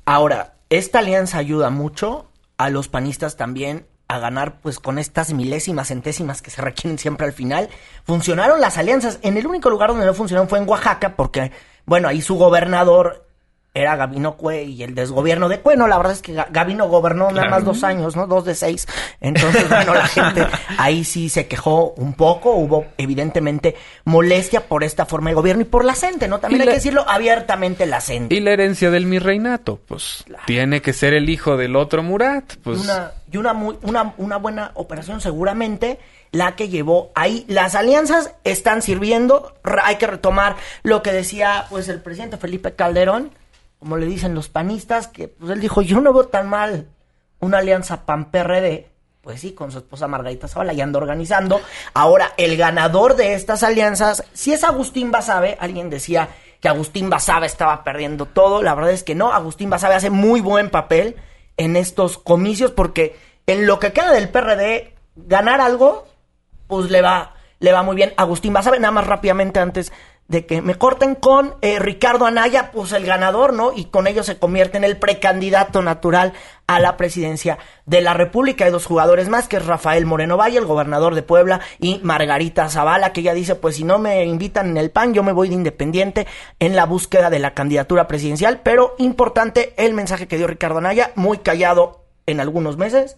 Ahora, 0.05 0.53
esta 0.69 0.99
alianza 0.99 1.39
ayuda 1.39 1.69
mucho 1.69 2.29
a 2.57 2.69
los 2.69 2.87
panistas 2.87 3.35
también 3.35 3.85
a 4.07 4.19
ganar 4.19 4.61
pues 4.61 4.79
con 4.79 4.97
estas 4.97 5.33
milésimas, 5.33 5.89
centésimas 5.89 6.41
que 6.41 6.51
se 6.51 6.61
requieren 6.61 6.97
siempre 6.97 7.27
al 7.27 7.33
final. 7.33 7.67
Funcionaron 8.05 8.61
las 8.61 8.77
alianzas. 8.77 9.19
En 9.21 9.35
el 9.35 9.45
único 9.45 9.69
lugar 9.69 9.89
donde 9.89 10.05
no 10.05 10.13
funcionaron 10.13 10.47
fue 10.47 10.59
en 10.59 10.69
Oaxaca 10.69 11.17
porque, 11.17 11.51
bueno, 11.85 12.07
ahí 12.07 12.21
su 12.21 12.35
gobernador 12.35 13.26
era 13.81 13.95
Gabino 13.95 14.37
Cue 14.37 14.63
y 14.63 14.83
el 14.83 14.95
desgobierno 14.95 15.49
de 15.49 15.59
Cue. 15.59 15.77
No, 15.77 15.87
la 15.87 15.97
verdad 15.97 16.13
es 16.13 16.21
que 16.21 16.33
Gabino 16.49 16.87
gobernó 16.87 17.31
nada 17.31 17.49
más 17.49 17.63
dos 17.63 17.83
años, 17.83 18.15
¿no? 18.15 18.27
Dos 18.27 18.45
de 18.45 18.55
seis. 18.55 18.87
Entonces, 19.21 19.69
bueno, 19.69 19.93
la 19.93 20.07
gente 20.07 20.45
ahí 20.77 21.03
sí 21.03 21.29
se 21.29 21.47
quejó 21.47 21.93
un 21.97 22.13
poco. 22.13 22.51
Hubo 22.51 22.85
evidentemente 22.97 23.75
molestia 24.05 24.61
por 24.67 24.83
esta 24.83 25.05
forma 25.05 25.29
de 25.29 25.35
gobierno 25.35 25.61
y 25.61 25.65
por 25.65 25.85
la 25.85 25.93
gente, 25.93 26.27
¿no? 26.27 26.39
También 26.39 26.61
hay 26.61 26.67
que 26.69 26.73
decirlo 26.75 27.05
abiertamente 27.07 27.85
la 27.85 28.01
gente. 28.01 28.33
Y 28.33 28.39
la 28.39 28.51
herencia 28.51 28.89
del 28.89 29.05
mi 29.05 29.19
reinato, 29.19 29.79
pues 29.87 30.25
tiene 30.45 30.81
que 30.81 30.93
ser 30.93 31.13
el 31.13 31.29
hijo 31.29 31.57
del 31.57 31.75
otro 31.75 32.03
Murat. 32.03 32.55
Pues... 32.63 32.79
Y, 32.79 32.81
una, 32.83 33.11
y 33.31 33.37
una, 33.37 33.53
muy, 33.53 33.77
una, 33.83 34.13
una 34.17 34.37
buena 34.37 34.71
operación 34.73 35.21
seguramente 35.21 35.99
la 36.31 36.55
que 36.55 36.69
llevó 36.69 37.11
ahí. 37.15 37.45
Las 37.47 37.75
alianzas 37.75 38.31
están 38.43 38.81
sirviendo. 38.81 39.53
Hay 39.83 39.95
que 39.97 40.07
retomar 40.07 40.55
lo 40.83 41.01
que 41.01 41.11
decía 41.11 41.65
pues 41.69 41.89
el 41.89 42.01
presidente 42.01 42.37
Felipe 42.37 42.73
Calderón 42.73 43.31
como 43.79 43.97
le 43.97 44.05
dicen 44.05 44.33
los 44.33 44.49
panistas, 44.49 45.07
que 45.07 45.27
pues 45.27 45.51
él 45.51 45.59
dijo, 45.59 45.81
yo 45.81 46.01
no 46.01 46.13
veo 46.13 46.27
tan 46.27 46.49
mal 46.49 46.87
una 47.39 47.59
alianza 47.59 48.05
PAN-PRD, 48.05 48.87
pues 49.21 49.41
sí, 49.41 49.53
con 49.53 49.71
su 49.71 49.79
esposa 49.79 50.07
Margarita 50.07 50.47
Zavala 50.47 50.73
y 50.73 50.81
anda 50.81 50.99
organizando. 50.99 51.61
Ahora, 51.93 52.31
el 52.37 52.57
ganador 52.57 53.15
de 53.15 53.33
estas 53.33 53.61
alianzas, 53.63 54.23
si 54.33 54.53
es 54.53 54.63
Agustín 54.63 55.11
Basabe, 55.11 55.57
alguien 55.59 55.89
decía 55.89 56.29
que 56.61 56.69
Agustín 56.69 57.09
Basabe 57.09 57.45
estaba 57.45 57.83
perdiendo 57.83 58.25
todo, 58.25 58.63
la 58.63 58.73
verdad 58.73 58.91
es 58.91 59.03
que 59.03 59.15
no, 59.15 59.31
Agustín 59.31 59.69
Basabe 59.69 59.95
hace 59.95 60.09
muy 60.09 60.41
buen 60.41 60.69
papel 60.69 61.17
en 61.57 61.75
estos 61.75 62.17
comicios 62.17 62.71
porque 62.71 63.15
en 63.45 63.67
lo 63.67 63.79
que 63.79 63.93
queda 63.93 64.11
del 64.11 64.29
PRD, 64.29 64.93
ganar 65.15 65.61
algo, 65.61 66.07
pues 66.67 66.89
le 66.89 67.01
va, 67.01 67.33
le 67.59 67.71
va 67.71 67.83
muy 67.83 67.95
bien. 67.95 68.13
Agustín 68.17 68.53
Basabe, 68.53 68.79
nada 68.79 68.91
más 68.91 69.07
rápidamente 69.07 69.59
antes 69.59 69.91
de 70.27 70.45
que 70.45 70.61
me 70.61 70.75
corten 70.75 71.15
con 71.15 71.55
eh, 71.61 71.79
Ricardo 71.79 72.25
Anaya, 72.25 72.71
pues 72.71 72.91
el 72.91 73.05
ganador, 73.05 73.53
¿no? 73.53 73.71
Y 73.73 73.85
con 73.85 74.07
ello 74.07 74.23
se 74.23 74.37
convierte 74.37 74.77
en 74.77 74.83
el 74.83 74.97
precandidato 74.97 75.81
natural 75.81 76.33
a 76.67 76.79
la 76.79 76.97
presidencia 76.97 77.57
de 77.85 78.01
la 78.01 78.13
República. 78.13 78.65
Hay 78.65 78.71
dos 78.71 78.85
jugadores 78.85 79.29
más, 79.29 79.47
que 79.47 79.55
es 79.57 79.65
Rafael 79.65 80.05
Moreno 80.05 80.35
Valle, 80.35 80.57
el 80.57 80.65
gobernador 80.65 81.15
de 81.15 81.23
Puebla, 81.23 81.61
y 81.79 81.99
Margarita 82.03 82.69
Zavala, 82.69 83.13
que 83.13 83.21
ella 83.21 83.33
dice, 83.33 83.55
pues 83.55 83.77
si 83.77 83.85
no 83.85 83.99
me 83.99 84.25
invitan 84.25 84.69
en 84.71 84.77
el 84.77 84.91
PAN, 84.91 85.13
yo 85.13 85.23
me 85.23 85.31
voy 85.31 85.47
de 85.47 85.55
independiente 85.55 86.27
en 86.59 86.75
la 86.75 86.85
búsqueda 86.85 87.29
de 87.29 87.39
la 87.39 87.53
candidatura 87.53 88.07
presidencial. 88.07 88.59
Pero 88.63 88.95
importante 88.97 89.73
el 89.77 89.93
mensaje 89.93 90.27
que 90.27 90.37
dio 90.37 90.47
Ricardo 90.47 90.79
Anaya, 90.79 91.11
muy 91.15 91.37
callado 91.37 92.03
en 92.25 92.41
algunos 92.41 92.75
meses, 92.75 93.15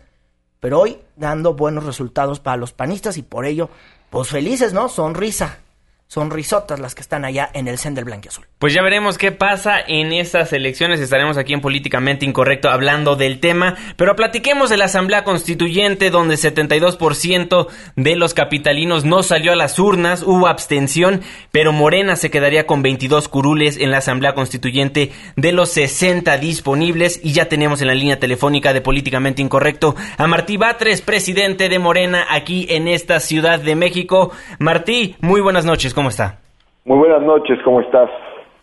pero 0.59 0.79
hoy 0.79 0.99
dando 1.15 1.55
buenos 1.55 1.85
resultados 1.85 2.39
para 2.39 2.57
los 2.57 2.73
panistas 2.73 3.17
y 3.17 3.23
por 3.23 3.47
ello, 3.47 3.71
pues 4.11 4.27
felices, 4.27 4.73
¿no? 4.73 4.89
Sonrisa 4.89 5.57
son 6.09 6.31
risotas 6.31 6.79
las 6.79 6.95
que 6.95 7.01
están 7.01 7.23
allá 7.23 7.49
en 7.53 7.67
el 7.67 7.77
CEN 7.77 7.95
del 7.95 8.05
Azul. 8.27 8.48
Pues 8.59 8.73
ya 8.73 8.81
veremos 8.81 9.17
qué 9.17 9.31
pasa 9.31 9.75
en 9.87 10.11
estas 10.11 10.51
elecciones. 10.51 10.99
Estaremos 10.99 11.37
aquí 11.37 11.53
en 11.53 11.61
Políticamente 11.61 12.25
Incorrecto 12.25 12.69
hablando 12.69 13.15
del 13.15 13.39
tema. 13.39 13.75
Pero 13.95 14.17
platiquemos 14.17 14.69
de 14.69 14.75
la 14.75 14.83
Asamblea 14.83 15.23
Constituyente, 15.23 16.09
donde 16.09 16.35
72% 16.35 17.67
de 17.95 18.15
los 18.17 18.33
capitalinos 18.33 19.05
no 19.05 19.23
salió 19.23 19.53
a 19.53 19.55
las 19.55 19.79
urnas, 19.79 20.23
hubo 20.23 20.47
abstención, 20.47 21.21
pero 21.53 21.71
Morena 21.71 22.17
se 22.17 22.29
quedaría 22.29 22.67
con 22.67 22.81
22 22.81 23.29
curules 23.29 23.79
en 23.79 23.91
la 23.91 23.99
Asamblea 23.99 24.35
Constituyente 24.35 25.11
de 25.37 25.53
los 25.53 25.69
60 25.69 26.37
disponibles. 26.39 27.21
Y 27.23 27.31
ya 27.31 27.47
tenemos 27.47 27.81
en 27.81 27.87
la 27.87 27.95
línea 27.95 28.19
telefónica 28.19 28.73
de 28.73 28.81
Políticamente 28.81 29.41
Incorrecto 29.41 29.95
a 30.17 30.27
Martí 30.27 30.57
Batres, 30.57 31.01
presidente 31.01 31.69
de 31.69 31.79
Morena 31.79 32.25
aquí 32.29 32.67
en 32.69 32.89
esta 32.89 33.21
Ciudad 33.21 33.61
de 33.61 33.77
México. 33.77 34.31
Martí, 34.59 35.15
muy 35.21 35.39
buenas 35.39 35.63
noches. 35.63 35.93
¿Cómo 35.93 36.09
está? 36.09 36.39
Muy 36.83 36.97
buenas 36.97 37.21
noches, 37.21 37.57
¿cómo 37.63 37.79
estás? 37.79 38.09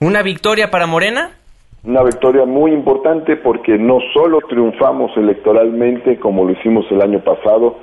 ¿Una 0.00 0.22
victoria 0.22 0.70
para 0.70 0.86
Morena? 0.86 1.30
Una 1.82 2.02
victoria 2.02 2.44
muy 2.44 2.72
importante 2.72 3.36
porque 3.36 3.78
no 3.78 3.98
solo 4.12 4.40
triunfamos 4.46 5.16
electoralmente 5.16 6.18
como 6.18 6.44
lo 6.44 6.52
hicimos 6.52 6.84
el 6.90 7.00
año 7.00 7.20
pasado, 7.20 7.78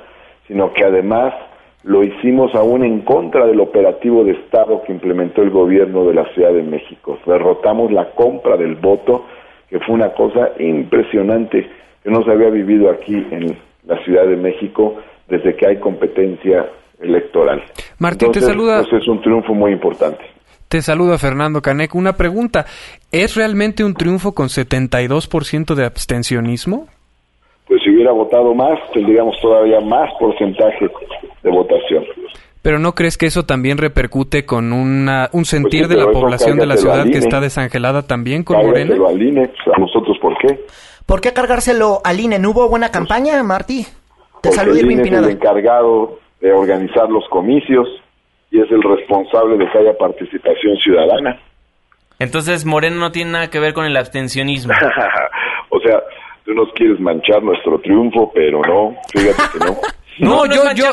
sino 0.46 0.72
que 0.72 0.84
además 0.84 1.34
lo 1.82 2.04
hicimos 2.04 2.54
aún 2.54 2.84
en 2.84 3.00
contra 3.00 3.46
del 3.46 3.60
operativo 3.60 4.22
de 4.22 4.32
Estado 4.32 4.82
que 4.82 4.92
implementó 4.92 5.42
el 5.42 5.50
gobierno 5.50 6.04
de 6.06 6.14
la 6.14 6.24
Ciudad 6.34 6.52
de 6.52 6.62
México. 6.62 7.18
Derrotamos 7.26 7.90
la 7.90 8.10
compra 8.10 8.56
del 8.56 8.76
voto, 8.76 9.24
que 9.68 9.80
fue 9.80 9.96
una 9.96 10.12
cosa 10.12 10.52
impresionante 10.60 11.68
que 12.02 12.10
no 12.10 12.22
se 12.22 12.30
había 12.30 12.50
vivido 12.50 12.90
aquí 12.90 13.26
en 13.30 13.58
la 13.86 13.98
Ciudad 14.04 14.26
de 14.26 14.36
México 14.36 14.96
desde 15.28 15.56
que 15.56 15.66
hay 15.66 15.76
competencia 15.78 16.68
electoral. 17.00 17.62
Martín, 17.98 18.30
te 18.30 18.40
saluda. 18.40 18.84
Pues 18.88 19.02
es 19.02 19.08
un 19.08 19.20
triunfo 19.20 19.52
muy 19.52 19.72
importante. 19.72 20.33
Te 20.74 20.82
saluda 20.82 21.18
Fernando 21.18 21.62
Canec. 21.62 21.94
Una 21.94 22.14
pregunta, 22.14 22.66
¿es 23.12 23.36
realmente 23.36 23.84
un 23.84 23.94
triunfo 23.94 24.34
con 24.34 24.48
72% 24.48 25.76
de 25.76 25.86
abstencionismo? 25.86 26.88
Pues 27.68 27.80
si 27.84 27.90
hubiera 27.90 28.10
votado 28.10 28.52
más, 28.56 28.76
tendríamos 28.92 29.36
todavía 29.40 29.78
más 29.78 30.10
porcentaje 30.18 30.90
de 31.44 31.50
votación. 31.52 32.02
Pero 32.60 32.80
¿no 32.80 32.90
crees 32.96 33.16
que 33.16 33.26
eso 33.26 33.44
también 33.44 33.78
repercute 33.78 34.44
con 34.44 34.72
una, 34.72 35.28
un 35.30 35.44
sentir 35.44 35.86
pues 35.86 35.90
de 35.90 36.04
la 36.04 36.10
población 36.10 36.58
de 36.58 36.66
la 36.66 36.76
ciudad 36.76 37.04
que 37.04 37.18
está 37.18 37.38
desangelada 37.38 38.02
también 38.02 38.42
con 38.42 38.56
Morena? 38.56 38.96
al 39.08 39.22
INE, 39.22 39.46
pues, 39.46 39.76
¿a 39.76 39.78
nosotros 39.78 40.18
por 40.20 40.36
qué? 40.38 40.58
¿Por 41.06 41.20
qué 41.20 41.32
cargárselo 41.32 42.00
al 42.02 42.18
INE? 42.18 42.40
¿No 42.40 42.50
hubo 42.50 42.68
buena 42.68 42.90
campaña, 42.90 43.40
Martí? 43.44 43.86
Te 44.42 44.50
saludo, 44.50 44.80
INE 44.80 45.02
es 45.04 45.12
el 45.12 45.30
encargado 45.30 46.18
de 46.40 46.52
organizar 46.52 47.08
los 47.10 47.22
comicios 47.28 47.86
y 48.54 48.60
es 48.60 48.70
el 48.70 48.80
responsable 48.82 49.56
de 49.58 49.68
que 49.68 49.78
haya 49.78 49.98
participación 49.98 50.76
ciudadana. 50.76 51.40
Entonces 52.20 52.64
Moreno 52.64 53.00
no 53.00 53.10
tiene 53.10 53.32
nada 53.32 53.50
que 53.50 53.58
ver 53.58 53.74
con 53.74 53.84
el 53.84 53.96
abstencionismo. 53.96 54.72
o 55.70 55.80
sea, 55.80 56.00
tú 56.44 56.54
nos 56.54 56.72
quieres 56.74 57.00
manchar 57.00 57.42
nuestro 57.42 57.80
triunfo, 57.80 58.30
pero 58.32 58.62
no, 58.62 58.96
fíjate 59.12 59.58
que 59.58 59.64
no. 59.64 59.76
No, 60.16 60.46
yo, 60.46 60.62
yo, 60.76 60.92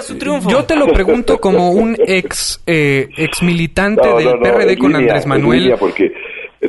yo 0.50 0.64
te 0.66 0.76
lo 0.76 0.88
pregunto 0.88 1.38
como 1.38 1.70
un 1.70 1.96
ex 2.08 2.64
eh, 2.66 3.08
ex 3.16 3.44
militante 3.44 4.12
del 4.16 4.40
PRD 4.40 4.80
con 4.80 4.96
Andrés 4.96 5.28
Manuel. 5.28 5.76
porque 5.80 6.12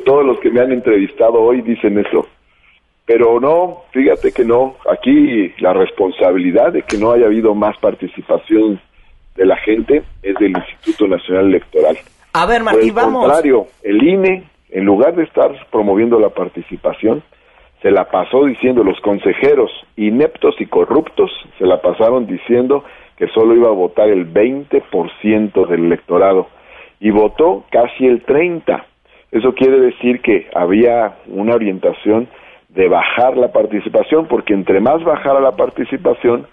todos 0.04 0.26
los 0.26 0.38
que 0.40 0.50
me 0.50 0.60
han 0.60 0.70
entrevistado 0.70 1.40
hoy 1.40 1.62
dicen 1.62 1.98
eso. 1.98 2.28
Pero 3.06 3.40
no, 3.40 3.84
fíjate 3.92 4.32
que 4.32 4.44
no. 4.44 4.76
Aquí 4.86 5.54
la 5.60 5.72
responsabilidad 5.72 6.74
de 6.74 6.82
que 6.82 6.98
no 6.98 7.12
haya 7.12 7.24
habido 7.24 7.54
más 7.54 7.74
participación 7.78 8.78
de 9.34 9.46
la 9.46 9.56
gente 9.56 10.02
es 10.22 10.34
del 10.36 10.52
Instituto 10.56 11.08
Nacional 11.08 11.46
Electoral. 11.46 11.96
A 12.34 12.46
ver, 12.46 12.62
Martí, 12.62 12.90
vamos. 12.90 13.24
Al 13.24 13.30
contrario, 13.30 13.66
el 13.82 14.02
INE 14.02 14.44
en 14.72 14.84
lugar 14.84 15.14
de 15.14 15.24
estar 15.24 15.50
promoviendo 15.70 16.18
la 16.18 16.30
participación, 16.30 17.22
se 17.82 17.90
la 17.90 18.08
pasó 18.10 18.44
diciendo 18.46 18.82
los 18.82 18.98
consejeros 19.00 19.70
ineptos 19.96 20.54
y 20.60 20.66
corruptos, 20.66 21.30
se 21.58 21.66
la 21.66 21.80
pasaron 21.80 22.26
diciendo 22.26 22.84
que 23.16 23.28
solo 23.28 23.54
iba 23.54 23.68
a 23.68 23.72
votar 23.72 24.08
el 24.08 24.32
20% 24.32 25.66
del 25.66 25.84
electorado 25.84 26.48
y 27.00 27.10
votó 27.10 27.64
casi 27.70 28.06
el 28.06 28.24
30%. 28.24 28.82
Eso 29.30 29.54
quiere 29.54 29.80
decir 29.80 30.20
que 30.20 30.48
había 30.54 31.16
una 31.26 31.54
orientación 31.54 32.28
de 32.68 32.88
bajar 32.88 33.36
la 33.36 33.50
participación, 33.50 34.26
porque 34.26 34.54
entre 34.54 34.80
más 34.80 35.02
bajara 35.04 35.40
la 35.40 35.52
participación, 35.52 36.46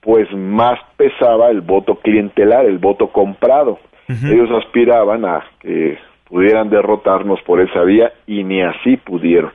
pues 0.00 0.32
más 0.32 0.78
pesaba 0.96 1.50
el 1.50 1.60
voto 1.60 1.96
clientelar, 1.96 2.66
el 2.66 2.78
voto 2.78 3.08
comprado. 3.08 3.78
Ellos 4.08 4.48
aspiraban 4.64 5.26
a 5.26 5.44
que 5.60 5.98
pudieran 6.28 6.70
derrotarnos 6.70 7.42
por 7.42 7.60
esa 7.60 7.82
vía 7.82 8.12
y 8.26 8.42
ni 8.42 8.62
así 8.62 8.96
pudieron. 8.96 9.52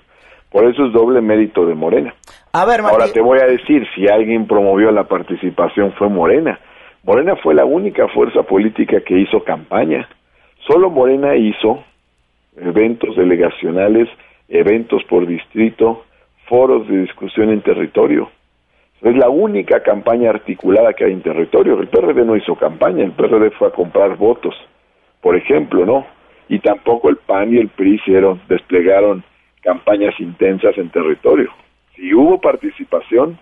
Por 0.51 0.65
eso 0.65 0.85
es 0.85 0.93
doble 0.93 1.21
mérito 1.21 1.65
de 1.65 1.73
Morena. 1.73 2.13
A 2.51 2.65
ver, 2.65 2.81
Ahora 2.81 3.11
te 3.11 3.21
voy 3.21 3.39
a 3.39 3.45
decir, 3.45 3.87
si 3.95 4.07
alguien 4.07 4.45
promovió 4.45 4.91
la 4.91 5.05
participación 5.05 5.93
fue 5.93 6.07
Morena. 6.07 6.59
Morena 7.03 7.35
fue 7.37 7.55
la 7.55 7.65
única 7.65 8.07
fuerza 8.09 8.43
política 8.43 9.01
que 9.01 9.17
hizo 9.17 9.43
campaña. 9.43 10.07
Solo 10.67 10.91
Morena 10.91 11.35
hizo 11.35 11.83
eventos 12.55 13.15
delegacionales, 13.15 14.07
eventos 14.47 15.03
por 15.05 15.25
distrito, 15.25 16.05
foros 16.47 16.87
de 16.87 16.99
discusión 16.99 17.49
en 17.49 17.61
territorio. 17.61 18.29
Es 19.03 19.15
la 19.17 19.29
única 19.29 19.83
campaña 19.83 20.29
articulada 20.29 20.93
que 20.93 21.03
hay 21.03 21.11
en 21.11 21.21
territorio. 21.21 21.77
El 21.79 21.89
PRD 21.89 22.23
no 22.23 22.37
hizo 22.37 22.55
campaña, 22.55 23.03
el 23.03 23.11
PRD 23.11 23.51
fue 23.51 23.67
a 23.67 23.71
comprar 23.71 24.15
votos, 24.15 24.55
por 25.21 25.35
ejemplo, 25.35 25.85
¿no? 25.85 26.05
Y 26.47 26.59
tampoco 26.59 27.09
el 27.09 27.17
PAN 27.17 27.53
y 27.53 27.57
el 27.57 27.67
PRI 27.67 27.95
hicieron, 27.95 28.41
desplegaron 28.47 29.23
campañas 29.61 30.13
intensas 30.19 30.77
en 30.77 30.89
territorio. 30.89 31.51
Si 31.95 32.13
hubo 32.13 32.39
participación, 32.39 33.37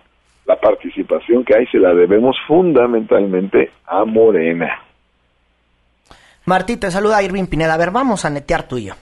la 0.46 0.56
participación 0.56 1.44
que 1.44 1.54
hay 1.54 1.66
se 1.66 1.78
la 1.78 1.94
debemos 1.94 2.36
fundamentalmente 2.46 3.70
a 3.86 4.04
Morena. 4.04 4.82
Martí, 6.44 6.76
te 6.76 6.90
saluda 6.90 7.22
Irving 7.22 7.46
Pineda. 7.46 7.74
A 7.74 7.78
ver, 7.78 7.92
vamos 7.92 8.24
a 8.24 8.30
netear 8.30 8.66
tuyo. 8.66 8.94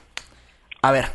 A 0.83 0.91
ver, 0.91 1.05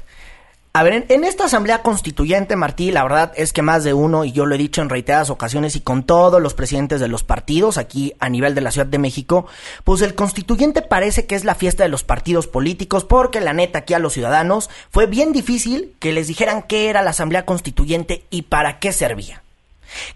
a 0.77 0.83
ver, 0.83 1.07
en, 1.09 1.25
esta 1.25 1.47
asamblea 1.47 1.81
constituyente, 1.81 2.55
Martí, 2.55 2.91
la 2.91 3.03
verdad 3.03 3.33
es 3.35 3.55
que 3.55 3.63
más 3.63 3.83
de 3.83 3.95
uno, 3.95 4.27
y 4.27 4.33
yo 4.33 4.45
lo 4.45 4.55
he 4.55 4.59
dicho 4.59 4.83
en 4.83 4.91
reiteradas 4.91 5.31
ocasiones 5.31 5.75
y 5.75 5.81
con 5.81 6.03
todos 6.03 6.43
los 6.43 6.53
presidentes 6.53 7.01
de 7.01 7.09
los 7.09 7.25
partidos 7.25 7.79
aquí 7.79 8.13
a 8.21 8.29
nivel 8.29 8.55
de 8.55 8.61
la 8.61 8.71
Ciudad 8.71 8.87
de 8.87 8.99
México, 8.99 9.47
pues 9.85 10.03
el 10.03 10.15
constituyente 10.15 10.83
parece 10.83 11.25
que 11.25 11.35
es 11.35 11.47
la 11.47 11.55
fiesta 11.55 11.83
de 11.83 11.89
los 11.89 12.05
partidos 12.05 12.47
políticos, 12.47 13.07
porque 13.07 13.41
la 13.41 13.55
neta 13.55 13.79
aquí 13.79 13.95
a 13.95 13.99
los 13.99 14.13
ciudadanos 14.13 14.69
fue 14.91 15.07
bien 15.07 15.33
difícil 15.33 15.95
que 15.99 16.13
les 16.13 16.29
dijeran 16.29 16.61
qué 16.61 16.91
era 16.91 17.01
la 17.01 17.11
asamblea 17.11 17.47
constituyente 17.47 18.25
y 18.29 18.43
para 18.43 18.79
qué 18.79 18.93
servía. 18.93 19.43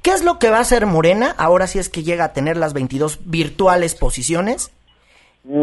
¿Qué 0.02 0.11
es 0.11 0.22
lo 0.22 0.38
que 0.38 0.50
va 0.50 0.58
a 0.58 0.61
hacer 0.61 0.84
Morena 0.84 1.34
ahora 1.38 1.68
si 1.68 1.78
es 1.78 1.88
que 1.88 2.02
llega 2.02 2.24
a 2.26 2.32
tener 2.34 2.58
las 2.58 2.74
22 2.74 3.20
virtuales 3.24 3.94
posiciones 3.94 4.72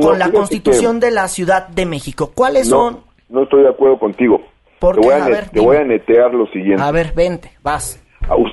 con 0.02 0.18
la 0.18 0.32
constitución 0.32 1.00
de 1.00 1.12
la 1.12 1.28
Ciudad 1.28 1.68
de 1.68 1.86
México? 1.86 2.32
¿Cuáles 2.34 2.70
son? 2.70 3.02
No 3.30 3.44
estoy 3.44 3.62
de 3.62 3.70
acuerdo 3.70 4.00
contigo 4.00 4.42
te, 4.80 5.00
voy 5.00 5.14
a, 5.14 5.50
te 5.50 5.60
voy 5.60 5.78
a 5.78 5.84
netear 5.84 6.34
lo 6.34 6.48
siguiente. 6.48 6.82
A 6.82 6.92
ver, 6.92 7.14
vente, 7.16 7.52
vas. 7.64 8.04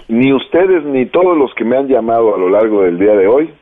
Ni 0.09 0.33
ustedes 0.33 0.85
ni 0.85 1.07
todos 1.07 1.37
los 1.37 1.53
que 1.55 1.64
me 1.64 1.77
han 1.77 1.89
llamado 1.89 2.35
a 2.35 2.39
lo 2.39 2.49
largo 2.49 2.83
del 2.83 2.99
día 2.99 3.14
de 3.14 3.27
hoy 3.27 3.53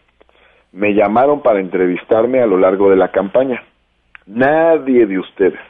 me 0.72 0.94
llamaron 0.94 1.42
para 1.42 1.60
entrevistarme 1.60 2.40
a 2.40 2.46
lo 2.46 2.58
largo 2.58 2.90
de 2.90 2.96
la 2.96 3.08
campaña. 3.08 3.62
Nadie 4.26 5.06
de 5.06 5.18
ustedes. 5.18 5.60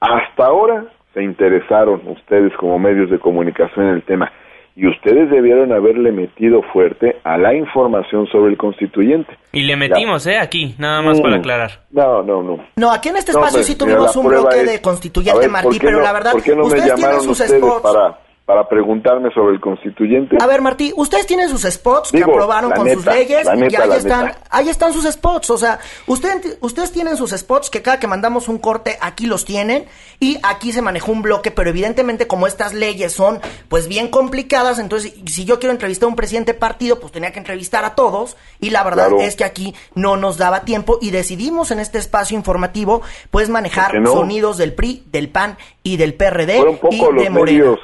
Hasta 0.00 0.46
ahora 0.46 0.86
se 1.14 1.22
interesaron 1.22 2.02
ustedes 2.06 2.52
como 2.56 2.78
medios 2.78 3.10
de 3.10 3.18
comunicación 3.18 3.86
en 3.86 3.94
el 3.94 4.02
tema 4.02 4.30
y 4.78 4.86
ustedes 4.86 5.28
debieron 5.28 5.72
haberle 5.72 6.12
metido 6.12 6.62
fuerte 6.72 7.16
a 7.24 7.36
la 7.36 7.52
información 7.52 8.28
sobre 8.28 8.52
el 8.52 8.56
constituyente. 8.56 9.36
Y 9.50 9.62
le 9.64 9.74
metimos, 9.74 10.24
¿eh? 10.28 10.38
Aquí, 10.38 10.76
nada 10.78 11.02
más 11.02 11.20
para 11.20 11.36
mm. 11.36 11.40
aclarar. 11.40 11.70
No, 11.90 12.22
no, 12.22 12.44
no. 12.44 12.64
No, 12.76 12.92
aquí 12.92 13.08
en 13.08 13.16
este 13.16 13.32
espacio 13.32 13.64
sí 13.64 13.76
tuvimos 13.76 14.14
un 14.14 14.28
bloque 14.28 14.62
de 14.62 14.80
constituyente, 14.80 15.48
Martí, 15.48 15.78
pero 15.80 16.00
la 16.00 16.12
verdad, 16.12 16.30
¿por 16.30 16.44
qué 16.44 16.54
no 16.54 16.68
me 16.68 16.78
llamaron 16.78 17.22
sus 17.22 17.40
ustedes 17.40 17.60
para 17.82 18.20
para 18.48 18.66
preguntarme 18.66 19.30
sobre 19.34 19.56
el 19.56 19.60
constituyente. 19.60 20.38
A 20.40 20.46
ver, 20.46 20.62
Martí, 20.62 20.90
ustedes 20.96 21.26
tienen 21.26 21.50
sus 21.50 21.64
spots 21.64 22.10
que 22.10 22.22
aprobaron 22.22 22.70
con 22.70 22.88
sus 22.88 23.04
leyes 23.04 23.46
y 23.46 23.76
ahí 23.76 23.90
están, 23.98 24.32
ahí 24.48 24.70
están 24.70 24.94
sus 24.94 25.04
spots. 25.04 25.50
O 25.50 25.58
sea, 25.58 25.80
ustedes, 26.06 26.56
ustedes 26.62 26.90
tienen 26.90 27.18
sus 27.18 27.32
spots 27.32 27.68
que 27.68 27.82
cada 27.82 28.00
que 28.00 28.06
mandamos 28.06 28.48
un 28.48 28.56
corte 28.56 28.96
aquí 29.02 29.26
los 29.26 29.44
tienen 29.44 29.84
y 30.18 30.38
aquí 30.42 30.72
se 30.72 30.80
manejó 30.80 31.12
un 31.12 31.20
bloque, 31.20 31.50
pero 31.50 31.68
evidentemente 31.68 32.26
como 32.26 32.46
estas 32.46 32.72
leyes 32.72 33.12
son 33.12 33.38
pues 33.68 33.86
bien 33.86 34.08
complicadas, 34.08 34.78
entonces 34.78 35.12
si 35.26 35.44
yo 35.44 35.58
quiero 35.58 35.72
entrevistar 35.72 36.06
a 36.06 36.08
un 36.08 36.16
presidente 36.16 36.54
partido, 36.54 37.00
pues 37.00 37.12
tenía 37.12 37.32
que 37.32 37.40
entrevistar 37.40 37.84
a 37.84 37.94
todos 37.94 38.38
y 38.60 38.70
la 38.70 38.82
verdad 38.82 39.10
es 39.20 39.36
que 39.36 39.44
aquí 39.44 39.74
no 39.94 40.16
nos 40.16 40.38
daba 40.38 40.64
tiempo 40.64 40.96
y 41.02 41.10
decidimos 41.10 41.70
en 41.70 41.80
este 41.80 41.98
espacio 41.98 42.34
informativo 42.34 43.02
pues 43.30 43.50
manejar 43.50 43.92
sonidos 44.06 44.56
del 44.56 44.72
PRI, 44.72 45.02
del 45.12 45.28
PAN 45.28 45.58
y 45.82 45.98
del 45.98 46.14
PRD 46.14 46.64
y 46.90 46.98
de 46.98 47.30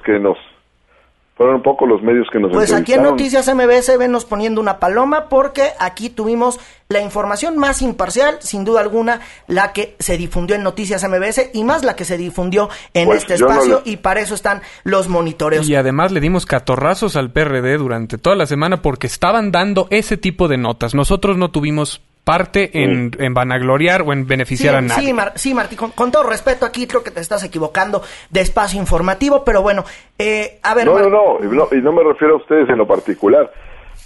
que 0.07 0.19
nos 0.19 0.39
fueron 1.37 1.57
un 1.57 1.63
poco 1.63 1.87
los 1.87 2.01
medios 2.01 2.29
que 2.33 2.39
nos 2.39 2.53
Pues 2.53 2.73
aquí 2.73 2.93
en 2.93 3.03
Noticias 3.03 3.53
MBS 3.53 3.99
venos 3.99 4.25
poniendo 4.25 4.61
una 4.61 4.79
paloma 4.79 5.29
porque 5.29 5.71
aquí 5.81 6.09
tuvimos 6.09 6.61
la 6.89 7.01
información 7.01 7.57
más 7.57 7.83
imparcial, 7.83 8.37
sin 8.41 8.65
duda 8.65 8.81
alguna, 8.81 9.21
la 9.49 9.73
que 9.73 9.97
se 9.99 10.17
difundió 10.17 10.55
en 10.55 10.63
Noticias 10.63 11.05
MBS 11.09 11.51
y 11.53 11.65
más 11.65 11.83
la 11.83 11.97
que 11.97 12.05
se 12.05 12.17
difundió 12.17 12.69
en 12.93 13.07
pues 13.07 13.23
este 13.23 13.35
espacio 13.35 13.83
y 13.85 13.97
para 13.97 14.21
eso 14.21 14.35
están 14.35 14.63
los 14.85 15.09
monitoreos. 15.09 15.69
Y 15.69 15.75
además 15.75 16.13
le 16.13 16.21
dimos 16.21 16.47
catorrazos 16.47 17.17
al 17.17 17.33
PRD 17.33 17.79
durante 17.79 18.17
toda 18.17 18.37
la 18.37 18.47
semana 18.47 18.81
porque 18.81 19.09
estaban 19.09 19.51
dando 19.51 19.89
ese 19.91 20.17
tipo 20.17 20.47
de 20.47 20.59
notas. 20.59 20.95
Nosotros 20.95 21.37
no 21.37 21.51
tuvimos 21.51 22.01
parte 22.25 22.83
en, 22.83 23.11
en, 23.19 23.35
vanagloriar 23.35 24.03
o 24.03 24.13
en 24.13 24.27
beneficiar 24.27 24.75
a 24.75 24.81
nadie. 24.81 25.13
Sí, 25.13 25.15
sí 25.37 25.55
Martí, 25.55 25.77
con, 25.77 26.11
todo 26.11 26.23
respeto 26.23 26.65
aquí 26.65 26.87
creo 26.87 27.05
que 27.05 27.11
te 27.11 27.21
estás 27.21 27.45
equivocando 27.45 28.03
de 28.31 28.41
espacio 28.41 28.81
informativo, 28.81 29.45
pero 29.45 29.63
bueno, 29.63 29.85
eh, 30.19 30.59
a 30.63 30.75
ver... 30.75 30.87
No, 30.87 30.99
no, 30.99 31.11
no, 31.11 31.69
y 31.71 31.83
no 31.83 31.93
me 31.93 32.03
refiero 32.03 32.35
a 32.35 32.37
ustedes 32.39 32.69
en 32.71 32.79
lo 32.79 32.87
particular, 32.87 33.53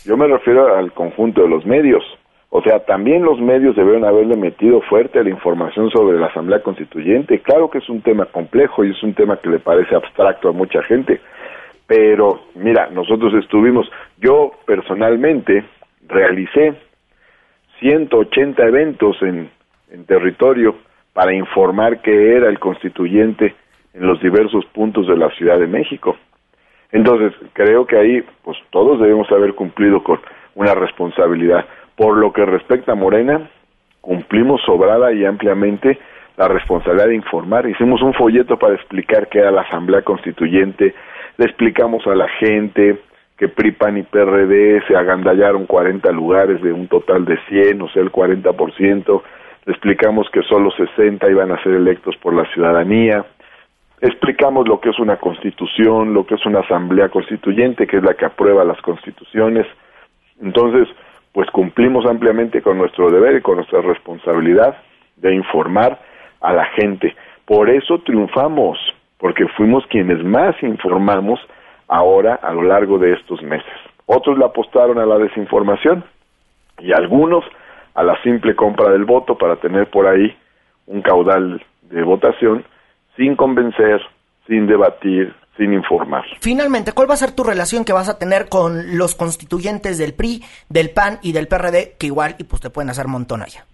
yo 0.04 0.16
me 0.16 0.26
refiero 0.26 0.76
al 0.76 0.92
conjunto 0.92 1.42
de 1.42 1.48
los 1.48 1.64
medios. 1.64 2.02
O 2.50 2.62
sea, 2.62 2.80
también 2.80 3.22
los 3.22 3.38
medios 3.40 3.76
debieron 3.76 4.06
haberle 4.06 4.34
metido 4.36 4.80
fuerte 4.80 5.18
a 5.18 5.22
la 5.22 5.28
información 5.28 5.90
sobre 5.90 6.18
la 6.18 6.28
Asamblea 6.28 6.62
Constituyente. 6.62 7.40
Claro 7.40 7.68
que 7.68 7.78
es 7.78 7.88
un 7.90 8.00
tema 8.00 8.24
complejo 8.24 8.84
y 8.84 8.90
es 8.90 9.02
un 9.02 9.12
tema 9.12 9.36
que 9.36 9.50
le 9.50 9.58
parece 9.58 9.94
abstracto 9.94 10.48
a 10.48 10.52
mucha 10.52 10.82
gente, 10.82 11.20
pero 11.86 12.40
mira, 12.54 12.88
nosotros 12.90 13.34
estuvimos, 13.34 13.90
yo 14.16 14.52
personalmente 14.66 15.64
realicé 16.06 16.74
180 17.80 18.62
eventos 18.66 19.16
en, 19.22 19.50
territorio 20.06 20.76
para 21.12 21.34
informar 21.34 22.02
qué 22.02 22.36
era 22.36 22.48
el 22.48 22.58
constituyente 22.58 23.54
en 23.94 24.06
los 24.06 24.20
diversos 24.20 24.64
puntos 24.66 25.06
de 25.06 25.16
la 25.16 25.30
Ciudad 25.30 25.58
de 25.58 25.66
México. 25.66 26.16
Entonces, 26.92 27.32
creo 27.54 27.86
que 27.86 27.96
ahí, 27.96 28.24
pues 28.42 28.58
todos 28.70 29.00
debemos 29.00 29.30
haber 29.32 29.54
cumplido 29.54 30.02
con 30.02 30.20
una 30.54 30.74
responsabilidad. 30.74 31.64
Por 31.96 32.18
lo 32.18 32.32
que 32.32 32.44
respecta 32.44 32.92
a 32.92 32.94
Morena, 32.94 33.48
cumplimos 34.00 34.60
sobrada 34.64 35.12
y 35.12 35.24
ampliamente 35.24 35.98
la 36.36 36.48
responsabilidad 36.48 37.08
de 37.08 37.16
informar. 37.16 37.68
Hicimos 37.68 38.00
un 38.02 38.14
folleto 38.14 38.58
para 38.58 38.74
explicar 38.74 39.28
qué 39.28 39.38
era 39.40 39.50
la 39.50 39.62
Asamblea 39.62 40.02
Constituyente, 40.02 40.94
le 41.36 41.44
explicamos 41.44 42.06
a 42.06 42.14
la 42.14 42.28
gente, 42.28 43.00
que 43.38 43.48
PRIPAN 43.48 43.98
y 43.98 44.02
PRD 44.02 44.82
se 44.88 44.96
agandallaron 44.96 45.66
40 45.66 46.10
lugares 46.10 46.60
de 46.60 46.72
un 46.72 46.88
total 46.88 47.24
de 47.24 47.38
100, 47.48 47.80
o 47.82 47.88
sea, 47.88 48.02
el 48.02 48.10
40%. 48.10 49.22
Le 49.64 49.72
explicamos 49.72 50.28
que 50.30 50.42
solo 50.42 50.72
60 50.72 51.30
iban 51.30 51.52
a 51.52 51.62
ser 51.62 51.74
electos 51.74 52.16
por 52.16 52.34
la 52.34 52.44
ciudadanía. 52.52 53.24
Explicamos 54.00 54.66
lo 54.66 54.80
que 54.80 54.90
es 54.90 54.98
una 54.98 55.18
constitución, 55.18 56.14
lo 56.14 56.26
que 56.26 56.34
es 56.34 56.44
una 56.46 56.60
asamblea 56.60 57.10
constituyente, 57.10 57.86
que 57.86 57.98
es 57.98 58.02
la 58.02 58.14
que 58.14 58.26
aprueba 58.26 58.64
las 58.64 58.80
constituciones. 58.82 59.66
Entonces, 60.42 60.88
pues 61.32 61.48
cumplimos 61.50 62.06
ampliamente 62.06 62.60
con 62.60 62.76
nuestro 62.76 63.08
deber 63.08 63.36
y 63.36 63.40
con 63.40 63.56
nuestra 63.56 63.82
responsabilidad 63.82 64.78
de 65.16 65.32
informar 65.32 66.00
a 66.40 66.52
la 66.52 66.64
gente. 66.76 67.14
Por 67.44 67.70
eso 67.70 68.00
triunfamos, 68.00 68.78
porque 69.16 69.46
fuimos 69.56 69.86
quienes 69.86 70.24
más 70.24 70.60
informamos 70.60 71.38
ahora 71.88 72.34
a 72.42 72.52
lo 72.52 72.62
largo 72.62 72.98
de 72.98 73.14
estos 73.14 73.42
meses. 73.42 73.72
Otros 74.06 74.38
le 74.38 74.44
apostaron 74.44 74.98
a 74.98 75.06
la 75.06 75.18
desinformación 75.18 76.04
y 76.78 76.92
algunos 76.92 77.44
a 77.94 78.02
la 78.02 78.20
simple 78.22 78.54
compra 78.54 78.90
del 78.92 79.04
voto 79.04 79.36
para 79.36 79.56
tener 79.56 79.90
por 79.90 80.06
ahí 80.06 80.36
un 80.86 81.02
caudal 81.02 81.62
de 81.82 82.02
votación 82.02 82.64
sin 83.16 83.34
convencer, 83.34 84.00
sin 84.46 84.66
debatir, 84.66 85.34
sin 85.56 85.72
informar. 85.72 86.24
Finalmente, 86.40 86.92
¿cuál 86.92 87.10
va 87.10 87.14
a 87.14 87.18
ser 87.18 87.32
tu 87.32 87.42
relación 87.42 87.84
que 87.84 87.92
vas 87.92 88.08
a 88.08 88.18
tener 88.18 88.48
con 88.48 88.96
los 88.96 89.14
constituyentes 89.14 89.98
del 89.98 90.14
PRI, 90.14 90.42
del 90.68 90.90
PAN 90.90 91.18
y 91.22 91.32
del 91.32 91.48
PRD, 91.48 91.96
que 91.98 92.06
igual 92.06 92.36
y 92.38 92.44
pues 92.44 92.62
te 92.62 92.70
pueden 92.70 92.90
hacer 92.90 93.08
montón 93.08 93.42
allá? 93.42 93.64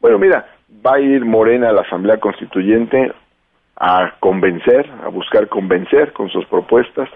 Bueno, 0.00 0.18
mira, 0.18 0.46
va 0.84 0.96
a 0.96 1.00
ir 1.00 1.24
Morena 1.24 1.70
a 1.70 1.72
la 1.72 1.82
Asamblea 1.82 2.18
Constituyente 2.18 3.12
a 3.76 4.14
convencer, 4.18 4.90
a 5.04 5.08
buscar 5.08 5.48
convencer 5.48 6.12
con 6.12 6.28
sus 6.28 6.44
propuestas 6.46 7.08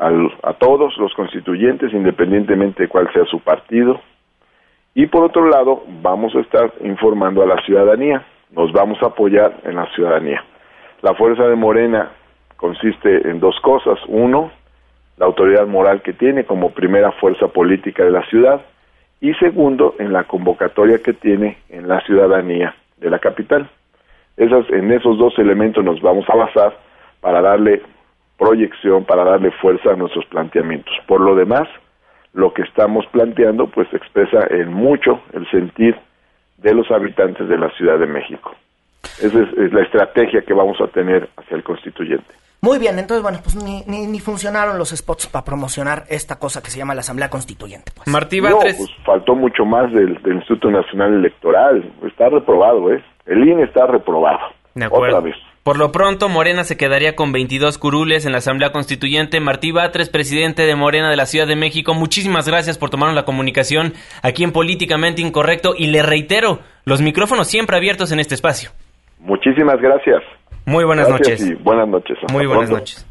a 0.00 0.54
todos 0.54 0.96
los 0.96 1.12
constituyentes, 1.14 1.92
independientemente 1.92 2.84
de 2.84 2.88
cuál 2.88 3.12
sea 3.12 3.24
su 3.26 3.40
partido. 3.40 4.00
Y 4.94 5.06
por 5.06 5.24
otro 5.24 5.48
lado, 5.48 5.84
vamos 6.02 6.34
a 6.34 6.40
estar 6.40 6.72
informando 6.82 7.42
a 7.42 7.46
la 7.46 7.62
ciudadanía, 7.62 8.24
nos 8.50 8.72
vamos 8.72 9.00
a 9.02 9.06
apoyar 9.06 9.58
en 9.64 9.76
la 9.76 9.86
ciudadanía. 9.94 10.42
La 11.02 11.14
fuerza 11.14 11.44
de 11.46 11.54
Morena 11.54 12.10
consiste 12.56 13.28
en 13.28 13.40
dos 13.40 13.58
cosas. 13.60 13.98
Uno, 14.08 14.50
la 15.16 15.26
autoridad 15.26 15.66
moral 15.66 16.02
que 16.02 16.12
tiene 16.12 16.44
como 16.44 16.70
primera 16.70 17.12
fuerza 17.12 17.48
política 17.48 18.04
de 18.04 18.10
la 18.10 18.24
ciudad. 18.26 18.60
Y 19.20 19.34
segundo, 19.34 19.94
en 19.98 20.12
la 20.12 20.24
convocatoria 20.24 21.02
que 21.02 21.12
tiene 21.12 21.58
en 21.68 21.88
la 21.88 22.00
ciudadanía 22.02 22.74
de 22.98 23.10
la 23.10 23.18
capital. 23.18 23.68
Esas, 24.36 24.68
en 24.70 24.90
esos 24.92 25.18
dos 25.18 25.38
elementos 25.38 25.84
nos 25.84 26.00
vamos 26.00 26.24
a 26.28 26.36
basar 26.36 26.76
para 27.20 27.42
darle 27.42 27.82
proyección, 28.40 29.04
para 29.04 29.22
darle 29.22 29.50
fuerza 29.60 29.92
a 29.92 29.96
nuestros 29.96 30.24
planteamientos. 30.24 30.94
Por 31.06 31.20
lo 31.20 31.36
demás, 31.36 31.68
lo 32.32 32.54
que 32.54 32.62
estamos 32.62 33.04
planteando 33.12 33.66
pues 33.66 33.86
expresa 33.92 34.46
en 34.48 34.72
mucho 34.72 35.20
el 35.34 35.48
sentir 35.50 35.94
de 36.56 36.74
los 36.74 36.90
habitantes 36.90 37.48
de 37.48 37.58
la 37.58 37.70
Ciudad 37.76 37.98
de 37.98 38.06
México. 38.06 38.52
Esa 39.20 39.42
es, 39.42 39.72
la 39.72 39.82
estrategia 39.82 40.40
que 40.40 40.54
vamos 40.54 40.80
a 40.80 40.86
tener 40.86 41.28
hacia 41.36 41.56
el 41.56 41.62
constituyente. 41.62 42.34
Muy 42.62 42.78
bien, 42.78 42.98
entonces, 42.98 43.22
bueno, 43.22 43.38
pues 43.42 43.56
ni, 43.56 43.82
ni, 43.86 44.20
funcionaron 44.20 44.78
los 44.78 44.90
spots 44.90 45.26
para 45.28 45.44
promocionar 45.44 46.04
esta 46.08 46.38
cosa 46.38 46.62
que 46.62 46.70
se 46.70 46.78
llama 46.78 46.94
la 46.94 47.00
Asamblea 47.00 47.30
Constituyente. 47.30 47.92
Pues. 47.94 48.06
Martí 48.08 48.40
Batres. 48.40 48.78
No, 48.78 48.86
pues 48.86 49.04
faltó 49.04 49.34
mucho 49.34 49.64
más 49.64 49.90
del, 49.92 50.20
del, 50.22 50.36
Instituto 50.36 50.70
Nacional 50.70 51.14
Electoral. 51.14 51.90
Está 52.06 52.28
reprobado, 52.28 52.92
¿eh? 52.92 53.02
El 53.24 53.48
INE 53.48 53.64
está 53.64 53.86
reprobado. 53.86 54.40
De 54.74 54.84
acuerdo. 54.84 55.16
Otra 55.16 55.30
vez. 55.30 55.49
Por 55.62 55.78
lo 55.78 55.92
pronto, 55.92 56.30
Morena 56.30 56.64
se 56.64 56.78
quedaría 56.78 57.14
con 57.14 57.32
22 57.32 57.76
curules 57.76 58.24
en 58.24 58.32
la 58.32 58.38
Asamblea 58.38 58.72
Constituyente. 58.72 59.40
Martí 59.40 59.72
Batres, 59.72 60.08
presidente 60.08 60.62
de 60.62 60.74
Morena 60.74 61.10
de 61.10 61.16
la 61.16 61.26
Ciudad 61.26 61.46
de 61.46 61.54
México, 61.54 61.92
muchísimas 61.92 62.48
gracias 62.48 62.78
por 62.78 62.88
tomarnos 62.88 63.14
la 63.14 63.26
comunicación 63.26 63.92
aquí 64.22 64.42
en 64.42 64.52
Políticamente 64.52 65.20
Incorrecto 65.20 65.74
y 65.76 65.88
le 65.88 66.02
reitero, 66.02 66.60
los 66.86 67.02
micrófonos 67.02 67.46
siempre 67.48 67.76
abiertos 67.76 68.10
en 68.10 68.20
este 68.20 68.34
espacio. 68.34 68.70
Muchísimas 69.18 69.76
gracias. 69.82 70.22
Muy 70.64 70.84
buenas 70.84 71.10
noches. 71.10 71.46
Y 71.46 71.54
buenas 71.54 71.88
noches. 71.88 72.16
Muy 72.32 72.46
buenas 72.46 72.70
noches. 72.70 73.06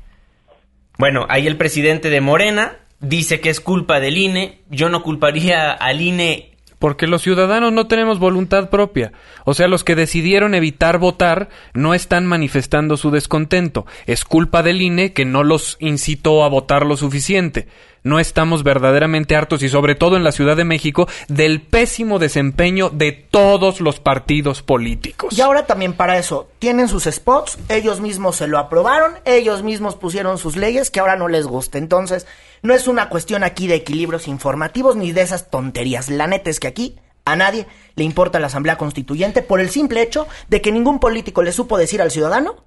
Bueno, 0.98 1.28
ahí 1.30 1.46
el 1.46 1.56
presidente 1.56 2.10
de 2.10 2.20
Morena 2.20 2.78
dice 3.00 3.40
que 3.42 3.50
es 3.50 3.62
culpa 3.62 4.00
del 4.00 4.18
INE. 4.18 4.62
Yo 4.70 4.90
no 4.90 5.04
culparía 5.04 5.72
al 5.72 6.02
INE 6.02 6.49
porque 6.80 7.08
los 7.08 7.22
ciudadanos 7.22 7.74
no 7.74 7.88
tenemos 7.88 8.20
voluntad 8.20 8.70
propia. 8.70 9.12
O 9.46 9.54
sea, 9.54 9.68
los 9.68 9.84
que 9.84 9.96
decidieron 9.96 10.56
evitar 10.56 10.98
votar 10.98 11.50
no 11.74 11.94
están 11.94 12.26
manifestando 12.26 12.98
su 12.98 13.12
descontento. 13.12 13.86
Es 14.08 14.24
culpa 14.24 14.64
del 14.64 14.82
INE 14.82 15.14
que 15.14 15.26
no 15.26 15.44
los 15.44 15.78
incitó 15.80 16.44
a 16.44 16.50
votar 16.50 16.86
lo 16.86 16.96
suficiente. 16.96 17.68
No 18.04 18.20
estamos 18.20 18.64
verdaderamente 18.64 19.36
hartos 19.36 19.62
y 19.64 19.70
sobre 19.70 19.96
todo 19.96 20.16
en 20.16 20.24
la 20.24 20.32
Ciudad 20.32 20.56
de 20.56 20.64
México 20.64 21.08
del 21.28 21.62
pésimo 21.62 22.20
desempeño 22.20 22.90
de 22.90 23.12
todos 23.12 23.82
los 23.82 24.00
partidos 24.00 24.62
políticos. 24.62 25.38
Y 25.38 25.42
ahora 25.42 25.66
también 25.66 25.94
para 25.94 26.18
eso, 26.18 26.50
tienen 26.60 26.88
sus 26.88 27.06
spots, 27.06 27.58
ellos 27.68 28.00
mismos 28.02 28.38
se 28.38 28.48
lo 28.48 28.58
aprobaron, 28.58 29.14
ellos 29.26 29.64
mismos 29.64 29.96
pusieron 29.96 30.38
sus 30.38 30.56
leyes 30.56 30.92
que 30.92 31.00
ahora 31.00 31.16
no 31.16 31.28
les 31.28 31.46
gusta. 31.46 31.78
Entonces, 31.78 32.28
no 32.62 32.74
es 32.74 32.88
una 32.88 33.10
cuestión 33.10 33.44
aquí 33.44 33.68
de 33.68 33.76
equilibrios 33.76 34.28
informativos 34.28 34.96
ni 34.96 35.12
de 35.12 35.22
esas 35.22 35.50
tonterías. 35.50 36.10
La 36.10 36.28
neta 36.28 36.50
es 36.50 36.60
que 36.60 36.68
aquí 36.68 36.98
a 37.26 37.36
nadie 37.36 37.68
le 37.96 38.04
importa 38.04 38.40
la 38.40 38.48
Asamblea 38.48 38.78
Constituyente 38.78 39.42
por 39.42 39.60
el 39.60 39.70
simple 39.70 40.02
hecho 40.02 40.28
de 40.48 40.62
que 40.62 40.72
ningún 40.72 41.00
político 41.00 41.44
le 41.44 41.52
supo 41.52 41.78
decir 41.78 42.02
al 42.02 42.12
ciudadano 42.12 42.66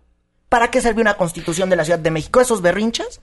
para 0.48 0.70
qué 0.70 0.80
sirve 0.80 1.00
una 1.00 1.14
constitución 1.14 1.70
de 1.70 1.76
la 1.76 1.84
Ciudad 1.84 1.98
de 1.98 2.10
México. 2.10 2.40
Esos 2.40 2.60
berrinches 2.60 3.20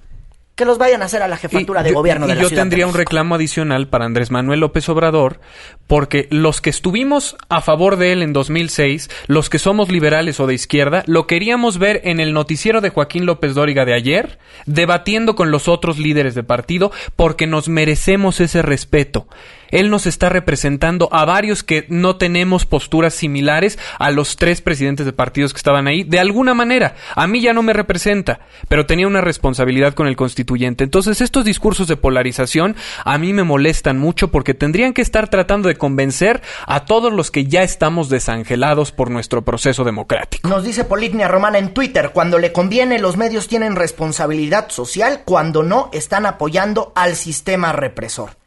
que 0.60 0.66
los 0.66 0.78
vayan 0.78 1.02
a 1.02 1.06
hacer 1.06 1.22
a 1.22 1.30
la 1.30 1.38
jefatura 1.38 1.84
de 1.84 1.94
gobierno 1.94 2.28
de 2.28 2.34
y 2.34 2.38
yo 2.38 2.50
tendría 2.50 2.86
un 2.86 2.94
reclamo 2.94 3.36
adicional 3.36 3.88
para 3.88 4.04
Andrés 4.04 4.30
Manuel 4.30 4.60
López 4.60 4.90
Obrador, 4.90 5.40
porque 5.88 6.28
los 6.32 6.60
que 6.60 6.70
estuvimos 6.70 7.38
a 7.48 7.62
favor 7.62 7.96
de 7.96 8.12
él 8.12 8.22
en 8.22 8.34
2006, 8.34 9.10
los 9.28 9.50
que 9.50 9.58
somos 9.58 9.90
liberales 9.90 10.38
o 10.42 10.48
de 10.48 10.56
izquierda, 10.56 11.04
lo 11.08 11.28
queríamos 11.28 11.78
ver 11.78 12.02
en 12.04 12.20
el 12.20 12.34
noticiero 12.34 12.82
de 12.82 12.90
Joaquín 12.90 13.26
López 13.26 13.56
Dóriga 13.56 13.86
de 13.86 13.94
ayer, 13.94 14.38
debatiendo 14.66 15.34
con 15.34 15.50
los 15.50 15.70
otros 15.70 15.98
líderes 15.98 16.36
de 16.36 16.44
partido, 16.44 16.92
porque 17.16 17.48
nos 17.48 17.70
merecemos 17.70 18.42
ese 18.42 18.62
respeto. 18.62 19.30
Él 19.72 19.90
nos 19.90 20.06
está 20.06 20.30
representando 20.30 21.10
a 21.12 21.26
varios 21.26 21.64
que 21.64 21.86
no 21.90 22.16
tenemos 22.18 22.66
posturas 22.66 23.14
similares 23.14 23.80
a 23.98 24.12
los 24.12 24.38
tres 24.38 24.62
presidentes 24.62 25.06
de 25.06 25.14
partidos 25.14 25.54
que 25.54 25.58
estaban 25.58 25.88
ahí. 25.88 26.04
De 26.04 26.20
alguna 26.20 26.54
manera, 26.54 26.96
a 27.16 27.28
mí 27.28 27.42
ya 27.42 27.54
no 27.54 27.64
me 27.64 27.74
representa, 27.74 28.42
pero 28.68 28.86
tenía 28.86 29.08
una 29.08 29.22
responsabilidad 29.22 29.94
con 29.94 30.08
el 30.08 30.16
constituyente. 30.16 30.84
Entonces, 30.84 31.22
estos 31.22 31.46
discursos 31.46 31.88
de 31.88 31.98
polarización 31.98 32.76
a 33.04 33.18
mí 33.18 33.34
me 33.34 33.44
molestan 33.44 33.98
mucho 33.98 34.30
porque 34.32 34.54
tendrían 34.54 34.94
que 34.94 35.02
estar 35.02 35.30
tratando 35.30 35.68
de 35.68 35.76
convencer 35.76 36.42
a 36.66 36.86
todos 36.86 37.14
los 37.14 37.32
que 37.32 37.46
ya 37.46 37.62
estamos 37.62 38.10
desangelados 38.10 38.92
por 38.92 39.12
nuestro 39.12 39.44
proceso 39.44 39.84
democrático. 39.84 40.48
Nos 40.48 40.64
dice 40.64 40.84
Politnia 40.84 41.28
Romana 41.28 41.60
en 41.60 41.74
Twitter, 41.74 42.12
cuando 42.14 42.40
le 42.40 42.52
conviene 42.52 43.00
los 43.00 43.18
medios 43.18 43.48
tienen 43.48 43.76
responsabilidad 43.76 44.70
social, 44.70 45.22
cuando 45.26 45.64
no 45.64 45.90
están 45.94 46.26
apoyando 46.26 46.92
al 46.96 47.16
sistema 47.16 47.72
represor. 47.72 48.39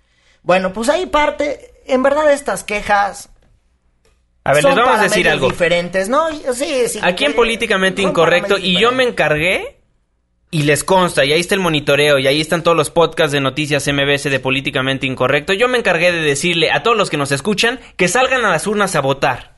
Bueno, 0.43 0.73
pues 0.73 0.89
ahí 0.89 1.07
parte, 1.07 1.73
en 1.87 2.03
verdad 2.03 2.33
estas 2.33 2.65
quejas 2.65 3.31
a 4.45 4.55
ver, 4.55 4.65
les 4.65 4.75
vamos 4.75 4.99
a 4.99 5.03
decir 5.05 5.29
algo. 5.29 5.49
diferentes, 5.49 6.09
¿no? 6.09 6.29
Sí, 6.53 6.89
sí. 6.89 6.99
Aquí 7.01 7.25
en 7.25 7.35
Políticamente 7.35 8.03
Incorrecto, 8.03 8.59
y 8.59 8.79
yo 8.79 8.91
me 8.91 9.05
encargué, 9.05 9.79
y 10.51 10.65
les 10.65 10.83
consta, 10.83 11.25
y 11.25 11.33
ahí 11.33 11.41
está 11.41 11.55
el 11.55 11.61
monitoreo, 11.61 12.19
y 12.19 12.27
ahí 12.27 12.41
están 12.41 12.63
todos 12.63 12.77
los 12.77 12.91
podcasts 12.91 13.33
de 13.33 13.41
noticias 13.41 13.87
MBS 13.87 14.25
de 14.25 14.41
Políticamente 14.41 15.07
Incorrecto, 15.07 15.53
yo 15.53 15.69
me 15.69 15.79
encargué 15.79 16.11
de 16.11 16.23
decirle 16.23 16.73
a 16.73 16.83
todos 16.83 16.97
los 16.97 17.09
que 17.09 17.17
nos 17.17 17.31
escuchan 17.31 17.79
que 17.97 18.09
salgan 18.09 18.45
a 18.45 18.51
las 18.51 18.67
urnas 18.67 18.97
a 18.97 19.01
votar. 19.01 19.52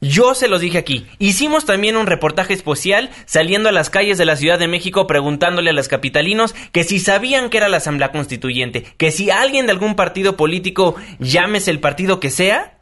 Yo 0.00 0.34
se 0.34 0.48
los 0.48 0.60
dije 0.60 0.78
aquí. 0.78 1.06
Hicimos 1.18 1.64
también 1.64 1.96
un 1.96 2.06
reportaje 2.06 2.54
especial 2.54 3.10
saliendo 3.26 3.68
a 3.68 3.72
las 3.72 3.90
calles 3.90 4.18
de 4.18 4.24
la 4.24 4.36
Ciudad 4.36 4.58
de 4.58 4.68
México 4.68 5.06
preguntándole 5.06 5.70
a 5.70 5.74
los 5.74 5.88
capitalinos 5.88 6.54
que 6.72 6.84
si 6.84 6.98
sabían 6.98 7.50
que 7.50 7.58
era 7.58 7.68
la 7.68 7.78
Asamblea 7.78 8.12
Constituyente, 8.12 8.84
que 8.96 9.10
si 9.10 9.30
alguien 9.30 9.66
de 9.66 9.72
algún 9.72 9.94
partido 9.94 10.36
político, 10.36 10.94
llámese 11.18 11.70
el 11.70 11.80
partido 11.80 12.20
que 12.20 12.30
sea, 12.30 12.78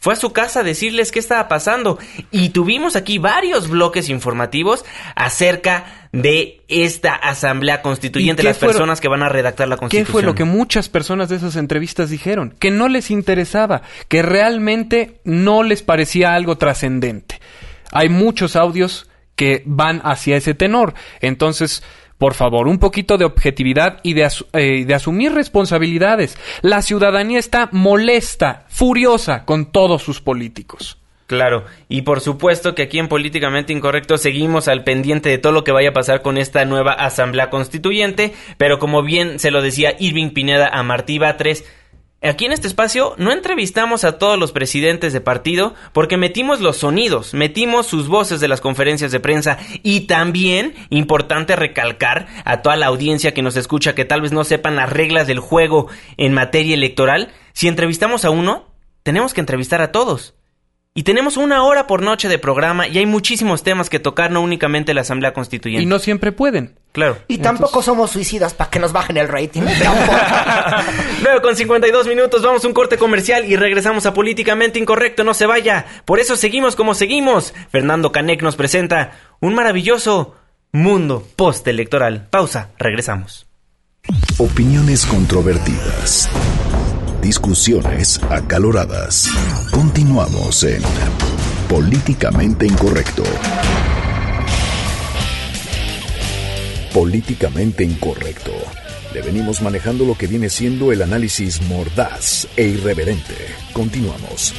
fue 0.00 0.14
a 0.14 0.16
su 0.16 0.32
casa 0.32 0.60
a 0.60 0.64
decirles 0.64 1.12
qué 1.12 1.18
estaba 1.18 1.46
pasando 1.46 1.98
y 2.30 2.48
tuvimos 2.50 2.96
aquí 2.96 3.18
varios 3.18 3.68
bloques 3.68 4.08
informativos 4.08 4.84
acerca 5.14 5.99
de 6.12 6.62
esta 6.68 7.14
asamblea 7.14 7.82
constituyente, 7.82 8.42
las 8.42 8.58
personas 8.58 9.00
que 9.00 9.08
van 9.08 9.22
a 9.22 9.28
redactar 9.28 9.68
la 9.68 9.76
constitución. 9.76 10.06
¿Qué 10.06 10.12
fue 10.12 10.22
lo 10.22 10.34
que 10.34 10.44
muchas 10.44 10.88
personas 10.88 11.28
de 11.28 11.36
esas 11.36 11.56
entrevistas 11.56 12.10
dijeron? 12.10 12.54
Que 12.58 12.70
no 12.70 12.88
les 12.88 13.10
interesaba, 13.10 13.82
que 14.08 14.22
realmente 14.22 15.20
no 15.24 15.62
les 15.62 15.82
parecía 15.82 16.34
algo 16.34 16.58
trascendente. 16.58 17.40
Hay 17.92 18.08
muchos 18.08 18.56
audios 18.56 19.08
que 19.36 19.62
van 19.66 20.00
hacia 20.04 20.36
ese 20.36 20.54
tenor. 20.54 20.94
Entonces, 21.20 21.82
por 22.18 22.34
favor, 22.34 22.68
un 22.68 22.78
poquito 22.78 23.16
de 23.16 23.24
objetividad 23.24 24.00
y 24.02 24.14
eh, 24.20 24.84
de, 24.84 24.94
asumir 24.94 25.32
responsabilidades. 25.32 26.36
La 26.60 26.82
ciudadanía 26.82 27.38
está 27.38 27.70
molesta, 27.72 28.66
furiosa 28.68 29.46
con 29.46 29.72
todos 29.72 30.02
sus 30.02 30.20
políticos. 30.20 30.99
Claro, 31.30 31.64
y 31.88 32.02
por 32.02 32.20
supuesto 32.20 32.74
que 32.74 32.82
aquí 32.82 32.98
en 32.98 33.06
Políticamente 33.06 33.72
Incorrecto 33.72 34.18
seguimos 34.18 34.66
al 34.66 34.82
pendiente 34.82 35.28
de 35.28 35.38
todo 35.38 35.52
lo 35.52 35.62
que 35.62 35.70
vaya 35.70 35.90
a 35.90 35.92
pasar 35.92 36.22
con 36.22 36.36
esta 36.36 36.64
nueva 36.64 36.90
Asamblea 36.90 37.50
Constituyente, 37.50 38.34
pero 38.58 38.80
como 38.80 39.04
bien 39.04 39.38
se 39.38 39.52
lo 39.52 39.62
decía 39.62 39.94
Irving 40.00 40.30
Pineda 40.30 40.66
a 40.66 40.82
Martí 40.82 41.20
Batres, 41.20 41.64
Aquí 42.20 42.46
en 42.46 42.52
este 42.52 42.66
espacio 42.66 43.14
no 43.16 43.30
entrevistamos 43.30 44.02
a 44.02 44.18
todos 44.18 44.38
los 44.38 44.50
presidentes 44.50 45.12
de 45.12 45.20
partido 45.20 45.74
porque 45.92 46.16
metimos 46.16 46.60
los 46.60 46.78
sonidos, 46.78 47.32
metimos 47.32 47.86
sus 47.86 48.08
voces 48.08 48.40
de 48.40 48.48
las 48.48 48.60
conferencias 48.60 49.12
de 49.12 49.20
prensa 49.20 49.56
y 49.84 50.00
también, 50.00 50.74
importante 50.90 51.54
recalcar 51.54 52.26
a 52.44 52.60
toda 52.60 52.76
la 52.76 52.86
audiencia 52.86 53.32
que 53.32 53.40
nos 53.40 53.56
escucha 53.56 53.94
que 53.94 54.04
tal 54.04 54.20
vez 54.20 54.32
no 54.32 54.42
sepan 54.42 54.74
las 54.74 54.92
reglas 54.92 55.28
del 55.28 55.38
juego 55.38 55.86
en 56.16 56.34
materia 56.34 56.74
electoral, 56.74 57.32
si 57.52 57.68
entrevistamos 57.68 58.24
a 58.24 58.30
uno, 58.30 58.66
tenemos 59.04 59.32
que 59.32 59.40
entrevistar 59.40 59.80
a 59.80 59.92
todos. 59.92 60.34
Y 60.92 61.04
tenemos 61.04 61.36
una 61.36 61.62
hora 61.62 61.86
por 61.86 62.02
noche 62.02 62.28
de 62.28 62.38
programa 62.40 62.88
y 62.88 62.98
hay 62.98 63.06
muchísimos 63.06 63.62
temas 63.62 63.88
que 63.88 64.00
tocar, 64.00 64.32
no 64.32 64.40
únicamente 64.40 64.92
la 64.92 65.02
Asamblea 65.02 65.32
Constituyente. 65.32 65.84
Y 65.84 65.86
no 65.86 66.00
siempre 66.00 66.32
pueden. 66.32 66.74
Claro. 66.90 67.16
Y 67.28 67.38
tampoco 67.38 67.80
somos 67.80 68.10
suicidas 68.10 68.54
para 68.54 68.70
que 68.70 68.80
nos 68.80 68.92
bajen 68.92 69.16
el 69.16 69.28
rating. 69.28 69.62
Luego 71.22 71.42
con 71.42 71.54
52 71.54 72.08
minutos 72.08 72.42
vamos 72.42 72.64
a 72.64 72.66
un 72.66 72.74
corte 72.74 72.96
comercial 72.98 73.44
y 73.44 73.54
regresamos 73.54 74.04
a 74.06 74.14
Políticamente 74.14 74.80
Incorrecto, 74.80 75.22
no 75.22 75.32
se 75.32 75.46
vaya. 75.46 75.86
Por 76.04 76.18
eso 76.18 76.34
seguimos 76.34 76.74
como 76.74 76.94
seguimos. 76.94 77.54
Fernando 77.70 78.10
Canek 78.10 78.42
nos 78.42 78.56
presenta 78.56 79.12
un 79.38 79.54
maravilloso 79.54 80.34
mundo 80.72 81.24
postelectoral. 81.36 82.26
Pausa, 82.30 82.70
regresamos. 82.78 83.46
Opiniones 84.38 85.06
controvertidas 85.06 86.28
Discusiones 87.22 88.18
acaloradas. 88.30 89.28
Continuamos 89.72 90.64
en 90.64 90.80
Políticamente 91.68 92.66
Incorrecto. 92.66 93.22
Políticamente 96.94 97.84
Incorrecto. 97.84 98.52
Le 99.12 99.20
venimos 99.20 99.60
manejando 99.60 100.06
lo 100.06 100.16
que 100.16 100.28
viene 100.28 100.48
siendo 100.48 100.92
el 100.92 101.02
análisis 101.02 101.60
mordaz 101.62 102.48
e 102.56 102.64
irreverente. 102.64 103.34
Continuamos. 103.74 104.54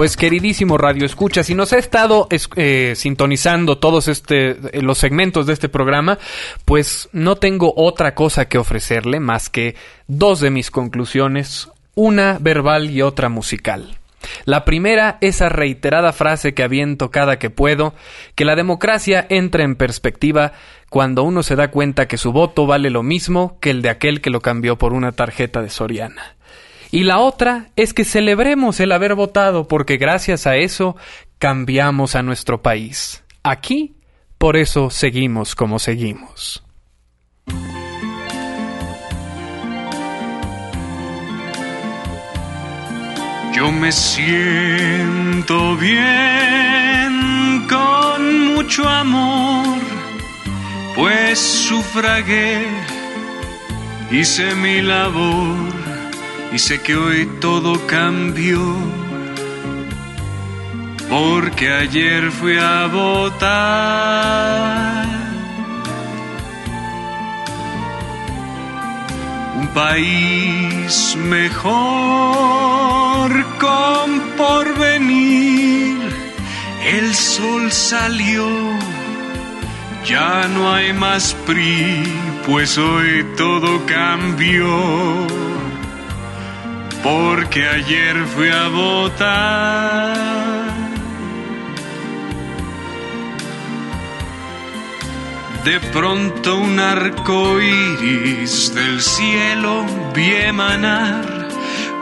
Pues 0.00 0.16
queridísimo 0.16 0.78
Radio 0.78 1.04
Escucha, 1.04 1.42
si 1.42 1.54
nos 1.54 1.74
ha 1.74 1.78
estado 1.78 2.26
eh, 2.56 2.94
sintonizando 2.96 3.76
todos 3.76 4.08
este, 4.08 4.52
eh, 4.52 4.80
los 4.80 4.96
segmentos 4.96 5.44
de 5.44 5.52
este 5.52 5.68
programa, 5.68 6.18
pues 6.64 7.10
no 7.12 7.36
tengo 7.36 7.74
otra 7.76 8.14
cosa 8.14 8.48
que 8.48 8.56
ofrecerle 8.56 9.20
más 9.20 9.50
que 9.50 9.76
dos 10.06 10.40
de 10.40 10.48
mis 10.48 10.70
conclusiones, 10.70 11.68
una 11.94 12.38
verbal 12.40 12.88
y 12.88 13.02
otra 13.02 13.28
musical. 13.28 13.98
La 14.46 14.64
primera, 14.64 15.18
esa 15.20 15.50
reiterada 15.50 16.14
frase 16.14 16.54
que 16.54 16.62
aviento 16.62 17.10
cada 17.10 17.38
que 17.38 17.50
puedo, 17.50 17.92
que 18.34 18.46
la 18.46 18.56
democracia 18.56 19.26
entra 19.28 19.64
en 19.64 19.76
perspectiva 19.76 20.52
cuando 20.88 21.24
uno 21.24 21.42
se 21.42 21.56
da 21.56 21.70
cuenta 21.70 22.08
que 22.08 22.16
su 22.16 22.32
voto 22.32 22.64
vale 22.64 22.88
lo 22.88 23.02
mismo 23.02 23.58
que 23.60 23.68
el 23.68 23.82
de 23.82 23.90
aquel 23.90 24.22
que 24.22 24.30
lo 24.30 24.40
cambió 24.40 24.78
por 24.78 24.94
una 24.94 25.12
tarjeta 25.12 25.60
de 25.60 25.68
Soriana. 25.68 26.39
Y 26.92 27.04
la 27.04 27.20
otra 27.20 27.68
es 27.76 27.94
que 27.94 28.04
celebremos 28.04 28.80
el 28.80 28.90
haber 28.92 29.14
votado 29.14 29.68
porque 29.68 29.96
gracias 29.96 30.46
a 30.46 30.56
eso 30.56 30.96
cambiamos 31.38 32.16
a 32.16 32.22
nuestro 32.22 32.62
país. 32.62 33.22
Aquí, 33.44 33.94
por 34.38 34.56
eso 34.56 34.90
seguimos 34.90 35.54
como 35.54 35.78
seguimos. 35.78 36.64
Yo 43.54 43.70
me 43.72 43.92
siento 43.92 45.76
bien 45.76 47.66
con 47.68 48.54
mucho 48.54 48.88
amor, 48.88 49.78
pues 50.96 51.38
sufragué, 51.38 52.66
hice 54.10 54.54
mi 54.56 54.80
labor 54.80 55.89
y 56.52 56.58
sé 56.58 56.80
que 56.80 56.96
hoy 56.96 57.26
todo 57.40 57.86
cambió. 57.86 58.60
Porque 61.08 61.72
ayer 61.72 62.30
fui 62.30 62.58
a 62.58 62.86
votar. 62.86 64.00
Un 69.56 69.68
país 69.68 71.16
mejor 71.16 71.60
con 73.58 74.20
porvenir. 74.36 75.98
El 76.84 77.14
sol 77.14 77.70
salió, 77.70 78.48
ya 80.04 80.48
no 80.48 80.72
hay 80.72 80.92
más 80.94 81.36
PRI, 81.46 82.02
pues 82.46 82.78
hoy 82.78 83.24
todo 83.36 83.84
cambió 83.86 85.28
porque 87.02 87.66
ayer 87.66 88.16
fui 88.26 88.48
a 88.50 88.68
votar. 88.68 90.30
De 95.64 95.78
pronto 95.92 96.56
un 96.56 96.78
arco 96.80 97.60
iris 97.60 98.74
del 98.74 99.00
cielo 99.02 99.84
vi 100.14 100.32
emanar 100.34 101.48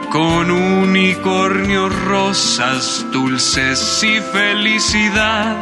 con 0.09 0.49
unicornios, 0.49 1.93
rosas 2.05 3.05
dulces 3.11 4.01
y 4.03 4.19
felicidad. 4.31 5.57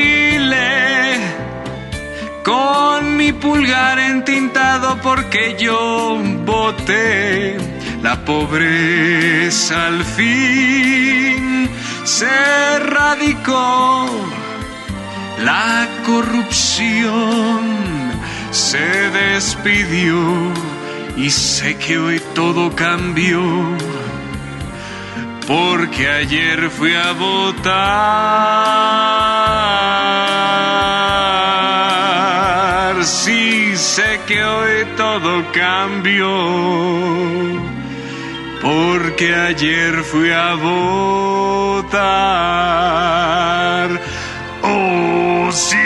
con 2.46 3.16
mi 3.16 3.32
pulgar 3.32 3.98
entintado 3.98 4.98
porque 5.02 5.56
yo 5.58 6.16
voté 6.44 7.56
la 8.02 8.24
pobreza 8.24 9.86
al 9.88 10.04
fin. 10.04 11.68
Se 12.04 12.78
radicó 12.78 14.06
la 15.44 15.88
corrupción 16.06 17.86
se 18.56 19.10
despidió 19.10 20.16
y 21.16 21.28
sé 21.30 21.76
que 21.76 21.98
hoy 21.98 22.22
todo 22.34 22.74
cambió. 22.74 23.42
Porque 25.46 26.08
ayer 26.08 26.70
fui 26.70 26.94
a 26.94 27.12
votar 27.12 27.66
sí 33.06 33.76
sé 33.76 34.20
que 34.26 34.42
hoy 34.42 34.84
todo 34.96 35.44
cambió, 35.52 36.28
porque 38.60 39.34
ayer 39.34 40.02
fui 40.02 40.30
a 40.30 40.54
votar. 40.54 41.90
Oh, 44.62 45.48
sí. 45.52 45.76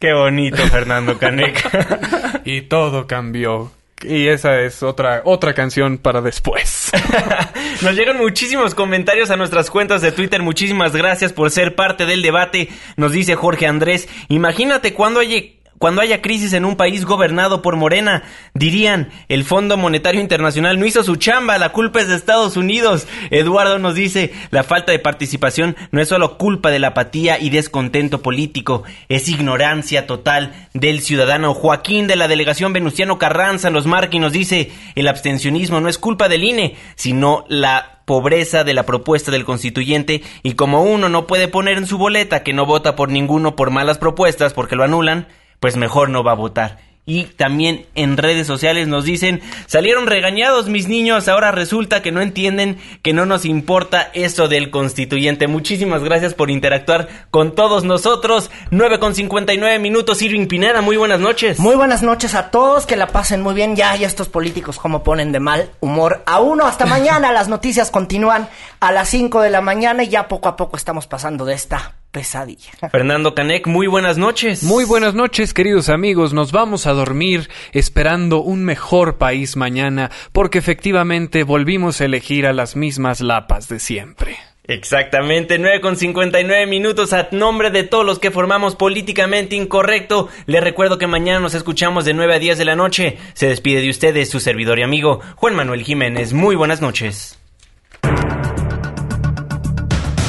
Qué 0.00 0.12
bonito, 0.12 0.62
Fernando 0.68 1.18
Caneca. 1.18 2.40
y 2.44 2.62
todo 2.62 3.06
cambió. 3.06 3.72
Y 4.02 4.28
esa 4.28 4.60
es 4.60 4.82
otra, 4.82 5.22
otra 5.24 5.54
canción 5.54 5.98
para 5.98 6.20
después. 6.20 6.90
Nos 7.82 7.94
llegan 7.94 8.18
muchísimos 8.18 8.74
comentarios 8.74 9.30
a 9.30 9.36
nuestras 9.36 9.70
cuentas 9.70 10.02
de 10.02 10.12
Twitter. 10.12 10.42
Muchísimas 10.42 10.94
gracias 10.94 11.32
por 11.32 11.50
ser 11.50 11.74
parte 11.74 12.06
del 12.06 12.22
debate. 12.22 12.68
Nos 12.96 13.12
dice 13.12 13.34
Jorge 13.34 13.66
Andrés. 13.66 14.08
Imagínate 14.28 14.94
cuando 14.94 15.20
hay 15.20 15.57
cuando 15.78 16.00
haya 16.00 16.22
crisis 16.22 16.52
en 16.52 16.64
un 16.64 16.76
país 16.76 17.04
gobernado 17.04 17.62
por 17.62 17.76
Morena, 17.76 18.24
dirían, 18.54 19.10
el 19.28 19.44
Fondo 19.44 19.76
Monetario 19.76 20.20
Internacional 20.20 20.78
no 20.78 20.86
hizo 20.86 21.02
su 21.02 21.16
chamba, 21.16 21.58
la 21.58 21.70
culpa 21.70 22.00
es 22.00 22.08
de 22.08 22.16
Estados 22.16 22.56
Unidos. 22.56 23.06
Eduardo 23.30 23.78
nos 23.78 23.94
dice, 23.94 24.32
la 24.50 24.64
falta 24.64 24.92
de 24.92 24.98
participación 24.98 25.76
no 25.90 26.00
es 26.00 26.08
solo 26.08 26.38
culpa 26.38 26.70
de 26.70 26.78
la 26.78 26.88
apatía 26.88 27.38
y 27.38 27.50
descontento 27.50 28.22
político, 28.22 28.82
es 29.08 29.28
ignorancia 29.28 30.06
total 30.06 30.52
del 30.74 31.00
ciudadano. 31.00 31.54
Joaquín 31.54 32.06
de 32.06 32.16
la 32.16 32.28
delegación 32.28 32.72
Venustiano 32.72 33.18
Carranza 33.18 33.70
nos 33.70 33.86
marca 33.86 34.16
y 34.16 34.20
nos 34.20 34.32
dice, 34.32 34.72
el 34.94 35.08
abstencionismo 35.08 35.80
no 35.80 35.88
es 35.88 35.98
culpa 35.98 36.28
del 36.28 36.44
INE, 36.44 36.76
sino 36.96 37.44
la 37.48 37.98
pobreza 38.08 38.64
de 38.64 38.72
la 38.72 38.86
propuesta 38.86 39.30
del 39.30 39.44
constituyente 39.44 40.22
y 40.42 40.54
como 40.54 40.82
uno 40.82 41.10
no 41.10 41.26
puede 41.26 41.46
poner 41.46 41.76
en 41.76 41.86
su 41.86 41.98
boleta 41.98 42.42
que 42.42 42.54
no 42.54 42.64
vota 42.64 42.96
por 42.96 43.10
ninguno 43.10 43.54
por 43.54 43.70
malas 43.70 43.98
propuestas 43.98 44.54
porque 44.54 44.76
lo 44.76 44.82
anulan, 44.82 45.28
pues 45.60 45.76
mejor 45.76 46.10
no 46.10 46.22
va 46.22 46.32
a 46.32 46.36
votar. 46.36 46.88
Y 47.08 47.24
también 47.24 47.86
en 47.94 48.18
redes 48.18 48.46
sociales 48.46 48.86
nos 48.86 49.06
dicen, 49.06 49.40
salieron 49.64 50.06
regañados 50.06 50.68
mis 50.68 50.88
niños, 50.88 51.26
ahora 51.26 51.50
resulta 51.52 52.02
que 52.02 52.12
no 52.12 52.20
entienden 52.20 52.78
que 53.00 53.14
no 53.14 53.24
nos 53.24 53.46
importa 53.46 54.10
eso 54.12 54.46
del 54.46 54.70
constituyente. 54.70 55.46
Muchísimas 55.46 56.04
gracias 56.04 56.34
por 56.34 56.50
interactuar 56.50 57.08
con 57.30 57.54
todos 57.54 57.84
nosotros. 57.84 58.50
9 58.72 58.98
con 58.98 59.14
59 59.14 59.78
minutos, 59.78 60.20
Irving 60.20 60.48
Pineda, 60.48 60.82
muy 60.82 60.98
buenas 60.98 61.18
noches. 61.18 61.58
Muy 61.58 61.76
buenas 61.76 62.02
noches 62.02 62.34
a 62.34 62.50
todos, 62.50 62.84
que 62.84 62.96
la 62.96 63.06
pasen 63.06 63.40
muy 63.40 63.54
bien. 63.54 63.74
Ya, 63.74 63.96
ya 63.96 64.06
estos 64.06 64.28
políticos 64.28 64.78
como 64.78 65.02
ponen 65.02 65.32
de 65.32 65.40
mal 65.40 65.70
humor 65.80 66.22
a 66.26 66.40
uno. 66.40 66.66
Hasta 66.66 66.84
mañana, 66.84 67.32
las 67.32 67.48
noticias 67.48 67.90
continúan 67.90 68.50
a 68.80 68.92
las 68.92 69.08
5 69.08 69.40
de 69.40 69.48
la 69.48 69.62
mañana 69.62 70.02
y 70.02 70.08
ya 70.08 70.28
poco 70.28 70.50
a 70.50 70.56
poco 70.56 70.76
estamos 70.76 71.06
pasando 71.06 71.46
de 71.46 71.54
esta 71.54 71.94
pesadilla. 72.10 72.72
Fernando 72.90 73.34
Canek, 73.34 73.66
muy 73.66 73.86
buenas 73.86 74.18
noches. 74.18 74.62
Muy 74.62 74.84
buenas 74.84 75.14
noches, 75.14 75.54
queridos 75.54 75.88
amigos. 75.88 76.32
Nos 76.32 76.52
vamos 76.52 76.86
a 76.86 76.92
dormir 76.92 77.48
esperando 77.72 78.40
un 78.40 78.64
mejor 78.64 79.18
país 79.18 79.56
mañana, 79.56 80.10
porque 80.32 80.58
efectivamente 80.58 81.44
volvimos 81.44 82.00
a 82.00 82.04
elegir 82.04 82.46
a 82.46 82.52
las 82.52 82.76
mismas 82.76 83.20
lapas 83.20 83.68
de 83.68 83.78
siempre. 83.78 84.36
Exactamente, 84.68 85.58
9 85.58 85.80
con 85.80 85.96
59 85.96 86.66
minutos 86.66 87.14
a 87.14 87.28
nombre 87.32 87.70
de 87.70 87.84
todos 87.84 88.04
los 88.04 88.18
que 88.18 88.30
formamos 88.30 88.76
políticamente 88.76 89.56
incorrecto. 89.56 90.28
Les 90.44 90.62
recuerdo 90.62 90.98
que 90.98 91.06
mañana 91.06 91.40
nos 91.40 91.54
escuchamos 91.54 92.04
de 92.04 92.12
9 92.12 92.34
a 92.34 92.38
10 92.38 92.58
de 92.58 92.64
la 92.66 92.76
noche. 92.76 93.16
Se 93.32 93.48
despide 93.48 93.80
de 93.80 93.88
ustedes 93.88 94.28
su 94.28 94.40
servidor 94.40 94.78
y 94.78 94.82
amigo 94.82 95.20
Juan 95.36 95.56
Manuel 95.56 95.84
Jiménez. 95.84 96.34
Muy 96.34 96.54
buenas 96.54 96.82
noches. 96.82 97.37